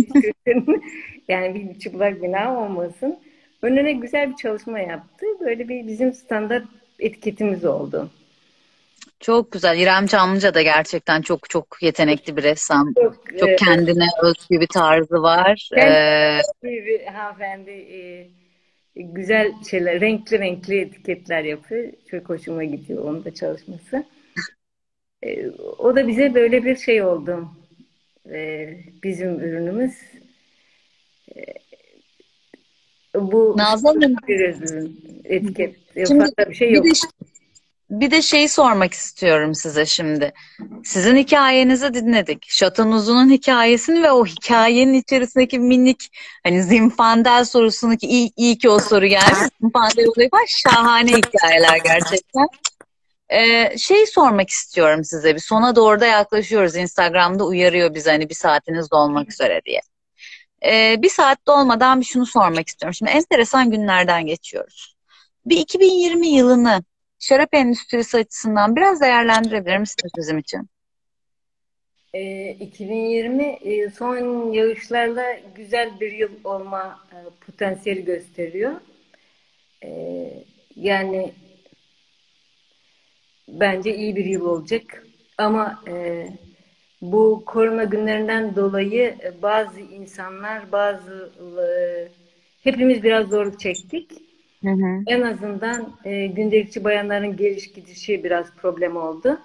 yani 1.27 1.55
bir 1.55 1.79
çıplak 1.79 2.23
bina 2.23 2.63
olmasın. 2.63 3.19
Önüne 3.61 3.93
güzel 3.93 4.31
bir 4.31 4.35
çalışma 4.35 4.79
yaptı. 4.79 5.25
Böyle 5.39 5.69
bir 5.69 5.87
bizim 5.87 6.13
standart 6.13 6.65
etiketimiz 6.99 7.65
oldu. 7.65 8.09
Çok 9.25 9.51
güzel. 9.51 9.79
İrem 9.79 10.07
Çamlıca 10.07 10.53
da 10.53 10.61
gerçekten 10.61 11.21
çok 11.21 11.49
çok 11.49 11.77
yetenekli 11.81 12.37
bir 12.37 12.43
ressam. 12.43 12.93
Çok, 12.93 13.39
çok 13.39 13.57
kendine 13.57 14.05
özgü 14.23 14.59
bir 14.61 14.67
tarzı 14.67 15.21
var. 15.21 15.69
Ee, 15.77 16.39
bir 16.63 17.05
hanımefendi 17.05 17.71
e, 17.71 18.27
güzel 18.95 19.53
şeyler, 19.69 20.01
renkli 20.01 20.39
renkli 20.39 20.79
etiketler 20.79 21.43
yapıyor. 21.43 21.93
Çok 22.11 22.29
hoşuma 22.29 22.63
gidiyor 22.63 23.03
onun 23.03 23.25
da 23.25 23.33
çalışması. 23.33 24.05
E, 25.23 25.49
o 25.77 25.95
da 25.95 26.07
bize 26.07 26.33
böyle 26.33 26.65
bir 26.65 26.75
şey 26.75 27.03
oldu. 27.03 27.49
E, 28.31 28.69
bizim 29.03 29.39
ürünümüz. 29.39 29.93
E, 31.35 31.43
bu 33.15 33.57
Nazan 33.57 34.01
ürün, 34.27 35.01
etiket. 35.23 35.75
Şimdi, 36.07 36.25
bir 36.49 36.53
şey 36.53 36.73
yok. 36.73 36.85
De, 36.85 36.89
bir 37.89 38.11
de 38.11 38.21
şeyi 38.21 38.49
sormak 38.49 38.93
istiyorum 38.93 39.55
size 39.55 39.85
şimdi. 39.85 40.33
Sizin 40.83 41.15
hikayenizi 41.15 41.93
dinledik. 41.93 42.45
Şatonuzunun 42.49 43.29
hikayesini 43.29 44.03
ve 44.03 44.11
o 44.11 44.25
hikayenin 44.25 44.93
içerisindeki 44.93 45.59
minik 45.59 46.09
hani 46.43 46.63
Zimfandel 46.63 47.45
sorusunu 47.45 47.97
ki 47.97 48.07
iyi, 48.07 48.31
iyi 48.37 48.57
ki 48.57 48.69
o 48.69 48.79
soru 48.79 49.05
geldi. 49.05 49.35
Zimfandel 49.61 50.05
olayı 50.15 50.29
var. 50.33 50.47
Şahane 50.47 51.11
hikayeler 51.11 51.77
gerçekten. 51.83 52.47
Ee, 53.29 53.77
şey 53.77 54.05
sormak 54.05 54.49
istiyorum 54.49 55.03
size. 55.03 55.35
Bir 55.35 55.39
sona 55.39 55.75
doğru 55.75 55.99
da 55.99 56.05
yaklaşıyoruz. 56.05 56.75
Instagram'da 56.75 57.45
uyarıyor 57.45 57.93
bizi 57.93 58.09
hani 58.09 58.29
bir 58.29 58.35
saatiniz 58.35 58.91
dolmak 58.91 59.31
üzere 59.31 59.61
diye. 59.65 59.81
Ee, 60.65 60.95
bir 61.01 61.09
saat 61.09 61.47
dolmadan 61.47 61.99
bir 61.99 62.05
şunu 62.05 62.25
sormak 62.25 62.67
istiyorum. 62.67 62.93
Şimdi 62.93 63.11
enteresan 63.11 63.71
günlerden 63.71 64.25
geçiyoruz. 64.25 64.95
Bir 65.45 65.57
2020 65.57 66.27
yılını 66.27 66.83
şarap 67.19 67.53
endüstrisi 67.53 68.17
açısından 68.17 68.75
biraz 68.75 69.01
değerlendirebilir 69.01 69.77
misiniz 69.77 70.11
bizim 70.17 70.37
için? 70.37 70.69
E, 72.13 72.49
2020 72.49 73.43
e, 73.43 73.89
son 73.89 74.51
yağışlarla 74.51 75.23
güzel 75.55 75.99
bir 75.99 76.11
yıl 76.11 76.31
olma 76.43 76.99
e, 77.11 77.17
potansiyeli 77.45 78.05
gösteriyor. 78.05 78.81
E, 79.83 79.89
yani 80.75 81.33
bence 83.47 83.95
iyi 83.95 84.15
bir 84.15 84.25
yıl 84.25 84.45
olacak. 84.45 85.03
Ama 85.37 85.83
e, 85.87 86.27
bu 87.01 87.43
korona 87.45 87.83
günlerinden 87.83 88.55
dolayı 88.55 89.15
bazı 89.41 89.79
insanlar, 89.79 90.71
bazı 90.71 91.31
hepimiz 92.63 93.03
biraz 93.03 93.29
zorluk 93.29 93.59
çektik. 93.59 94.11
Hı. 94.65 95.03
En 95.07 95.21
azından 95.21 95.91
e, 96.05 96.27
gündelikçi 96.27 96.83
bayanların 96.83 97.35
geliş 97.35 97.71
gidişi 97.71 98.23
biraz 98.23 98.45
problem 98.55 98.97
oldu. 98.97 99.39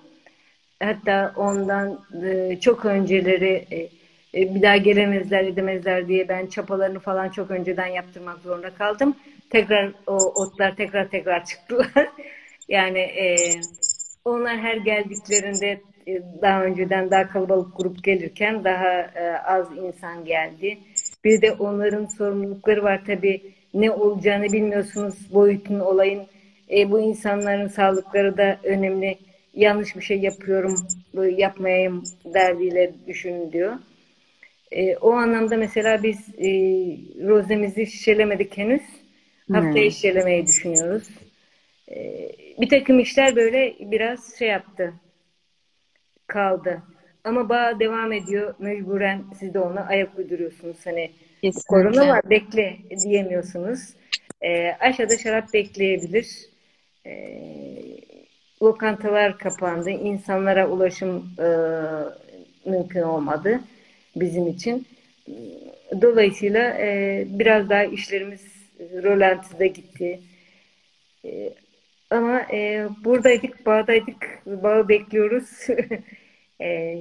Hatta 0.82 1.32
ondan 1.36 1.98
e, 2.24 2.56
çok 2.60 2.84
önceleri 2.84 3.64
e, 3.70 3.88
e, 4.34 4.54
bir 4.54 4.62
daha 4.62 4.76
gelemezler 4.76 5.44
edemezler 5.44 6.08
diye 6.08 6.28
ben 6.28 6.46
çapalarını 6.46 6.98
falan 6.98 7.28
çok 7.28 7.50
önceden 7.50 7.86
yaptırmak 7.86 8.38
zorunda 8.38 8.70
kaldım. 8.74 9.14
Tekrar 9.50 9.92
o 10.06 10.16
otlar 10.16 10.76
tekrar 10.76 11.08
tekrar 11.08 11.44
çıktılar. 11.44 11.92
yani 12.68 12.98
e, 12.98 13.60
onlar 14.24 14.58
her 14.58 14.76
geldiklerinde 14.76 15.80
e, 16.06 16.22
daha 16.42 16.64
önceden 16.64 17.10
daha 17.10 17.28
kalabalık 17.28 17.76
grup 17.76 18.04
gelirken 18.04 18.64
daha 18.64 19.00
e, 19.00 19.38
az 19.44 19.76
insan 19.76 20.24
geldi. 20.24 20.78
Bir 21.24 21.42
de 21.42 21.52
onların 21.52 22.06
sorumlulukları 22.06 22.82
var 22.82 23.02
tabii 23.06 23.59
ne 23.74 23.90
olacağını 23.90 24.44
bilmiyorsunuz 24.44 25.14
boyutun 25.32 25.80
olayın. 25.80 26.26
E, 26.70 26.90
bu 26.90 27.00
insanların 27.00 27.68
sağlıkları 27.68 28.36
da 28.36 28.58
önemli. 28.62 29.18
Yanlış 29.54 29.96
bir 29.96 30.02
şey 30.02 30.18
yapıyorum, 30.18 30.76
yapmayayım 31.36 32.04
derdiyle 32.24 32.92
düşünün 33.06 33.52
diyor. 33.52 33.76
E, 34.72 34.96
o 34.96 35.12
anlamda 35.12 35.56
mesela 35.56 36.02
biz 36.02 36.18
e, 36.38 36.48
rozemizi 37.28 37.86
şişelemedik 37.86 38.58
henüz. 38.58 38.82
Haftaya 39.52 39.84
hmm. 39.84 39.90
şişelemeyi 39.90 40.46
düşünüyoruz. 40.46 41.08
E, 41.90 42.28
bir 42.60 42.68
takım 42.68 42.98
işler 42.98 43.36
böyle 43.36 43.74
biraz 43.80 44.38
şey 44.38 44.48
yaptı, 44.48 44.94
kaldı. 46.26 46.82
Ama 47.24 47.48
bağ 47.48 47.80
devam 47.80 48.12
ediyor. 48.12 48.54
Mecburen 48.58 49.24
siz 49.38 49.54
de 49.54 49.58
ona 49.58 49.86
ayak 49.86 50.18
uyduruyorsunuz. 50.18 50.76
Hani 50.84 51.10
Kesinlikle. 51.42 51.66
korona 51.68 52.08
var 52.08 52.30
bekle 52.30 52.76
diyemiyorsunuz. 53.04 53.80
E, 54.42 54.72
aşağıda 54.72 55.18
şarap 55.18 55.52
bekleyebilir. 55.54 56.26
E, 57.06 57.12
lokantalar 58.62 59.38
kapandı. 59.38 59.90
İnsanlara 59.90 60.68
ulaşım 60.68 61.30
e, 61.38 61.48
mümkün 62.70 63.02
olmadı 63.02 63.60
bizim 64.16 64.48
için. 64.48 64.86
Dolayısıyla 66.02 66.78
e, 66.78 67.24
biraz 67.28 67.68
daha 67.68 67.84
işlerimiz 67.84 68.42
rolantide 69.02 69.66
gitti. 69.66 70.20
E, 71.24 71.54
ama 72.10 72.40
e, 72.52 72.88
buradaydık, 73.04 73.66
bağdaydık, 73.66 74.42
bağı 74.46 74.88
bekliyoruz. 74.88 75.66
e, 76.60 76.98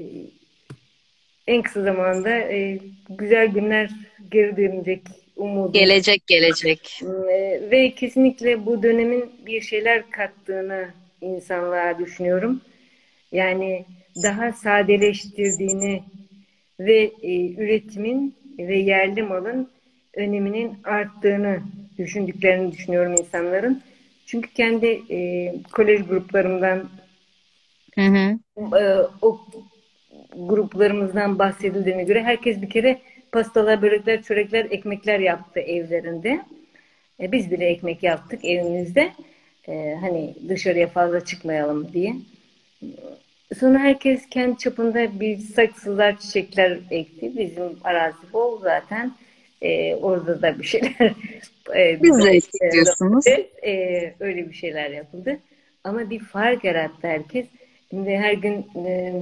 en 1.49 1.61
kısa 1.61 1.81
zamanda 1.81 2.29
e, 2.29 2.79
güzel 3.09 3.47
günler 3.47 3.89
geri 4.31 4.57
dönecek 4.57 5.01
umudu. 5.35 5.73
Gelecek, 5.73 6.27
gelecek. 6.27 7.01
E, 7.03 7.61
ve 7.71 7.91
kesinlikle 7.95 8.65
bu 8.65 8.83
dönemin 8.83 9.31
bir 9.45 9.61
şeyler 9.61 10.11
kattığını 10.11 10.87
insanlığa 11.21 11.99
düşünüyorum. 11.99 12.61
Yani 13.31 13.85
daha 14.23 14.53
sadeleştirdiğini 14.53 16.03
ve 16.79 17.11
e, 17.23 17.53
üretimin 17.53 18.35
ve 18.57 18.77
yerli 18.77 19.23
malın 19.23 19.69
öneminin 20.13 20.77
arttığını 20.83 21.59
düşündüklerini 21.97 22.71
düşünüyorum 22.71 23.13
insanların. 23.13 23.83
Çünkü 24.25 24.53
kendi 24.53 25.01
e, 25.09 25.53
kolej 25.71 26.07
gruplarımdan 26.07 26.89
hı 27.95 28.01
hı. 28.01 28.39
E, 28.79 29.07
o 29.21 29.41
gruplarımızdan 30.37 31.39
bahsedildiğine 31.39 32.03
göre 32.03 32.23
herkes 32.23 32.61
bir 32.61 32.69
kere 32.69 32.99
pastalar, 33.31 33.81
börekler, 33.81 34.21
çörekler, 34.21 34.65
ekmekler 34.65 35.19
yaptı 35.19 35.59
evlerinde. 35.59 36.39
E, 37.19 37.31
biz 37.31 37.51
bile 37.51 37.65
ekmek 37.65 38.03
yaptık 38.03 38.45
evimizde. 38.45 39.11
E, 39.67 39.97
hani 40.01 40.35
dışarıya 40.49 40.87
fazla 40.87 41.25
çıkmayalım 41.25 41.93
diye. 41.93 42.15
Sonra 43.59 43.79
herkes 43.79 44.29
kendi 44.29 44.57
çapında 44.57 45.19
bir 45.19 45.37
saksılar, 45.37 46.19
çiçekler 46.19 46.79
ekti. 46.91 47.37
Bizim 47.37 47.77
arazi 47.83 48.33
bol 48.33 48.61
zaten. 48.61 49.11
E, 49.61 49.95
orada 49.95 50.41
da 50.41 50.59
bir 50.59 50.63
şeyler 50.63 50.91
e, 51.75 52.03
Biz 52.03 52.25
de 52.25 52.29
eksik 52.29 52.61
diyorsunuz. 52.71 53.25
E, 53.65 54.13
öyle 54.19 54.49
bir 54.49 54.53
şeyler 54.53 54.89
yapıldı. 54.89 55.39
Ama 55.83 56.09
bir 56.09 56.19
fark 56.19 56.63
yarattı 56.63 57.07
herkes. 57.07 57.45
Şimdi 57.91 58.17
her 58.17 58.33
gün 58.33 58.67
e, 58.85 59.13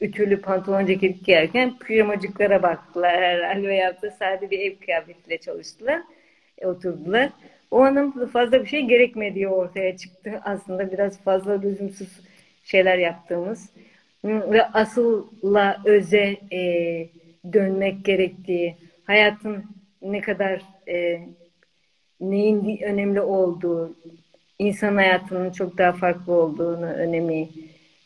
ütülü 0.00 0.40
pantolon 0.40 0.86
ceket 0.86 1.24
giyerken 1.24 1.78
pijamacıklara 1.78 2.62
baktılar 2.62 3.16
herhalde 3.16 3.68
veya 3.68 4.02
da 4.02 4.10
sadece 4.10 4.50
bir 4.50 4.58
ev 4.58 4.76
kıyafetiyle 4.76 5.38
çalıştılar. 5.38 6.00
E, 6.58 6.66
oturdular. 6.66 7.30
O 7.70 7.80
anlamda 7.80 8.26
fazla 8.26 8.62
bir 8.62 8.68
şey 8.68 8.82
gerekmediği 8.82 9.48
ortaya 9.48 9.96
çıktı. 9.96 10.40
Aslında 10.44 10.92
biraz 10.92 11.18
fazla 11.18 11.60
lüzumsuz 11.60 12.20
şeyler 12.64 12.98
yaptığımız 12.98 13.70
ve 14.24 14.66
asılla 14.66 15.82
öze 15.84 16.36
e, 16.52 16.60
dönmek 17.52 18.04
gerektiği, 18.04 18.76
hayatın 19.04 19.64
ne 20.02 20.20
kadar 20.20 20.62
e, 20.88 21.20
neyin 22.20 22.82
önemli 22.82 23.20
olduğu, 23.20 23.96
insan 24.58 24.96
hayatının 24.96 25.50
çok 25.50 25.78
daha 25.78 25.92
farklı 25.92 26.32
olduğunu, 26.32 26.86
önemi, 26.86 27.48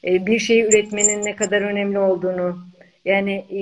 e, 0.05 0.27
bir 0.27 0.39
şeyi 0.39 0.65
üretmenin 0.65 1.25
ne 1.25 1.37
kadar 1.37 1.63
önemli 1.63 1.99
olduğunu, 1.99 2.59
yani 3.05 3.33
e, 3.33 3.61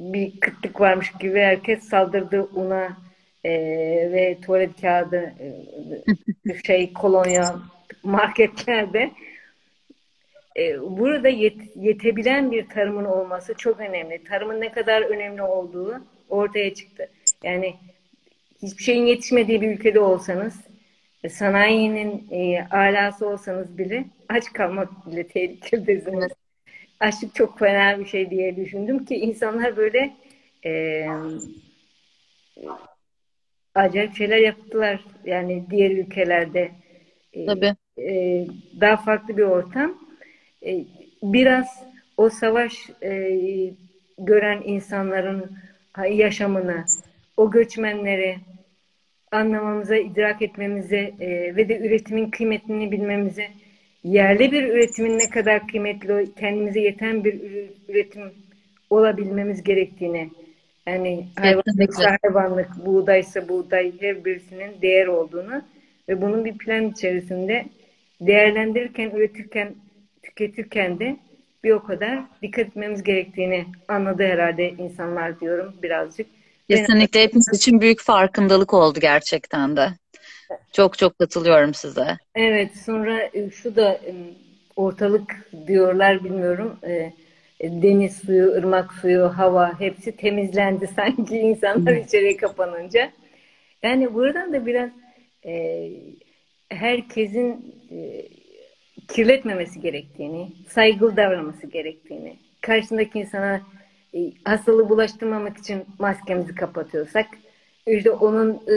bir 0.00 0.40
kıtlık 0.40 0.80
varmış 0.80 1.12
gibi 1.20 1.40
herkes 1.40 1.88
saldırdı 1.88 2.42
una 2.42 2.96
e, 3.44 3.52
ve 4.12 4.38
tuvalet 4.46 4.80
kağıdı, 4.80 5.34
şey 6.66 6.92
kolonya 6.92 7.56
marketlerde. 8.02 9.10
Burada 10.80 11.28
yet, 11.28 11.56
yetebilen 11.76 12.52
bir 12.52 12.68
tarımın 12.68 13.04
olması 13.04 13.54
çok 13.54 13.80
önemli. 13.80 14.24
Tarımın 14.24 14.60
ne 14.60 14.72
kadar 14.72 15.02
önemli 15.02 15.42
olduğu 15.42 16.00
ortaya 16.28 16.74
çıktı. 16.74 17.08
Yani 17.44 17.74
hiçbir 18.62 18.82
şeyin 18.82 19.06
yetişmediği 19.06 19.60
bir 19.60 19.70
ülkede 19.70 20.00
olsanız, 20.00 20.60
sanayinin 21.30 22.26
e, 22.30 22.66
alası 22.70 23.28
olsanız 23.28 23.78
bile 23.78 24.04
aç 24.32 24.52
kalmak 24.52 25.06
bile 25.06 25.28
tehlikedesiniz. 25.28 26.32
Açlık 27.00 27.34
çok 27.34 27.58
fena 27.58 28.00
bir 28.00 28.06
şey 28.06 28.30
diye 28.30 28.56
düşündüm 28.56 29.04
ki 29.04 29.16
insanlar 29.16 29.76
böyle 29.76 30.16
e, 30.64 31.06
acayip 33.74 34.16
şeyler 34.16 34.38
yaptılar. 34.38 35.04
Yani 35.24 35.64
diğer 35.70 35.90
ülkelerde 35.90 36.70
e, 37.32 37.46
Tabii. 37.46 37.74
E, 37.98 38.46
daha 38.80 38.96
farklı 38.96 39.36
bir 39.36 39.42
ortam. 39.42 39.98
E, 40.66 40.84
biraz 41.22 41.84
o 42.16 42.30
savaş 42.30 42.90
e, 43.02 43.40
gören 44.18 44.62
insanların 44.64 45.58
yaşamını, 46.10 46.84
o 47.36 47.50
göçmenleri, 47.50 48.36
anlamamıza, 49.32 49.96
idrak 49.96 50.42
etmemize 50.42 51.14
e, 51.20 51.56
ve 51.56 51.68
de 51.68 51.78
üretimin 51.78 52.30
kıymetini 52.30 52.92
bilmemize, 52.92 53.50
yerli 54.04 54.52
bir 54.52 54.64
üretimin 54.68 55.18
ne 55.18 55.30
kadar 55.30 55.68
kıymetli, 55.68 56.34
kendimize 56.34 56.80
yeten 56.80 57.24
bir 57.24 57.40
üretim 57.88 58.22
olabilmemiz 58.90 59.62
gerektiğini, 59.62 60.30
yani 60.86 61.26
hayvanlıksa 61.36 62.16
hayvanlık, 62.22 62.86
buğdaysa 62.86 63.48
buğday, 63.48 63.92
her 64.00 64.24
birisinin 64.24 64.82
değer 64.82 65.06
olduğunu 65.06 65.62
ve 66.08 66.22
bunun 66.22 66.44
bir 66.44 66.58
plan 66.58 66.90
içerisinde 66.90 67.64
değerlendirirken, 68.20 69.10
üretirken, 69.10 69.74
tüketirken 70.22 70.98
de 70.98 71.16
bir 71.64 71.70
o 71.70 71.82
kadar 71.82 72.20
dikkat 72.42 72.66
etmemiz 72.66 73.02
gerektiğini 73.02 73.64
anladı 73.88 74.22
herhalde 74.22 74.70
insanlar 74.70 75.40
diyorum 75.40 75.74
birazcık. 75.82 76.26
Kesinlikle 76.70 77.22
hepimiz 77.22 77.48
için 77.54 77.80
büyük 77.80 78.00
farkındalık 78.00 78.74
oldu 78.74 79.00
gerçekten 79.00 79.76
de. 79.76 79.88
Çok 80.72 80.98
çok 80.98 81.18
katılıyorum 81.18 81.74
size. 81.74 82.16
Evet 82.34 82.70
sonra 82.86 83.22
e, 83.34 83.50
şu 83.50 83.76
da 83.76 83.92
e, 83.92 84.14
ortalık 84.76 85.50
diyorlar 85.66 86.24
bilmiyorum. 86.24 86.78
E, 86.84 87.12
deniz 87.60 88.16
suyu, 88.16 88.52
ırmak 88.52 88.92
suyu, 88.92 89.28
hava 89.36 89.80
hepsi 89.80 90.16
temizlendi 90.16 90.86
sanki 90.96 91.38
insanlar 91.38 91.92
içeriye 91.92 92.36
kapanınca. 92.36 93.10
Yani 93.82 94.14
buradan 94.14 94.52
da 94.52 94.66
biraz 94.66 94.90
herkesin 96.70 97.74
kirletmemesi 99.08 99.80
gerektiğini, 99.80 100.52
saygılı 100.68 101.16
davranması 101.16 101.66
gerektiğini, 101.66 102.36
karşısındaki 102.60 103.18
insana 103.18 103.60
e, 104.14 104.18
hastalığı 104.44 104.88
bulaştırmamak 104.88 105.58
için 105.58 105.84
maskemizi 105.98 106.54
kapatıyorsak, 106.54 107.26
işte 107.86 108.10
onun 108.10 108.50
e, 108.50 108.74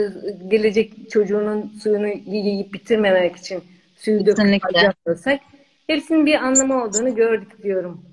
gelecek 0.48 1.10
çocuğunun 1.10 1.72
suyunu 1.82 2.08
yiyip 2.08 2.74
bitirmemek 2.74 3.36
için 3.36 3.64
suyu 3.96 4.26
döküp 4.26 4.64
harcamıyorsak, 4.64 5.40
hepsinin 5.86 6.26
bir 6.26 6.34
anlamı 6.34 6.84
olduğunu 6.84 7.14
gördük 7.14 7.62
diyorum. 7.62 8.04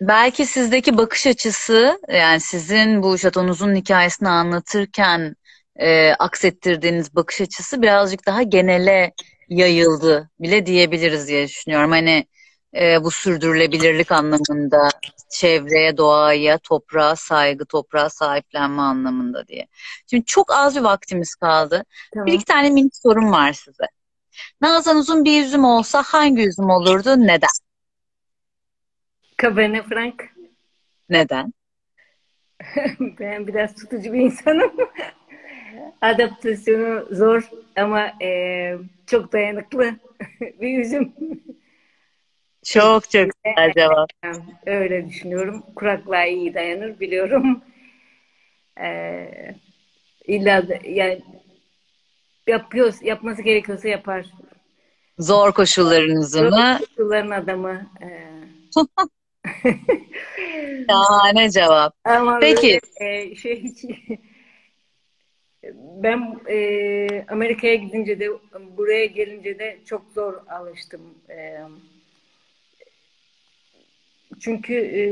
Belki 0.00 0.46
sizdeki 0.46 0.98
bakış 0.98 1.26
açısı, 1.26 1.98
yani 2.08 2.40
sizin 2.40 3.02
bu 3.02 3.18
şatonuzun 3.18 3.74
hikayesini 3.74 4.28
anlatırken 4.28 5.36
e, 5.76 6.12
aksettirdiğiniz 6.12 7.14
bakış 7.16 7.40
açısı 7.40 7.82
birazcık 7.82 8.26
daha 8.26 8.42
genele 8.42 9.12
yayıldı 9.48 10.30
bile 10.40 10.66
diyebiliriz 10.66 11.28
diye 11.28 11.48
düşünüyorum. 11.48 11.90
Hani 11.90 12.26
e, 12.74 13.04
bu 13.04 13.10
sürdürülebilirlik 13.10 14.12
anlamında, 14.12 14.88
çevreye, 15.30 15.96
doğaya, 15.96 16.58
toprağa 16.58 17.16
saygı, 17.16 17.64
toprağa 17.66 18.10
sahiplenme 18.10 18.82
anlamında 18.82 19.46
diye. 19.46 19.66
Şimdi 20.10 20.24
çok 20.24 20.52
az 20.52 20.76
bir 20.76 20.80
vaktimiz 20.80 21.34
kaldı. 21.34 21.84
Tamam. 22.14 22.26
Bir 22.26 22.32
iki 22.32 22.44
tane 22.44 22.70
minik 22.70 22.96
sorum 22.96 23.32
var 23.32 23.52
size. 23.52 23.84
Nazan 24.60 24.96
uzun 24.96 25.24
bir 25.24 25.32
yüzüm 25.32 25.64
olsa 25.64 26.02
hangi 26.06 26.42
yüzüm 26.42 26.70
olurdu? 26.70 27.16
Neden? 27.18 27.48
Cabernet 29.42 29.84
Franc. 29.84 30.14
Neden? 31.08 31.52
ben 33.00 33.46
biraz 33.46 33.74
tutucu 33.74 34.12
bir 34.12 34.20
insanım. 34.20 34.72
Adaptasyonu 36.00 37.14
zor 37.14 37.50
ama 37.76 38.06
e, 38.22 38.78
çok 39.06 39.32
dayanıklı 39.32 39.94
bir 40.40 40.68
yüzüm. 40.68 41.12
Çok 42.64 43.10
çok 43.10 43.30
güzel 43.44 43.72
cevap. 43.76 44.10
Öyle 44.66 45.08
düşünüyorum. 45.08 45.62
Kuraklığa 45.76 46.24
iyi 46.24 46.54
dayanır 46.54 47.00
biliyorum. 47.00 47.60
Ee, 48.80 49.54
illa 50.26 50.68
da, 50.68 50.78
yani 50.84 51.22
yapıyoruz, 52.46 53.02
yapması 53.02 53.42
gerekiyorsa 53.42 53.88
yapar. 53.88 54.26
Zor 55.18 55.52
koşullarınızı 55.52 56.42
mı? 56.42 56.50
Zor 56.50 56.86
koşulların 56.86 57.30
adamı. 57.30 57.90
E... 58.02 58.08
Şahane 60.90 61.50
cevap. 61.50 61.94
Ama 62.04 62.38
Peki. 62.40 62.80
Böyle, 63.00 63.20
e, 63.20 63.36
şey 63.36 63.62
hiç 63.62 63.84
ben 65.74 66.40
e, 66.48 67.24
Amerika'ya 67.28 67.74
gidince 67.74 68.20
de 68.20 68.28
buraya 68.76 69.04
gelince 69.04 69.58
de 69.58 69.78
çok 69.84 70.02
zor 70.14 70.34
alıştım. 70.48 71.00
E, 71.30 71.58
çünkü 74.40 74.74
e, 74.74 75.02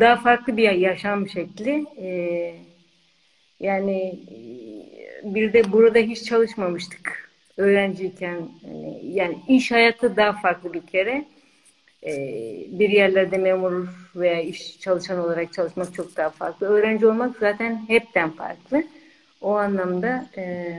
daha 0.00 0.16
farklı 0.16 0.56
bir 0.56 0.70
yaşam 0.70 1.28
şekli. 1.28 1.86
E, 1.98 2.54
yani 3.60 4.20
bir 5.24 5.52
de 5.52 5.72
burada 5.72 5.98
hiç 5.98 6.24
çalışmamıştık 6.24 7.30
öğrenciyken. 7.56 8.48
Yani, 8.64 9.00
yani 9.02 9.38
iş 9.48 9.70
hayatı 9.70 10.16
daha 10.16 10.32
farklı 10.32 10.72
bir 10.72 10.86
kere. 10.86 11.24
E, 12.06 12.12
bir 12.68 12.90
yerlerde 12.90 13.38
memur 13.38 13.88
veya 14.16 14.40
iş 14.40 14.80
çalışan 14.80 15.18
olarak 15.18 15.52
çalışmak 15.52 15.94
çok 15.94 16.16
daha 16.16 16.30
farklı. 16.30 16.66
Öğrenci 16.66 17.06
olmak 17.06 17.36
zaten 17.40 17.84
hepten 17.88 18.30
farklı. 18.30 18.84
O 19.40 19.54
anlamda 19.54 20.26
e, 20.36 20.74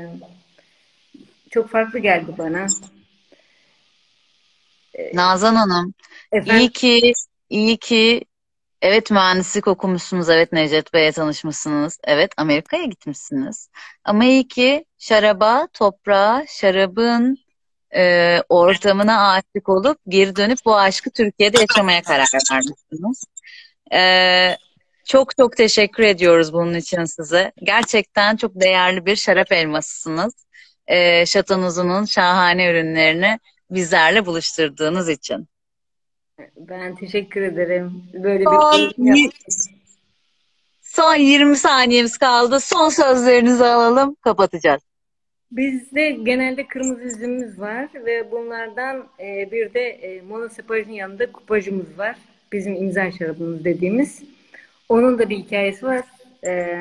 çok 1.50 1.70
farklı 1.70 2.00
geldi 2.00 2.32
bana. 2.38 2.68
Nazan 5.14 5.56
Hanım, 5.56 5.94
Efendim? 6.32 6.56
iyi 6.56 6.72
ki 6.72 7.14
iyi 7.50 7.78
ki 7.78 8.26
evet 8.82 9.12
mühendislik 9.12 9.68
okumuşsunuz, 9.68 10.30
evet 10.30 10.52
Necdet 10.52 10.94
Bey'e 10.94 11.12
tanışmışsınız, 11.12 12.00
evet 12.04 12.32
Amerika'ya 12.38 12.86
gitmişsiniz. 12.86 13.70
Ama 14.04 14.26
iyi 14.26 14.48
ki 14.48 14.86
şaraba, 14.98 15.68
toprağa, 15.74 16.46
şarabın 16.48 17.38
e, 17.96 18.42
ortamına 18.50 19.32
aşık 19.32 19.70
olup 19.70 19.98
geri 20.08 20.36
dönüp 20.36 20.60
bu 20.66 20.78
aşkı 20.78 21.12
Türkiye'de 21.12 21.66
yaşamaya 21.70 22.02
karar 22.02 22.28
vermişsiniz. 22.52 23.24
E, 23.94 24.58
çok 25.06 25.38
çok 25.38 25.58
teşekkür 25.58 26.04
ediyoruz 26.04 26.54
bunun 26.54 26.74
için 26.74 27.06
size. 27.06 27.52
Gerçekten 27.64 28.36
çok 28.36 28.52
değerli 28.56 29.06
bir 29.06 29.16
şarap 29.16 29.52
elmasısınız. 29.52 30.34
E, 30.88 31.26
şatonuzunun 31.26 32.06
şahane 32.06 32.70
ürünlerini 32.70 33.40
bizlerle 33.74 34.26
buluşturduğunuz 34.26 35.10
için. 35.10 35.48
Ben 36.58 36.96
teşekkür 36.96 37.42
ederim. 37.42 38.04
Böyle 38.14 38.40
bir 38.40 39.32
Son 40.82 41.16
20 41.16 41.58
saniyemiz 41.58 42.18
kaldı. 42.18 42.60
Son 42.60 42.90
sözlerinizi 42.90 43.66
alalım. 43.66 44.16
Kapatacağız. 44.22 44.82
Bizde 45.52 46.12
genelde 46.12 46.68
kırmızı 46.68 47.02
üzümümüz 47.04 47.60
var 47.60 47.90
ve 47.94 48.32
bunlardan 48.32 49.08
e, 49.20 49.52
bir 49.52 49.74
de 49.74 49.90
e, 49.90 50.22
monosepajın 50.22 50.92
yanında 50.92 51.32
kupajımız 51.32 51.98
var. 51.98 52.16
Bizim 52.52 52.76
imza 52.76 53.12
şarabımız 53.12 53.66
dediğimiz. 53.66 54.24
Onun 54.90 55.20
da 55.20 55.30
bir 55.30 55.38
hikayesi 55.38 55.86
var. 55.86 56.02
E, 56.46 56.76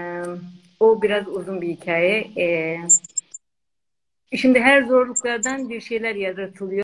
o 0.80 1.02
biraz 1.02 1.28
uzun 1.28 1.60
bir 1.60 1.68
hikaye. 1.68 2.30
Şimdi 4.36 4.60
her 4.60 4.82
zorluklardan 4.82 5.70
bir 5.70 5.80
şeyler 5.80 6.14
yaratılıyor. 6.14 6.80